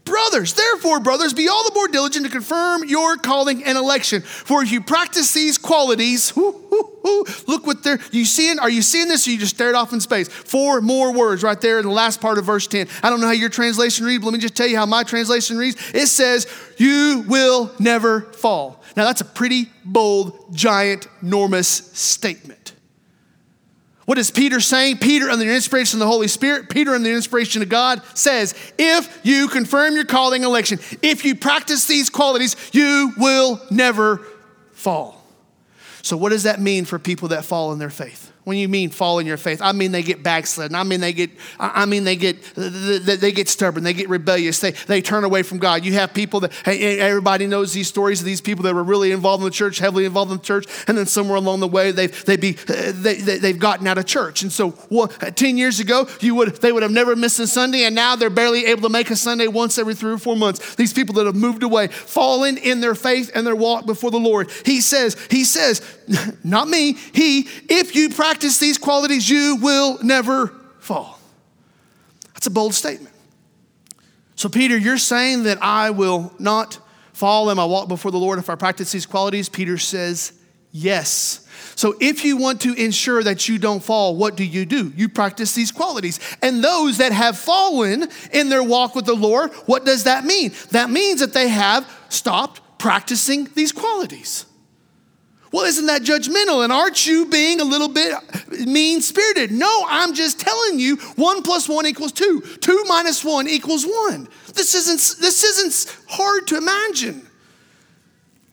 Brothers, 0.04 0.54
therefore, 0.54 1.00
brothers, 1.00 1.34
be 1.34 1.48
all 1.48 1.64
the 1.64 1.74
more 1.74 1.88
diligent 1.88 2.26
to 2.26 2.30
confirm 2.30 2.84
your 2.84 3.16
calling 3.16 3.64
and 3.64 3.76
election. 3.76 4.22
For 4.22 4.62
if 4.62 4.70
you 4.70 4.82
practice 4.82 5.32
these 5.34 5.58
qualities, 5.58 6.30
whoo, 6.36 6.52
whoo, 6.70 6.89
whoo, 7.02 7.24
look 7.46 7.66
what 7.66 7.82
they're, 7.82 7.98
you 8.12 8.24
seeing, 8.24 8.58
are 8.58 8.70
you 8.70 8.82
seeing 8.82 9.08
this 9.08 9.26
or 9.26 9.30
you 9.30 9.38
just 9.38 9.54
stared 9.54 9.74
off 9.74 9.92
in 9.92 10.00
space? 10.00 10.28
Four 10.28 10.80
more 10.80 11.12
words 11.12 11.42
right 11.42 11.60
there 11.60 11.78
in 11.78 11.86
the 11.86 11.92
last 11.92 12.20
part 12.20 12.38
of 12.38 12.44
verse 12.44 12.66
10. 12.66 12.88
I 13.02 13.10
don't 13.10 13.20
know 13.20 13.26
how 13.26 13.32
your 13.32 13.48
translation 13.48 14.06
reads, 14.06 14.24
let 14.24 14.32
me 14.32 14.38
just 14.38 14.56
tell 14.56 14.66
you 14.66 14.76
how 14.76 14.86
my 14.86 15.02
translation 15.02 15.56
reads. 15.58 15.76
It 15.94 16.06
says, 16.06 16.46
You 16.76 17.24
will 17.28 17.72
never 17.78 18.22
fall. 18.22 18.82
Now 18.96 19.04
that's 19.04 19.20
a 19.20 19.24
pretty 19.26 19.70
bold, 19.84 20.54
giant, 20.54 21.06
enormous 21.22 21.68
statement. 21.68 22.74
What 24.10 24.18
is 24.18 24.32
Peter 24.32 24.58
saying? 24.58 24.98
Peter, 24.98 25.30
under 25.30 25.44
the 25.44 25.54
inspiration 25.54 25.98
of 25.98 26.00
the 26.00 26.10
Holy 26.10 26.26
Spirit, 26.26 26.68
Peter, 26.68 26.96
under 26.96 27.08
the 27.08 27.14
inspiration 27.14 27.62
of 27.62 27.68
God, 27.68 28.02
says, 28.14 28.56
If 28.76 29.20
you 29.22 29.46
confirm 29.46 29.94
your 29.94 30.04
calling 30.04 30.42
election, 30.42 30.80
if 31.00 31.24
you 31.24 31.36
practice 31.36 31.86
these 31.86 32.10
qualities, 32.10 32.56
you 32.72 33.12
will 33.16 33.60
never 33.70 34.26
fall. 34.72 35.19
So, 36.02 36.16
what 36.16 36.30
does 36.30 36.44
that 36.44 36.60
mean 36.60 36.84
for 36.84 36.98
people 36.98 37.28
that 37.28 37.44
fall 37.44 37.72
in 37.72 37.78
their 37.78 37.90
faith? 37.90 38.29
When 38.50 38.58
you 38.58 38.68
mean 38.68 38.90
fall 38.90 39.20
in 39.20 39.28
your 39.28 39.36
faith, 39.36 39.62
I 39.62 39.70
mean 39.70 39.92
they 39.92 40.02
get 40.02 40.24
backslidden. 40.24 40.74
I 40.74 40.82
mean 40.82 40.98
they 40.98 41.12
get, 41.12 41.30
I 41.60 41.86
mean 41.86 42.02
they 42.02 42.16
get, 42.16 42.42
they 42.56 43.30
get 43.30 43.48
stubborn. 43.48 43.84
They 43.84 43.92
get 43.92 44.08
rebellious. 44.08 44.58
They, 44.58 44.72
they 44.72 45.00
turn 45.00 45.22
away 45.22 45.44
from 45.44 45.58
God. 45.58 45.84
You 45.84 45.92
have 45.92 46.12
people 46.12 46.40
that, 46.40 46.66
everybody 46.66 47.46
knows 47.46 47.72
these 47.72 47.86
stories 47.86 48.18
of 48.18 48.26
these 48.26 48.40
people 48.40 48.64
that 48.64 48.74
were 48.74 48.82
really 48.82 49.12
involved 49.12 49.42
in 49.42 49.44
the 49.44 49.52
church, 49.52 49.78
heavily 49.78 50.04
involved 50.04 50.32
in 50.32 50.38
the 50.38 50.42
church, 50.42 50.66
and 50.88 50.98
then 50.98 51.06
somewhere 51.06 51.36
along 51.36 51.60
the 51.60 51.68
way 51.68 51.92
they've, 51.92 52.24
they 52.24 52.36
be, 52.36 52.56
uh, 52.68 52.90
they, 52.92 53.14
they, 53.18 53.52
have 53.52 53.60
gotten 53.60 53.86
out 53.86 53.98
of 53.98 54.06
church. 54.06 54.42
And 54.42 54.50
so 54.50 54.76
well, 54.90 55.06
10 55.06 55.56
years 55.56 55.78
ago, 55.78 56.08
you 56.18 56.34
would, 56.34 56.56
they 56.56 56.72
would 56.72 56.82
have 56.82 56.90
never 56.90 57.14
missed 57.14 57.38
a 57.38 57.46
Sunday, 57.46 57.84
and 57.84 57.94
now 57.94 58.16
they're 58.16 58.30
barely 58.30 58.66
able 58.66 58.82
to 58.82 58.88
make 58.88 59.10
a 59.10 59.16
Sunday 59.16 59.46
once 59.46 59.78
every 59.78 59.94
three 59.94 60.10
or 60.10 60.18
four 60.18 60.34
months. 60.34 60.74
These 60.74 60.92
people 60.92 61.14
that 61.14 61.26
have 61.26 61.36
moved 61.36 61.62
away, 61.62 61.86
fallen 61.86 62.56
in 62.56 62.80
their 62.80 62.96
faith 62.96 63.30
and 63.32 63.46
their 63.46 63.54
walk 63.54 63.86
before 63.86 64.10
the 64.10 64.18
Lord. 64.18 64.50
He 64.66 64.80
says, 64.80 65.16
he 65.30 65.44
says, 65.44 65.82
not 66.44 66.66
me, 66.66 66.94
he, 67.12 67.46
if 67.68 67.94
you 67.94 68.10
practice 68.10 68.39
practice 68.40 68.58
these 68.58 68.78
qualities, 68.78 69.28
you 69.28 69.56
will 69.56 70.02
never 70.02 70.46
fall. 70.78 71.18
That's 72.32 72.46
a 72.46 72.50
bold 72.50 72.72
statement. 72.72 73.14
So, 74.34 74.48
Peter, 74.48 74.78
you're 74.78 74.96
saying 74.96 75.42
that 75.42 75.58
I 75.60 75.90
will 75.90 76.32
not 76.38 76.78
fall 77.12 77.50
in 77.50 77.58
my 77.58 77.66
walk 77.66 77.88
before 77.88 78.10
the 78.10 78.18
Lord 78.18 78.38
if 78.38 78.48
I 78.48 78.54
practice 78.54 78.92
these 78.92 79.04
qualities? 79.04 79.50
Peter 79.50 79.76
says, 79.76 80.32
yes. 80.72 81.46
So, 81.74 81.96
if 82.00 82.24
you 82.24 82.38
want 82.38 82.62
to 82.62 82.72
ensure 82.72 83.22
that 83.22 83.46
you 83.46 83.58
don't 83.58 83.84
fall, 83.84 84.16
what 84.16 84.38
do 84.38 84.44
you 84.44 84.64
do? 84.64 84.90
You 84.96 85.10
practice 85.10 85.54
these 85.54 85.70
qualities. 85.70 86.18
And 86.40 86.64
those 86.64 86.96
that 86.96 87.12
have 87.12 87.36
fallen 87.36 88.08
in 88.32 88.48
their 88.48 88.62
walk 88.62 88.94
with 88.94 89.04
the 89.04 89.12
Lord, 89.12 89.52
what 89.66 89.84
does 89.84 90.04
that 90.04 90.24
mean? 90.24 90.54
That 90.70 90.88
means 90.88 91.20
that 91.20 91.34
they 91.34 91.48
have 91.48 91.86
stopped 92.08 92.62
practicing 92.78 93.50
these 93.54 93.70
qualities. 93.70 94.46
Well, 95.52 95.64
isn't 95.64 95.86
that 95.86 96.02
judgmental? 96.02 96.62
And 96.62 96.72
aren't 96.72 97.06
you 97.06 97.26
being 97.26 97.60
a 97.60 97.64
little 97.64 97.88
bit 97.88 98.14
mean 98.66 99.00
spirited? 99.00 99.50
No, 99.50 99.84
I'm 99.88 100.14
just 100.14 100.38
telling 100.38 100.78
you 100.78 100.96
one 101.16 101.42
plus 101.42 101.68
one 101.68 101.86
equals 101.86 102.12
two. 102.12 102.40
Two 102.60 102.84
minus 102.86 103.24
one 103.24 103.48
equals 103.48 103.84
one. 103.84 104.28
This 104.54 104.74
isn't, 104.74 105.20
this 105.20 105.42
isn't 105.42 105.96
hard 106.08 106.46
to 106.48 106.56
imagine. 106.56 107.26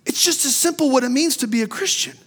It's 0.05 0.23
just 0.23 0.45
as 0.45 0.55
simple 0.55 0.89
what 0.89 1.03
it 1.03 1.10
means 1.10 1.38
to 1.38 1.47
be 1.47 1.62
a 1.62 1.67
Christian 1.67 2.17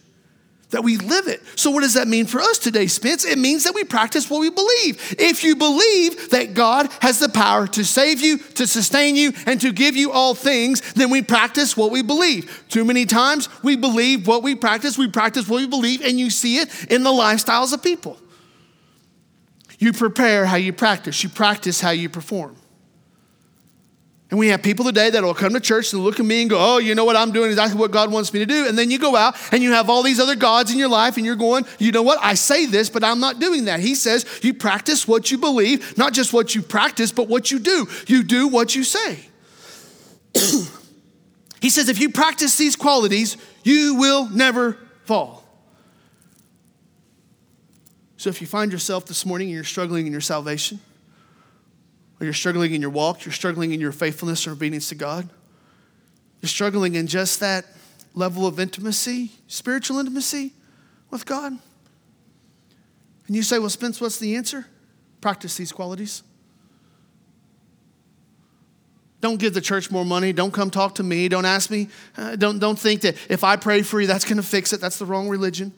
that 0.71 0.85
we 0.85 0.97
live 0.97 1.27
it. 1.27 1.43
So, 1.57 1.71
what 1.71 1.83
does 1.83 1.95
that 1.95 2.09
mean 2.09 2.27
for 2.27 2.41
us 2.41 2.59
today, 2.59 2.87
Spence? 2.87 3.25
It 3.25 3.39
means 3.39 3.65
that 3.65 3.75
we 3.75 3.85
practice 3.85 4.31
what 4.31 4.41
we 4.41 4.51
believe. 4.51 5.17
If 5.19 5.45
you 5.45 5.57
believe 5.57 6.31
that 6.31 6.55
God 6.55 6.89
has 7.01 7.19
the 7.19 7.29
power 7.29 7.67
to 7.69 7.85
save 7.85 8.21
you, 8.21 8.39
to 8.39 8.67
sustain 8.67 9.17
you, 9.17 9.33
and 9.47 9.61
to 9.61 9.73
give 9.73 9.97
you 9.97 10.13
all 10.13 10.35
things, 10.35 10.93
then 10.95 11.11
we 11.11 11.23
practice 11.23 11.77
what 11.77 11.91
we 11.91 12.03
believe. 12.03 12.65
Too 12.69 12.85
many 12.85 13.05
times 13.07 13.49
we 13.63 13.77
believe 13.77 14.27
what 14.27 14.43
we 14.43 14.55
practice, 14.55 14.97
we 14.97 15.09
practice 15.09 15.49
what 15.49 15.61
we 15.61 15.67
believe, 15.67 16.03
and 16.03 16.19
you 16.19 16.31
see 16.31 16.59
it 16.59 16.91
in 16.91 17.03
the 17.03 17.11
lifestyles 17.11 17.73
of 17.73 17.83
people. 17.83 18.19
You 19.79 19.93
prepare 19.93 20.47
how 20.47 20.57
you 20.57 20.73
practice, 20.73 21.23
you 21.23 21.31
practice 21.31 21.81
how 21.81 21.91
you 21.91 22.09
perform. 22.09 22.57
And 24.31 24.39
we 24.39 24.49
have 24.49 24.63
people 24.63 24.85
today 24.85 25.11
that 25.11 25.25
will 25.25 25.35
come 25.35 25.55
to 25.55 25.61
church 25.61 25.93
and 25.93 26.05
look 26.05 26.21
at 26.21 26.25
me 26.25 26.43
and 26.43 26.49
go, 26.49 26.57
Oh, 26.59 26.79
you 26.79 26.95
know 26.95 27.05
what 27.05 27.17
I'm 27.17 27.33
doing 27.33 27.51
exactly 27.51 27.79
what 27.79 27.91
God 27.91 28.13
wants 28.13 28.33
me 28.33 28.39
to 28.39 28.47
do. 28.47 28.69
And 28.69 28.79
then 28.79 28.91
you 28.91 28.99
go 28.99 29.17
out 29.17 29.35
and 29.53 29.61
you 29.61 29.73
have 29.73 29.91
all 29.91 30.05
these 30.05 30.21
other 30.21 30.37
gods 30.37 30.71
in 30.71 30.79
your 30.79 30.89
life 30.89 31.17
and 31.17 31.27
you're 31.27 31.35
going, 31.35 31.67
You 31.79 31.91
know 31.91 32.03
what? 32.03 32.19
I 32.23 32.35
say 32.35 32.67
this, 32.67 32.89
but 32.89 33.03
I'm 33.03 33.19
not 33.19 33.41
doing 33.41 33.65
that. 33.65 33.81
He 33.81 33.97
says, 33.97 34.25
You 34.43 34.55
practice 34.55 35.09
what 35.09 35.33
you 35.33 35.39
believe, 35.39 35.99
not 35.99 36.13
just 36.13 36.33
what 36.33 36.55
you 36.55 36.63
practice, 36.63 37.11
but 37.11 37.29
what 37.29 37.51
you 37.51 37.59
do. 37.59 37.89
You 38.07 38.23
do 38.23 38.47
what 38.47 38.77
you 38.77 38.85
say. 38.85 39.19
he 41.61 41.69
says, 41.69 41.89
If 41.89 41.99
you 41.99 42.11
practice 42.11 42.57
these 42.57 42.77
qualities, 42.77 43.37
you 43.65 43.97
will 43.97 44.29
never 44.29 44.79
fall. 45.07 45.43
So 48.17 48.29
if 48.31 48.41
you 48.41 48.47
find 48.47 48.71
yourself 48.71 49.07
this 49.07 49.27
morning 49.27 49.49
and 49.49 49.55
you're 49.55 49.65
struggling 49.65 50.07
in 50.07 50.13
your 50.13 50.21
salvation, 50.21 50.79
or 52.21 52.25
you're 52.25 52.35
struggling 52.35 52.75
in 52.75 52.81
your 52.81 52.91
walk, 52.91 53.25
you're 53.25 53.33
struggling 53.33 53.73
in 53.73 53.81
your 53.81 53.93
faithfulness 53.93 54.47
or 54.47 54.53
obedience 54.53 54.89
to 54.91 54.95
God, 54.95 55.29
you're 56.43 56.49
struggling 56.49 56.95
in 56.95 57.07
just 57.07 57.41
that 57.41 57.67
level 58.15 58.47
of 58.47 58.61
intimacy, 58.61 59.33
spiritual 59.47 59.99
intimacy 59.99 60.53
with 61.11 61.27
God. 61.27 61.59
And 63.27 63.37
you 63.37 63.43
say, 63.43 63.59
Well, 63.59 63.71
Spence, 63.71 64.01
what's 64.01 64.19
the 64.19 64.37
answer? 64.37 64.67
Practice 65.21 65.57
these 65.57 65.73
qualities. 65.73 66.23
Don't 69.21 69.39
give 69.39 69.53
the 69.53 69.61
church 69.61 69.91
more 69.91 70.05
money. 70.05 70.33
Don't 70.33 70.53
come 70.53 70.71
talk 70.71 70.95
to 70.95 71.03
me. 71.03 71.29
Don't 71.29 71.45
ask 71.45 71.71
me. 71.71 71.89
Uh, 72.17 72.37
don't, 72.37 72.59
don't 72.59 72.79
think 72.79 73.03
that 73.03 73.17
if 73.29 73.45
I 73.45 73.57
pray 73.57 73.83
for 73.83 74.01
you, 74.01 74.07
that's 74.07 74.25
going 74.25 74.39
to 74.39 74.43
fix 74.43 74.73
it. 74.73 74.81
That's 74.81 74.99
the 74.99 75.05
wrong 75.05 75.29
religion. 75.29 75.73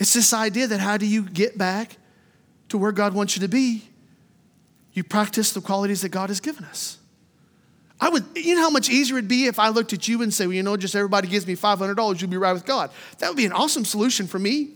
It's 0.00 0.14
this 0.14 0.32
idea 0.32 0.66
that 0.68 0.80
how 0.80 0.96
do 0.96 1.06
you 1.06 1.22
get 1.22 1.58
back 1.58 1.98
to 2.70 2.78
where 2.78 2.92
God 2.92 3.12
wants 3.12 3.36
you 3.36 3.42
to 3.42 3.48
be? 3.48 3.88
You 4.98 5.04
practice 5.04 5.52
the 5.52 5.60
qualities 5.62 6.02
that 6.02 6.10
God 6.10 6.28
has 6.28 6.40
given 6.40 6.64
us. 6.64 6.98
I 8.00 8.10
would, 8.10 8.24
you 8.34 8.54
know 8.54 8.62
how 8.62 8.70
much 8.70 8.90
easier 8.90 9.16
it'd 9.16 9.28
be 9.28 9.46
if 9.46 9.58
I 9.58 9.70
looked 9.70 9.92
at 9.92 10.06
you 10.06 10.22
and 10.22 10.32
say, 10.32 10.46
well, 10.46 10.54
you 10.54 10.62
know, 10.62 10.76
just 10.76 10.94
everybody 10.94 11.28
gives 11.28 11.46
me 11.46 11.56
$500, 11.56 12.20
you'll 12.20 12.30
be 12.30 12.36
right 12.36 12.52
with 12.52 12.66
God. 12.66 12.90
That 13.18 13.28
would 13.28 13.36
be 13.36 13.46
an 13.46 13.52
awesome 13.52 13.84
solution 13.84 14.26
for 14.26 14.38
me. 14.38 14.70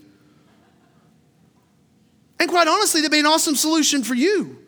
And 2.41 2.49
quite 2.49 2.67
honestly, 2.67 3.01
that'd 3.01 3.13
be 3.13 3.21
an 3.21 3.27
awesome 3.27 3.55
solution 3.55 4.03
for 4.03 4.15
you. 4.15 4.59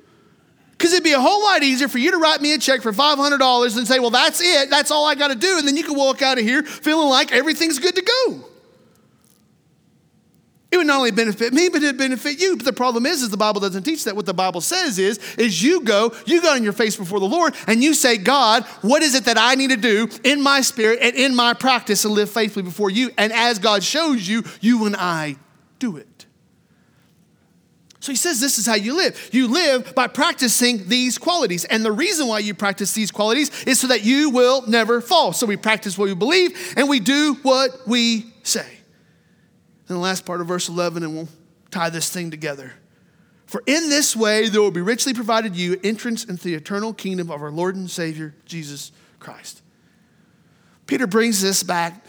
Because 0.73 0.93
it'd 0.93 1.05
be 1.05 1.13
a 1.13 1.21
whole 1.21 1.43
lot 1.43 1.63
easier 1.63 1.89
for 1.89 1.99
you 1.99 2.11
to 2.11 2.19
write 2.19 2.41
me 2.41 2.53
a 2.55 2.59
check 2.59 2.83
for 2.83 2.93
$500 2.93 3.77
and 3.79 3.87
say, 3.87 3.99
well, 3.99 4.11
that's 4.11 4.41
it. 4.41 4.71
That's 4.71 4.91
all 4.91 5.07
I 5.07 5.15
got 5.15 5.29
to 5.29 5.35
do. 5.35 5.59
And 5.59 5.67
then 5.67 5.77
you 5.77 5.85
can 5.85 5.97
walk 5.97 6.21
out 6.21 6.39
of 6.39 6.45
here 6.45 6.63
feeling 6.63 7.09
like 7.09 7.33
everything's 7.33 7.79
good 7.79 7.95
to 7.97 8.03
go. 8.03 8.45
It 10.75 10.79
would 10.79 10.89
not 10.89 10.97
only 10.97 11.13
benefit 11.13 11.53
me, 11.53 11.69
but 11.69 11.85
it'd 11.85 11.97
benefit 11.97 12.41
you. 12.41 12.57
But 12.57 12.67
the 12.67 12.73
problem 12.73 13.07
is, 13.07 13.23
is 13.23 13.31
the 13.31 13.37
Bible 13.37 13.61
doesn't 13.61 13.85
teach 13.85 14.03
that. 14.03 14.17
What 14.17 14.27
the 14.27 14.35
Bible 14.35 14.61
says 14.61 14.99
is, 14.99 15.21
is 15.37 15.63
you 15.63 15.83
go, 15.83 16.13
you 16.27 16.43
go 16.43 16.53
on 16.53 16.65
your 16.65 16.73
face 16.73 16.97
before 16.97 17.21
the 17.21 17.29
Lord, 17.29 17.55
and 17.69 17.81
you 17.81 17.95
say, 17.95 18.17
God, 18.17 18.65
what 18.83 19.01
is 19.01 19.15
it 19.15 19.27
that 19.27 19.39
I 19.39 19.55
need 19.55 19.71
to 19.71 19.77
do 19.77 20.09
in 20.25 20.43
my 20.43 20.63
spirit 20.63 20.99
and 21.01 21.15
in 21.15 21.37
my 21.37 21.55
practice 21.55 22.03
to 22.03 22.09
live 22.09 22.29
faithfully 22.29 22.65
before 22.65 22.91
you? 22.91 23.13
And 23.17 23.33
as 23.33 23.61
God 23.61 23.85
shows 23.85 24.27
you, 24.27 24.43
you 24.61 24.85
and 24.85 24.97
I 24.97 25.37
do 25.79 25.97
it. 25.97 26.27
So 28.01 28.11
he 28.11 28.17
says 28.17 28.41
this 28.41 28.59
is 28.59 28.67
how 28.67 28.75
you 28.75 28.97
live. 28.97 29.31
You 29.31 29.47
live 29.47 29.95
by 29.95 30.09
practicing 30.09 30.89
these 30.89 31.19
qualities. 31.19 31.65
And 31.67 31.85
the 31.85 31.93
reason 31.93 32.27
why 32.27 32.41
you 32.41 32.53
practice 32.53 32.95
these 32.95 33.13
qualities 33.13 33.65
is 33.65 33.79
so 33.79 33.87
that 33.87 34.03
you 34.03 34.31
will 34.31 34.67
never 34.67 35.01
fall. 35.01 35.33
So 35.33 35.47
we 35.47 35.57
practice 35.57 35.97
what 35.97 36.09
we 36.09 36.15
believe 36.17 36.75
and 36.77 36.89
we 36.89 36.99
do 36.99 37.35
what 37.43 37.87
we 37.87 38.27
say. 38.43 38.74
And 39.89 39.97
the 39.97 40.01
last 40.01 40.25
part 40.25 40.41
of 40.41 40.47
verse 40.47 40.69
11, 40.69 41.03
and 41.03 41.15
we'll 41.15 41.29
tie 41.71 41.91
this 41.91 42.11
thing 42.11 42.31
together. 42.31 42.73
For 43.47 43.63
in 43.67 43.89
this 43.89 44.17
way 44.17 44.49
there 44.49 44.61
will 44.61 44.71
be 44.71 44.81
richly 44.81 45.13
provided 45.15 45.55
you 45.55 45.79
entrance 45.85 46.25
into 46.25 46.45
the 46.45 46.55
eternal 46.55 46.95
kingdom 46.95 47.31
of 47.31 47.43
our 47.43 47.51
Lord 47.51 47.77
and 47.77 47.91
Savior, 47.91 48.35
Jesus 48.47 48.91
Christ. 49.21 49.63
Peter 50.87 51.07
brings 51.07 51.41
this 51.41 51.63
back 51.63 52.05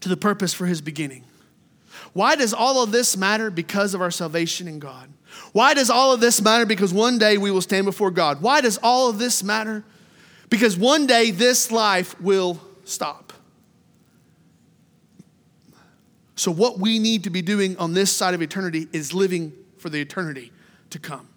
to 0.00 0.08
the 0.08 0.16
purpose 0.16 0.54
for 0.54 0.66
his 0.66 0.80
beginning. 0.80 1.24
Why 2.12 2.34
does 2.36 2.52
all 2.54 2.82
of 2.82 2.90
this 2.90 3.16
matter? 3.16 3.50
Because 3.50 3.94
of 3.94 4.00
our 4.00 4.10
salvation 4.10 4.66
in 4.66 4.78
God. 4.78 5.08
Why 5.52 5.74
does 5.74 5.90
all 5.90 6.12
of 6.12 6.20
this 6.20 6.40
matter? 6.40 6.66
Because 6.66 6.92
one 6.92 7.18
day 7.18 7.38
we 7.38 7.50
will 7.50 7.60
stand 7.60 7.86
before 7.86 8.10
God. 8.10 8.42
Why 8.42 8.60
does 8.60 8.78
all 8.82 9.08
of 9.08 9.18
this 9.18 9.42
matter? 9.42 9.84
Because 10.48 10.76
one 10.76 11.06
day 11.06 11.30
this 11.30 11.70
life 11.70 12.20
will 12.20 12.60
stop. 12.84 13.29
So, 16.40 16.50
what 16.50 16.78
we 16.78 16.98
need 16.98 17.24
to 17.24 17.30
be 17.30 17.42
doing 17.42 17.76
on 17.76 17.92
this 17.92 18.10
side 18.10 18.32
of 18.32 18.40
eternity 18.40 18.88
is 18.94 19.12
living 19.12 19.52
for 19.76 19.90
the 19.90 20.00
eternity 20.00 20.52
to 20.88 20.98
come. 20.98 21.28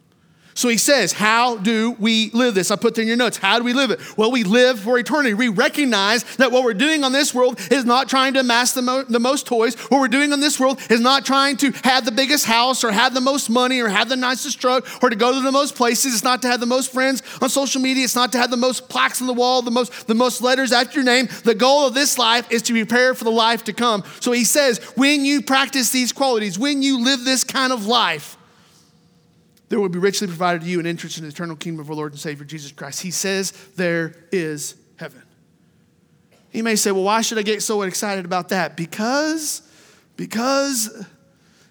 So 0.56 0.70
he 0.70 0.78
says, 0.78 1.14
How 1.14 1.58
do 1.58 1.92
we 2.00 2.30
live 2.32 2.56
this? 2.56 2.72
I 2.72 2.76
put 2.76 2.98
in 2.98 3.08
your 3.08 3.18
notes. 3.18 3.38
How 3.38 3.58
do 3.58 3.64
we 3.64 3.74
live 3.74 3.92
it? 3.92 4.00
Well, 4.18 4.32
we 4.32 4.44
live 4.44 4.80
for 4.80 4.98
eternity. 4.98 5.34
We 5.34 5.50
recognize 5.50 6.24
that 6.36 6.52
what 6.52 6.64
we're 6.64 6.74
doing 6.74 7.04
on 7.04 7.12
this 7.12 7.34
world 7.34 7.60
is 7.72 7.86
not 7.86 8.10
trying 8.10 8.34
to 8.36 8.42
amass 8.42 8.74
the, 8.74 8.82
mo- 8.82 9.04
the 9.04 9.20
most 9.20 9.48
toys. 9.48 9.76
What 9.76 10.00
we're 10.00 10.08
doing 10.08 10.34
on 10.34 10.40
this 10.40 10.60
world 10.60 10.80
is 10.90 11.00
not 11.00 11.26
trying 11.26 11.58
to 11.58 11.72
have 11.84 12.06
the 12.06 12.12
biggest 12.12 12.46
house 12.46 12.84
or 12.84 12.92
have 12.92 13.14
the 13.14 13.22
most 13.22 13.50
money 13.50 13.80
or 13.80 13.90
have 13.90 14.10
the 14.10 14.16
nicest 14.16 14.60
truck 14.60 14.86
or 15.04 15.10
to 15.10 15.16
go 15.16 15.34
to 15.34 15.42
the 15.42 15.52
most 15.52 15.76
places. 15.76 16.14
It's 16.14 16.24
not 16.24 16.42
to 16.44 16.48
have 16.48 16.60
the 16.60 16.66
most 16.66 16.92
friends 16.92 17.24
on 17.42 17.50
social 17.50 17.82
media. 17.82 18.04
It's 18.04 18.16
not 18.16 18.32
to 18.34 18.38
have 18.38 18.52
the 18.52 18.58
most 18.58 18.90
plaques 18.90 19.22
on 19.22 19.28
the 19.28 19.34
wall, 19.34 19.62
the 19.62 19.72
most, 19.72 20.08
the 20.08 20.16
most 20.16 20.42
letters 20.42 20.72
after 20.72 21.00
your 21.00 21.06
name. 21.06 21.28
The 21.44 21.56
goal 21.56 21.88
of 21.88 21.94
this 21.94 22.18
life 22.18 22.52
is 22.52 22.62
to 22.64 22.74
prepare 22.74 23.14
for 23.14 23.24
the 23.24 23.32
life 23.32 23.64
to 23.66 23.74
come. 23.74 24.04
So 24.20 24.32
he 24.32 24.46
says, 24.46 24.80
when 24.96 25.26
you 25.26 25.42
practice 25.42 25.92
these 25.92 26.12
qualities, 26.12 26.60
when 26.60 26.82
you 26.82 27.04
live 27.04 27.24
this 27.24 27.44
kind 27.44 27.74
of 27.74 27.86
life, 27.86 28.38
there 29.70 29.80
will 29.80 29.90
be 29.90 30.00
richly 30.00 30.28
provided 30.28 30.62
to 30.62 30.68
you 30.68 30.80
an 30.80 30.86
entrance 30.86 31.18
into 31.18 31.28
the 31.28 31.34
eternal 31.34 31.56
kingdom 31.56 31.82
of 31.82 31.90
our 31.90 31.96
Lord 31.96 32.12
and 32.12 32.20
Savior 32.20 32.46
Jesus 32.46 32.72
Christ. 32.72 33.02
He 33.02 33.12
says 33.12 33.52
there 33.76 34.16
is 34.32 34.76
heaven. 34.98 35.24
You 36.52 36.64
may 36.64 36.76
say, 36.76 36.92
well, 36.92 37.04
why 37.04 37.22
should 37.22 37.40
I 37.40 37.42
get 37.42 37.64
so 37.64 37.82
excited 37.82 38.26
about 38.26 38.50
that? 38.50 38.78
Because, 38.78 39.64
because 40.16 41.06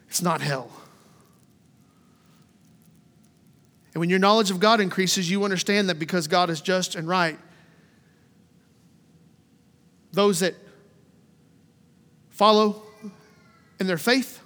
it's 0.09 0.23
not 0.23 0.41
hell. 0.41 0.71
And 3.95 4.01
when 4.01 4.11
your 4.11 4.19
knowledge 4.19 4.51
of 4.51 4.59
God 4.59 4.81
increases, 4.81 5.31
you 5.31 5.45
understand 5.45 5.89
that 5.89 5.99
because 5.99 6.27
God 6.27 6.51
is 6.51 6.61
just 6.61 6.97
and 6.97 7.07
right, 7.07 7.39
those 10.13 10.41
that 10.41 10.55
follow 12.31 12.83
in 13.79 13.87
their 13.87 13.99
faith 13.99 14.42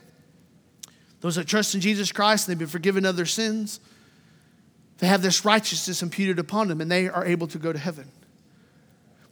those 1.26 1.34
that 1.34 1.48
trust 1.48 1.74
in 1.74 1.80
Jesus 1.80 2.12
Christ 2.12 2.46
and 2.46 2.52
they've 2.52 2.58
been 2.60 2.68
forgiven 2.68 3.04
of 3.04 3.16
their 3.16 3.26
sins, 3.26 3.80
they 4.98 5.08
have 5.08 5.22
this 5.22 5.44
righteousness 5.44 6.00
imputed 6.00 6.38
upon 6.38 6.68
them 6.68 6.80
and 6.80 6.88
they 6.88 7.08
are 7.08 7.24
able 7.26 7.48
to 7.48 7.58
go 7.58 7.72
to 7.72 7.78
heaven. 7.78 8.08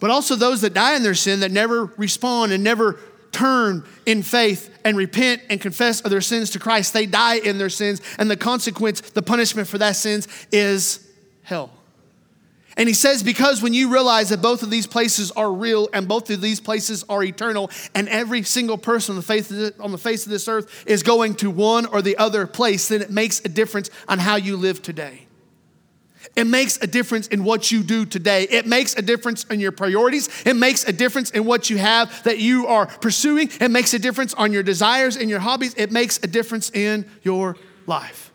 But 0.01 0.11
also 0.11 0.35
those 0.35 0.61
that 0.63 0.75
die 0.75 0.97
in 0.97 1.05
their 1.05 1.15
sin 1.15 1.39
that 1.41 1.53
never 1.53 1.85
respond 1.97 2.51
and 2.51 2.65
never 2.65 2.99
turn 3.31 3.85
in 4.07 4.25
faith 4.25 4.77
and 4.85 4.97
repent 4.97 5.43
and 5.49 5.61
confess 5.61 6.01
of 6.01 6.11
their 6.11 6.21
sins 6.21 6.51
to 6.51 6.59
Christ, 6.59 6.93
they 6.93 7.07
die 7.07 7.37
in 7.37 7.59
their 7.59 7.71
sins, 7.71 8.03
and 8.19 8.29
the 8.29 8.37
consequence, 8.37 9.01
the 9.01 9.23
punishment 9.23 9.69
for 9.69 9.79
that 9.79 9.95
sins 9.95 10.27
is 10.51 11.09
hell. 11.43 11.71
And 12.77 12.89
he 12.89 12.95
says, 12.95 13.23
because 13.23 13.63
when 13.63 13.75
you 13.75 13.93
realize 13.93 14.31
that 14.31 14.43
both 14.43 14.63
of 14.63 14.71
these 14.71 14.87
places 14.87 15.31
are 15.33 15.53
real 15.53 15.89
and 15.93 16.09
both 16.09 16.29
of 16.31 16.41
these 16.41 16.61
places 16.61 17.05
are 17.09 17.23
eternal, 17.23 17.71
and 17.95 18.09
every 18.09 18.43
single 18.43 18.79
person 18.79 19.13
on 19.13 19.17
the, 19.17 19.23
face 19.23 19.51
of, 19.51 19.57
the, 19.57 19.75
on 19.81 19.93
the 19.93 19.99
face 19.99 20.25
of 20.25 20.31
this 20.31 20.49
earth 20.49 20.85
is 20.87 21.03
going 21.03 21.35
to 21.37 21.51
one 21.51 21.87
or 21.87 22.03
the 22.03 22.17
other 22.17 22.47
place, 22.47 22.89
then 22.89 23.01
it 23.01 23.11
makes 23.11 23.41
a 23.45 23.49
difference 23.49 23.91
on 24.09 24.19
how 24.19 24.37
you 24.37 24.57
live 24.57 24.83
today. 24.83 25.27
It 26.35 26.47
makes 26.47 26.79
a 26.83 26.87
difference 26.87 27.29
in 27.29 27.45
what 27.45 27.71
you 27.71 27.83
do 27.83 28.05
today. 28.05 28.45
It 28.45 28.67
makes 28.67 28.97
a 28.97 29.03
difference 29.03 29.45
in 29.45 29.61
your 29.61 29.71
priorities. 29.71 30.29
It 30.45 30.57
makes 30.57 30.85
a 30.85 30.93
difference 30.93 31.31
in 31.31 31.45
what 31.45 31.71
you 31.71 31.79
have 31.79 32.25
that 32.25 32.39
you 32.39 32.67
are 32.67 32.87
pursuing. 32.87 33.51
It 33.61 33.71
makes 33.71 33.95
a 33.95 34.01
difference 34.01 34.35
on 34.35 34.53
your 34.53 34.65
desires 34.65 35.17
and 35.17 35.31
your 35.31 35.39
hobbies. 35.39 35.75
It 35.77 35.93
makes 35.93 36.19
a 36.23 36.27
difference 36.27 36.71
in 36.71 37.09
your 37.23 37.57
life 37.87 38.33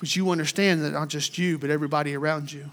because 0.00 0.16
you 0.16 0.30
understand 0.30 0.82
that 0.82 0.92
not 0.92 1.08
just 1.08 1.36
you, 1.36 1.58
but 1.58 1.68
everybody 1.68 2.16
around 2.16 2.50
you. 2.50 2.70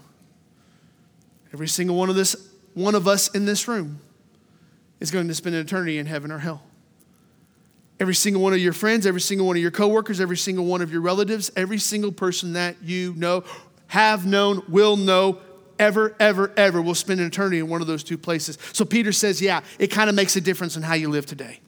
Every 1.52 1.68
single 1.68 1.94
one 1.94 2.08
of 2.08 2.16
this, 2.16 2.34
one 2.72 2.94
of 2.94 3.06
us 3.06 3.28
in 3.28 3.44
this 3.44 3.68
room 3.68 4.00
is 4.98 5.10
going 5.10 5.28
to 5.28 5.34
spend 5.34 5.54
an 5.54 5.60
eternity 5.60 5.98
in 5.98 6.06
heaven 6.06 6.30
or 6.30 6.38
hell. 6.38 6.62
Every 8.00 8.14
single 8.14 8.40
one 8.40 8.54
of 8.54 8.60
your 8.60 8.72
friends, 8.72 9.06
every 9.06 9.20
single 9.20 9.46
one 9.46 9.56
of 9.56 9.60
your 9.60 9.70
coworkers, 9.70 10.22
every 10.22 10.38
single 10.38 10.64
one 10.64 10.80
of 10.80 10.90
your 10.90 11.02
relatives, 11.02 11.50
every 11.54 11.76
single 11.76 12.12
person 12.12 12.54
that 12.54 12.76
you 12.82 13.12
know, 13.14 13.44
have 13.88 14.24
known, 14.24 14.62
will 14.66 14.96
know, 14.96 15.38
ever, 15.78 16.16
ever, 16.18 16.50
ever 16.56 16.80
will 16.80 16.94
spend 16.94 17.20
an 17.20 17.26
eternity 17.26 17.58
in 17.58 17.68
one 17.68 17.82
of 17.82 17.86
those 17.86 18.02
two 18.02 18.16
places. 18.16 18.56
So 18.72 18.86
Peter 18.86 19.12
says, 19.12 19.42
yeah, 19.42 19.60
it 19.78 19.88
kind 19.88 20.08
of 20.08 20.16
makes 20.16 20.34
a 20.36 20.40
difference 20.40 20.78
in 20.78 20.82
how 20.82 20.94
you 20.94 21.10
live 21.10 21.26
today 21.26 21.60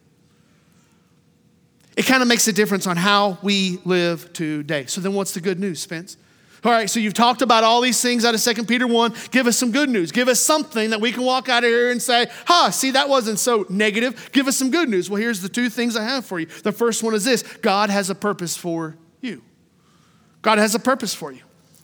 it 2.00 2.06
kind 2.06 2.22
of 2.22 2.28
makes 2.28 2.48
a 2.48 2.52
difference 2.54 2.86
on 2.86 2.96
how 2.96 3.36
we 3.42 3.78
live 3.84 4.32
today. 4.32 4.86
So 4.86 5.02
then 5.02 5.12
what's 5.12 5.34
the 5.34 5.40
good 5.42 5.60
news, 5.60 5.80
Spence? 5.80 6.16
All 6.64 6.72
right, 6.72 6.88
so 6.88 6.98
you've 6.98 7.12
talked 7.12 7.42
about 7.42 7.62
all 7.62 7.82
these 7.82 8.00
things 8.00 8.24
out 8.24 8.34
of 8.34 8.40
2 8.42 8.64
Peter 8.64 8.86
1. 8.86 9.14
Give 9.30 9.46
us 9.46 9.58
some 9.58 9.70
good 9.70 9.90
news. 9.90 10.10
Give 10.10 10.26
us 10.26 10.40
something 10.40 10.88
that 10.90 11.02
we 11.02 11.12
can 11.12 11.24
walk 11.24 11.50
out 11.50 11.62
of 11.62 11.68
here 11.68 11.90
and 11.90 12.00
say, 12.00 12.28
huh, 12.46 12.70
see, 12.70 12.92
that 12.92 13.10
wasn't 13.10 13.38
so 13.38 13.66
negative. 13.68 14.30
Give 14.32 14.48
us 14.48 14.56
some 14.56 14.70
good 14.70 14.88
news. 14.88 15.10
Well, 15.10 15.20
here's 15.20 15.42
the 15.42 15.50
two 15.50 15.68
things 15.68 15.94
I 15.94 16.02
have 16.04 16.24
for 16.24 16.40
you. 16.40 16.46
The 16.46 16.72
first 16.72 17.02
one 17.02 17.12
is 17.12 17.26
this 17.26 17.42
God 17.42 17.90
has 17.90 18.08
a 18.08 18.14
purpose 18.14 18.56
for 18.56 18.96
you. 19.20 19.42
God 20.40 20.56
has 20.56 20.74
a 20.74 20.78
purpose 20.78 21.12
for 21.12 21.30
you. 21.30 21.42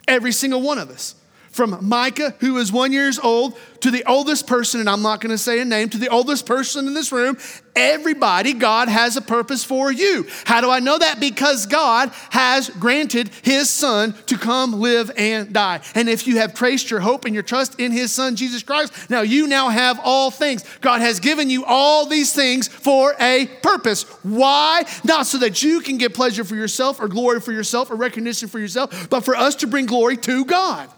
Every 0.09 0.33
single 0.33 0.63
one 0.63 0.79
of 0.79 0.89
us 0.89 1.15
from 1.57 1.79
Micah, 1.81 2.35
who 2.41 2.59
is 2.59 2.71
one 2.71 2.93
years 2.93 3.19
old, 3.19 3.59
to 3.81 3.91
the 3.91 4.05
oldest 4.05 4.47
person, 4.47 4.81
and 4.81 4.89
I'm 4.89 5.03
not 5.03 5.21
going 5.21 5.31
to 5.31 5.39
say 5.39 5.61
a 5.61 5.65
name, 5.65 5.89
to 5.91 5.99
the 5.99 6.09
oldest 6.09 6.47
person 6.47 6.87
in 6.87 6.95
this 6.95 7.13
room, 7.13 7.39
everybody, 7.75 8.53
God 8.53 8.89
has 8.89 9.17
a 9.17 9.21
purpose 9.21 9.65
for 9.65 9.93
you. 9.93 10.27
How 10.45 10.61
do 10.61 10.71
I 10.71 10.81
know 10.81 10.99
that? 10.99 11.21
Because 11.21 11.67
God 11.67 12.11
has 12.31 12.71
granted 12.71 13.31
His 13.43 13.71
Son 13.71 14.15
to 14.27 14.39
come 14.39 14.81
live 14.81 15.11
and 15.17 15.53
die. 15.53 15.81
And 15.95 16.09
if 16.09 16.27
you 16.27 16.39
have 16.39 16.55
traced 16.55 16.91
your 16.91 17.01
hope 17.01 17.27
and 17.27 17.35
your 17.35 17.43
trust 17.43 17.79
in 17.79 17.93
His 17.93 18.13
Son, 18.13 18.35
Jesus 18.35 18.63
Christ, 18.63 19.11
now 19.11 19.21
you 19.21 19.47
now 19.47 19.69
have 19.69 20.01
all 20.03 20.31
things. 20.31 20.65
God 20.81 21.01
has 21.01 21.21
given 21.21 21.51
you 21.51 21.65
all 21.65 22.07
these 22.07 22.33
things 22.33 22.69
for 22.69 23.15
a 23.21 23.47
purpose. 23.63 24.03
Why? 24.23 24.85
Not 25.05 25.27
so 25.27 25.39
that 25.39 25.63
you 25.63 25.81
can 25.81 25.99
get 25.99 26.15
pleasure 26.15 26.45
for 26.45 26.57
yourself 26.57 27.01
or 27.01 27.09
glory 27.09 27.41
for 27.41 27.53
yourself 27.53 27.91
or 27.91 27.97
recognition 27.97 28.49
for 28.49 28.59
yourself, 28.59 29.09
but 29.11 29.21
for 29.21 29.37
us 29.37 29.57
to 29.57 29.67
bring 29.67 29.87
glory 29.87 30.17
to 30.19 30.45
God. 30.45 30.89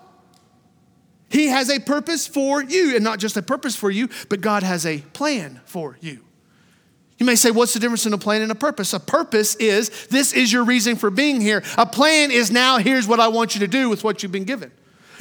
He 1.28 1.48
has 1.48 1.70
a 1.70 1.78
purpose 1.78 2.26
for 2.26 2.62
you, 2.62 2.94
and 2.94 3.04
not 3.04 3.18
just 3.18 3.36
a 3.36 3.42
purpose 3.42 3.76
for 3.76 3.90
you, 3.90 4.08
but 4.28 4.40
God 4.40 4.62
has 4.62 4.86
a 4.86 4.98
plan 4.98 5.60
for 5.66 5.98
you. 6.00 6.20
You 7.18 7.26
may 7.26 7.34
say, 7.34 7.50
What's 7.50 7.74
the 7.74 7.80
difference 7.80 8.06
in 8.06 8.12
a 8.12 8.18
plan 8.18 8.42
and 8.42 8.52
a 8.52 8.54
purpose? 8.54 8.92
A 8.94 9.00
purpose 9.00 9.54
is 9.56 10.06
this 10.06 10.32
is 10.32 10.52
your 10.52 10.64
reason 10.64 10.96
for 10.96 11.10
being 11.10 11.40
here. 11.40 11.62
A 11.76 11.84
plan 11.84 12.30
is 12.30 12.50
now 12.50 12.78
here's 12.78 13.06
what 13.06 13.20
I 13.20 13.28
want 13.28 13.54
you 13.54 13.60
to 13.60 13.68
do 13.68 13.88
with 13.88 14.04
what 14.04 14.22
you've 14.22 14.32
been 14.32 14.44
given. 14.44 14.70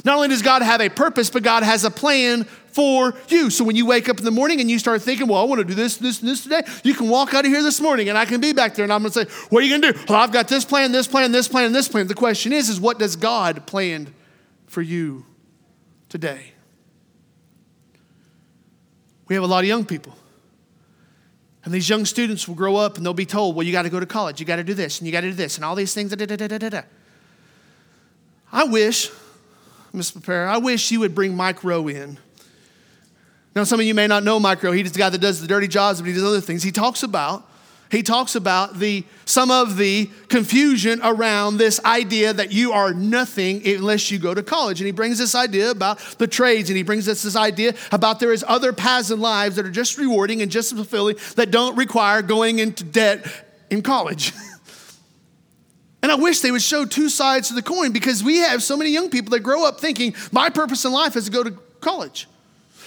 Not 0.04 0.14
only 0.14 0.28
does 0.28 0.42
God 0.42 0.62
have 0.62 0.80
a 0.80 0.88
purpose, 0.88 1.28
but 1.28 1.42
God 1.42 1.64
has 1.64 1.84
a 1.84 1.90
plan 1.90 2.44
for 2.44 3.14
you. 3.28 3.50
So 3.50 3.64
when 3.64 3.74
you 3.74 3.84
wake 3.84 4.08
up 4.08 4.18
in 4.18 4.24
the 4.24 4.30
morning 4.30 4.60
and 4.60 4.70
you 4.70 4.78
start 4.78 5.02
thinking, 5.02 5.26
well, 5.26 5.40
I 5.40 5.44
want 5.44 5.58
to 5.58 5.64
do 5.64 5.74
this, 5.74 5.96
this, 5.96 6.20
and 6.20 6.28
this 6.28 6.44
today, 6.44 6.62
you 6.84 6.94
can 6.94 7.08
walk 7.08 7.34
out 7.34 7.44
of 7.44 7.50
here 7.50 7.64
this 7.64 7.80
morning 7.80 8.08
and 8.08 8.16
I 8.16 8.24
can 8.24 8.40
be 8.40 8.52
back 8.52 8.76
there 8.76 8.84
and 8.84 8.92
I'm 8.92 9.02
going 9.02 9.12
to 9.12 9.24
say, 9.24 9.46
what 9.48 9.60
are 9.60 9.66
you 9.66 9.76
going 9.76 9.92
to 9.92 9.98
do? 9.98 10.04
Well, 10.08 10.20
I've 10.20 10.30
got 10.30 10.46
this 10.46 10.64
plan, 10.64 10.92
this 10.92 11.08
plan, 11.08 11.32
this 11.32 11.48
plan, 11.48 11.72
this 11.72 11.88
plan. 11.88 12.06
The 12.06 12.14
question 12.14 12.52
is, 12.52 12.68
is 12.68 12.80
what 12.80 13.00
does 13.00 13.16
God 13.16 13.66
plan 13.66 14.14
for 14.68 14.82
you 14.82 15.26
today. 16.08 16.52
We 19.28 19.34
have 19.34 19.44
a 19.44 19.46
lot 19.46 19.60
of 19.60 19.68
young 19.68 19.84
people. 19.84 20.14
And 21.64 21.74
these 21.74 21.88
young 21.88 22.04
students 22.06 22.48
will 22.48 22.54
grow 22.54 22.76
up 22.76 22.96
and 22.96 23.04
they'll 23.04 23.12
be 23.12 23.26
told, 23.26 23.54
well, 23.54 23.66
you 23.66 23.72
got 23.72 23.82
to 23.82 23.90
go 23.90 24.00
to 24.00 24.06
college, 24.06 24.40
you 24.40 24.46
got 24.46 24.56
to 24.56 24.64
do 24.64 24.74
this, 24.74 24.98
and 24.98 25.06
you 25.06 25.12
got 25.12 25.20
to 25.20 25.28
do 25.28 25.34
this, 25.34 25.56
and 25.56 25.64
all 25.64 25.74
these 25.74 25.92
things. 25.92 26.14
Da, 26.14 26.24
da, 26.24 26.58
da, 26.58 26.82
I 28.50 28.64
wish, 28.64 29.10
Mr. 29.94 30.14
Prepare, 30.14 30.48
I 30.48 30.56
wish 30.56 30.90
you 30.90 31.00
would 31.00 31.14
bring 31.14 31.36
Mike 31.36 31.62
Rowe 31.64 31.88
in. 31.88 32.18
Now, 33.54 33.64
some 33.64 33.80
of 33.80 33.86
you 33.86 33.94
may 33.94 34.06
not 34.06 34.22
know 34.22 34.38
Mike 34.38 34.62
Rowe. 34.62 34.72
He's 34.72 34.92
the 34.92 34.98
guy 34.98 35.10
that 35.10 35.20
does 35.20 35.40
the 35.40 35.46
dirty 35.46 35.68
jobs, 35.68 36.00
but 36.00 36.06
he 36.06 36.14
does 36.14 36.24
other 36.24 36.40
things. 36.40 36.62
He 36.62 36.70
talks 36.70 37.02
about 37.02 37.47
he 37.90 38.02
talks 38.02 38.34
about 38.34 38.78
the 38.78 39.04
some 39.24 39.50
of 39.50 39.76
the 39.76 40.10
confusion 40.28 41.00
around 41.02 41.56
this 41.56 41.82
idea 41.84 42.32
that 42.32 42.52
you 42.52 42.72
are 42.72 42.92
nothing 42.92 43.66
unless 43.66 44.10
you 44.10 44.18
go 44.18 44.34
to 44.34 44.42
college. 44.42 44.80
And 44.80 44.86
he 44.86 44.92
brings 44.92 45.18
this 45.18 45.34
idea 45.34 45.70
about 45.70 45.98
the 46.18 46.26
trades 46.26 46.70
and 46.70 46.76
he 46.76 46.82
brings 46.82 47.08
us 47.08 47.22
this 47.22 47.36
idea 47.36 47.74
about 47.92 48.20
there 48.20 48.32
is 48.32 48.44
other 48.46 48.72
paths 48.72 49.10
in 49.10 49.20
lives 49.20 49.56
that 49.56 49.66
are 49.66 49.70
just 49.70 49.96
rewarding 49.98 50.42
and 50.42 50.50
just 50.50 50.74
fulfilling 50.74 51.16
that 51.36 51.50
don't 51.50 51.76
require 51.76 52.22
going 52.22 52.58
into 52.58 52.84
debt 52.84 53.26
in 53.70 53.82
college. 53.82 54.32
And 56.00 56.12
i 56.12 56.14
wish 56.14 56.40
they 56.40 56.52
would 56.52 56.62
show 56.62 56.84
two 56.84 57.08
sides 57.08 57.48
to 57.48 57.54
the 57.54 57.60
coin 57.62 57.90
because 57.90 58.22
we 58.22 58.36
have 58.36 58.62
so 58.62 58.76
many 58.76 58.90
young 58.90 59.10
people 59.10 59.30
that 59.30 59.40
grow 59.40 59.66
up 59.66 59.80
thinking 59.80 60.14
my 60.30 60.48
purpose 60.48 60.84
in 60.84 60.92
life 60.92 61.16
is 61.16 61.24
to 61.24 61.30
go 61.30 61.42
to 61.42 61.50
college 61.80 62.28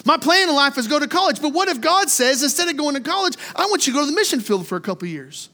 my 0.05 0.17
plan 0.17 0.49
in 0.49 0.55
life 0.55 0.77
is 0.77 0.87
go 0.87 0.99
to 0.99 1.07
college. 1.07 1.41
But 1.41 1.53
what 1.53 1.67
if 1.67 1.81
God 1.81 2.09
says, 2.09 2.43
instead 2.43 2.67
of 2.67 2.77
going 2.77 2.95
to 2.95 3.01
college, 3.01 3.35
I 3.55 3.65
want 3.67 3.87
you 3.87 3.93
to 3.93 3.99
go 3.99 4.05
to 4.05 4.09
the 4.09 4.15
mission 4.15 4.39
field 4.39 4.67
for 4.67 4.75
a 4.75 4.81
couple 4.81 5.07
years? 5.07 5.49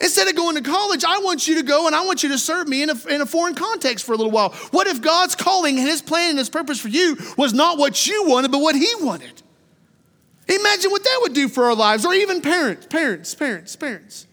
Instead 0.00 0.28
of 0.28 0.36
going 0.36 0.56
to 0.56 0.62
college, 0.62 1.04
I 1.04 1.18
want 1.18 1.46
you 1.46 1.56
to 1.56 1.62
go 1.62 1.86
and 1.86 1.94
I 1.94 2.04
want 2.04 2.22
you 2.22 2.30
to 2.30 2.38
serve 2.38 2.66
me 2.66 2.82
in 2.82 2.90
a, 2.90 3.06
in 3.08 3.20
a 3.20 3.26
foreign 3.26 3.54
context 3.54 4.06
for 4.06 4.12
a 4.12 4.16
little 4.16 4.32
while. 4.32 4.50
What 4.70 4.86
if 4.86 5.02
God's 5.02 5.34
calling 5.34 5.78
and 5.78 5.86
His 5.86 6.00
plan 6.00 6.30
and 6.30 6.38
His 6.38 6.48
purpose 6.48 6.80
for 6.80 6.88
you 6.88 7.16
was 7.36 7.52
not 7.52 7.78
what 7.78 8.06
you 8.06 8.24
wanted, 8.26 8.50
but 8.50 8.60
what 8.60 8.74
He 8.74 8.88
wanted? 9.00 9.42
Imagine 10.48 10.90
what 10.90 11.04
that 11.04 11.18
would 11.22 11.34
do 11.34 11.48
for 11.48 11.64
our 11.64 11.74
lives, 11.74 12.04
or 12.04 12.14
even 12.14 12.40
parents, 12.40 12.86
parents, 12.86 13.34
parents, 13.34 13.76
parents. 13.76 14.26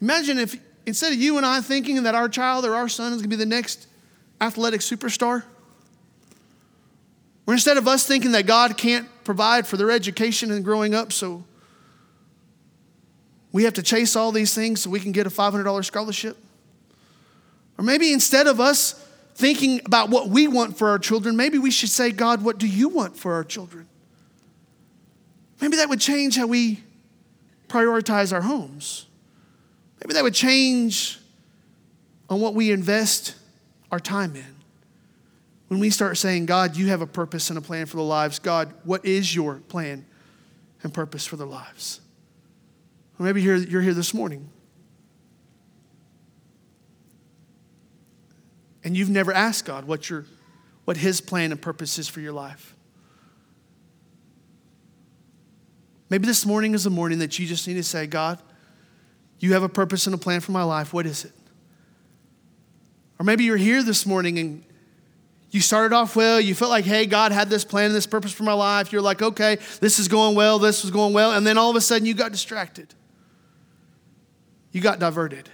Imagine 0.00 0.38
if 0.38 0.58
instead 0.86 1.12
of 1.12 1.18
you 1.18 1.36
and 1.36 1.46
I 1.46 1.60
thinking 1.60 2.02
that 2.02 2.14
our 2.14 2.28
child 2.28 2.64
or 2.64 2.74
our 2.74 2.88
son 2.88 3.12
is 3.12 3.18
going 3.18 3.30
to 3.30 3.36
be 3.36 3.36
the 3.36 3.46
next 3.46 3.86
athletic 4.40 4.80
superstar, 4.80 5.44
or 7.50 7.52
instead 7.54 7.78
of 7.78 7.88
us 7.88 8.06
thinking 8.06 8.30
that 8.30 8.46
God 8.46 8.78
can't 8.78 9.08
provide 9.24 9.66
for 9.66 9.76
their 9.76 9.90
education 9.90 10.52
and 10.52 10.64
growing 10.64 10.94
up, 10.94 11.12
so 11.12 11.42
we 13.50 13.64
have 13.64 13.74
to 13.74 13.82
chase 13.82 14.14
all 14.14 14.30
these 14.30 14.54
things 14.54 14.82
so 14.82 14.88
we 14.88 15.00
can 15.00 15.10
get 15.10 15.26
a 15.26 15.30
$500 15.30 15.84
scholarship. 15.84 16.36
Or 17.76 17.82
maybe 17.82 18.12
instead 18.12 18.46
of 18.46 18.60
us 18.60 18.92
thinking 19.34 19.80
about 19.84 20.10
what 20.10 20.28
we 20.28 20.46
want 20.46 20.78
for 20.78 20.90
our 20.90 20.98
children, 21.00 21.36
maybe 21.36 21.58
we 21.58 21.72
should 21.72 21.88
say, 21.88 22.12
God, 22.12 22.44
what 22.44 22.58
do 22.58 22.68
you 22.68 22.88
want 22.88 23.16
for 23.16 23.34
our 23.34 23.42
children? 23.42 23.88
Maybe 25.60 25.76
that 25.78 25.88
would 25.88 26.00
change 26.00 26.36
how 26.36 26.46
we 26.46 26.84
prioritize 27.66 28.32
our 28.32 28.42
homes. 28.42 29.06
Maybe 30.00 30.14
that 30.14 30.22
would 30.22 30.34
change 30.34 31.18
on 32.28 32.40
what 32.40 32.54
we 32.54 32.70
invest 32.70 33.34
our 33.90 33.98
time 33.98 34.36
in. 34.36 34.59
When 35.70 35.78
we 35.78 35.90
start 35.90 36.18
saying, 36.18 36.46
God, 36.46 36.76
you 36.76 36.88
have 36.88 37.00
a 37.00 37.06
purpose 37.06 37.48
and 37.48 37.56
a 37.56 37.62
plan 37.62 37.86
for 37.86 37.96
the 37.96 38.02
lives, 38.02 38.40
God, 38.40 38.74
what 38.82 39.04
is 39.04 39.32
your 39.32 39.60
plan 39.68 40.04
and 40.82 40.92
purpose 40.92 41.24
for 41.24 41.36
their 41.36 41.46
lives? 41.46 42.00
Or 43.16 43.24
maybe 43.24 43.40
you're, 43.40 43.54
you're 43.54 43.80
here 43.80 43.94
this 43.94 44.12
morning 44.12 44.48
and 48.82 48.96
you've 48.96 49.10
never 49.10 49.32
asked 49.32 49.64
God 49.64 49.84
what, 49.84 50.10
your, 50.10 50.26
what 50.86 50.96
His 50.96 51.20
plan 51.20 51.52
and 51.52 51.62
purpose 51.62 52.00
is 52.00 52.08
for 52.08 52.18
your 52.18 52.32
life. 52.32 52.74
Maybe 56.08 56.26
this 56.26 56.44
morning 56.44 56.74
is 56.74 56.82
the 56.82 56.90
morning 56.90 57.20
that 57.20 57.38
you 57.38 57.46
just 57.46 57.68
need 57.68 57.74
to 57.74 57.84
say, 57.84 58.08
God, 58.08 58.40
you 59.38 59.52
have 59.52 59.62
a 59.62 59.68
purpose 59.68 60.06
and 60.06 60.16
a 60.16 60.18
plan 60.18 60.40
for 60.40 60.50
my 60.50 60.64
life. 60.64 60.92
What 60.92 61.06
is 61.06 61.24
it? 61.24 61.32
Or 63.20 63.24
maybe 63.24 63.44
you're 63.44 63.56
here 63.56 63.84
this 63.84 64.04
morning 64.04 64.36
and 64.36 64.64
you 65.50 65.60
started 65.60 65.94
off 65.94 66.14
well. 66.14 66.40
You 66.40 66.54
felt 66.54 66.70
like, 66.70 66.84
hey, 66.84 67.06
God 67.06 67.32
had 67.32 67.50
this 67.50 67.64
plan 67.64 67.86
and 67.86 67.94
this 67.94 68.06
purpose 68.06 68.32
for 68.32 68.44
my 68.44 68.52
life. 68.52 68.92
You're 68.92 69.02
like, 69.02 69.20
okay, 69.20 69.58
this 69.80 69.98
is 69.98 70.06
going 70.06 70.36
well, 70.36 70.58
this 70.58 70.82
was 70.82 70.90
going 70.90 71.12
well. 71.12 71.32
And 71.32 71.46
then 71.46 71.58
all 71.58 71.70
of 71.70 71.76
a 71.76 71.80
sudden 71.80 72.06
you 72.06 72.14
got 72.14 72.32
distracted. 72.32 72.94
You 74.72 74.80
got 74.80 75.00
diverted. 75.00 75.48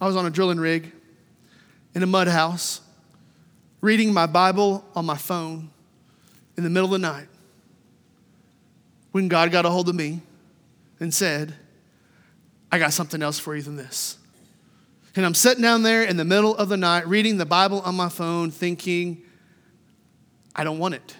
I 0.00 0.06
was 0.06 0.16
on 0.16 0.26
a 0.26 0.30
drilling 0.30 0.60
rig 0.60 0.92
in 1.94 2.02
a 2.02 2.06
mud 2.06 2.28
house, 2.28 2.82
reading 3.80 4.12
my 4.12 4.26
Bible 4.26 4.84
on 4.94 5.06
my 5.06 5.16
phone 5.16 5.70
in 6.56 6.64
the 6.64 6.70
middle 6.70 6.94
of 6.94 7.00
the 7.00 7.06
night 7.06 7.28
when 9.12 9.28
God 9.28 9.50
got 9.50 9.64
a 9.64 9.70
hold 9.70 9.88
of 9.88 9.94
me 9.94 10.20
and 11.00 11.14
said, 11.14 11.54
I 12.70 12.78
got 12.78 12.92
something 12.92 13.22
else 13.22 13.38
for 13.38 13.54
you 13.56 13.62
than 13.62 13.76
this. 13.76 14.18
And 15.16 15.24
I'm 15.24 15.34
sitting 15.34 15.62
down 15.62 15.82
there 15.82 16.02
in 16.02 16.16
the 16.16 16.24
middle 16.24 16.56
of 16.56 16.68
the 16.68 16.76
night 16.76 17.06
reading 17.06 17.38
the 17.38 17.46
Bible 17.46 17.80
on 17.82 17.94
my 17.94 18.08
phone, 18.08 18.50
thinking, 18.50 19.22
I 20.56 20.64
don't 20.64 20.78
want 20.78 20.94
it. 20.94 21.16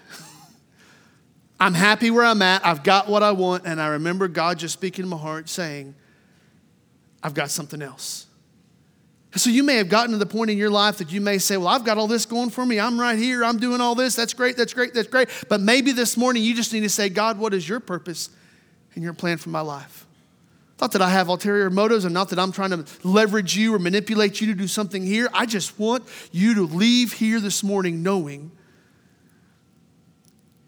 I'm 1.59 1.73
happy 1.73 2.11
where 2.11 2.25
I'm 2.25 2.41
at. 2.41 2.65
I've 2.65 2.83
got 2.83 3.07
what 3.07 3.23
I 3.23 3.31
want. 3.31 3.65
And 3.65 3.81
I 3.81 3.87
remember 3.87 4.27
God 4.27 4.59
just 4.59 4.73
speaking 4.73 5.03
to 5.03 5.09
my 5.09 5.17
heart 5.17 5.47
saying, 5.47 5.95
I've 7.23 7.33
got 7.33 7.49
something 7.49 7.81
else. 7.81 8.27
So 9.35 9.49
you 9.49 9.63
may 9.63 9.75
have 9.75 9.89
gotten 9.89 10.11
to 10.11 10.17
the 10.17 10.25
point 10.25 10.49
in 10.49 10.57
your 10.57 10.69
life 10.69 10.97
that 10.99 11.11
you 11.11 11.19
may 11.19 11.39
say, 11.39 11.57
Well, 11.57 11.67
I've 11.67 11.83
got 11.83 11.97
all 11.97 12.07
this 12.07 12.25
going 12.25 12.49
for 12.49 12.65
me. 12.65 12.79
I'm 12.79 12.99
right 12.99 13.17
here. 13.17 13.43
I'm 13.43 13.57
doing 13.57 13.81
all 13.81 13.93
this. 13.93 14.15
That's 14.15 14.33
great. 14.33 14.55
That's 14.55 14.73
great. 14.73 14.93
That's 14.93 15.09
great. 15.09 15.27
But 15.49 15.59
maybe 15.59 15.91
this 15.91 16.15
morning 16.15 16.43
you 16.43 16.55
just 16.55 16.71
need 16.71 16.81
to 16.81 16.89
say, 16.89 17.09
God, 17.09 17.37
what 17.37 17.53
is 17.53 17.67
your 17.67 17.81
purpose 17.81 18.29
and 18.93 19.03
your 19.03 19.13
plan 19.13 19.37
for 19.37 19.49
my 19.49 19.59
life? 19.59 20.04
Not 20.81 20.91
that 20.91 21.01
I 21.01 21.09
have 21.09 21.29
ulterior 21.29 21.69
motives 21.69 22.03
and 22.03 22.13
not 22.13 22.29
that 22.29 22.39
I'm 22.39 22.51
trying 22.51 22.71
to 22.71 22.85
leverage 23.07 23.55
you 23.55 23.73
or 23.73 23.79
manipulate 23.79 24.41
you 24.41 24.47
to 24.47 24.53
do 24.53 24.67
something 24.67 25.05
here. 25.05 25.29
I 25.33 25.45
just 25.45 25.79
want 25.79 26.03
you 26.31 26.55
to 26.55 26.63
leave 26.63 27.13
here 27.13 27.39
this 27.39 27.63
morning 27.63 28.03
knowing 28.03 28.51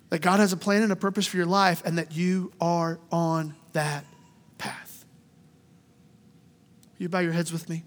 that 0.10 0.20
God 0.20 0.40
has 0.40 0.54
a 0.54 0.58
plan 0.58 0.84
and 0.84 0.92
a 0.92 0.96
purpose 0.96 1.28
for 1.28 1.36
your 1.36 1.46
life 1.46 1.82
and 1.86 1.98
that 1.98 2.16
you 2.16 2.54
are 2.62 3.00
on 3.12 3.56
that 3.74 4.06
path. 4.58 5.06
You 6.98 7.10
bow 7.10 7.20
your 7.20 7.34
heads 7.34 7.52
with 7.52 7.70
me. 7.70 7.84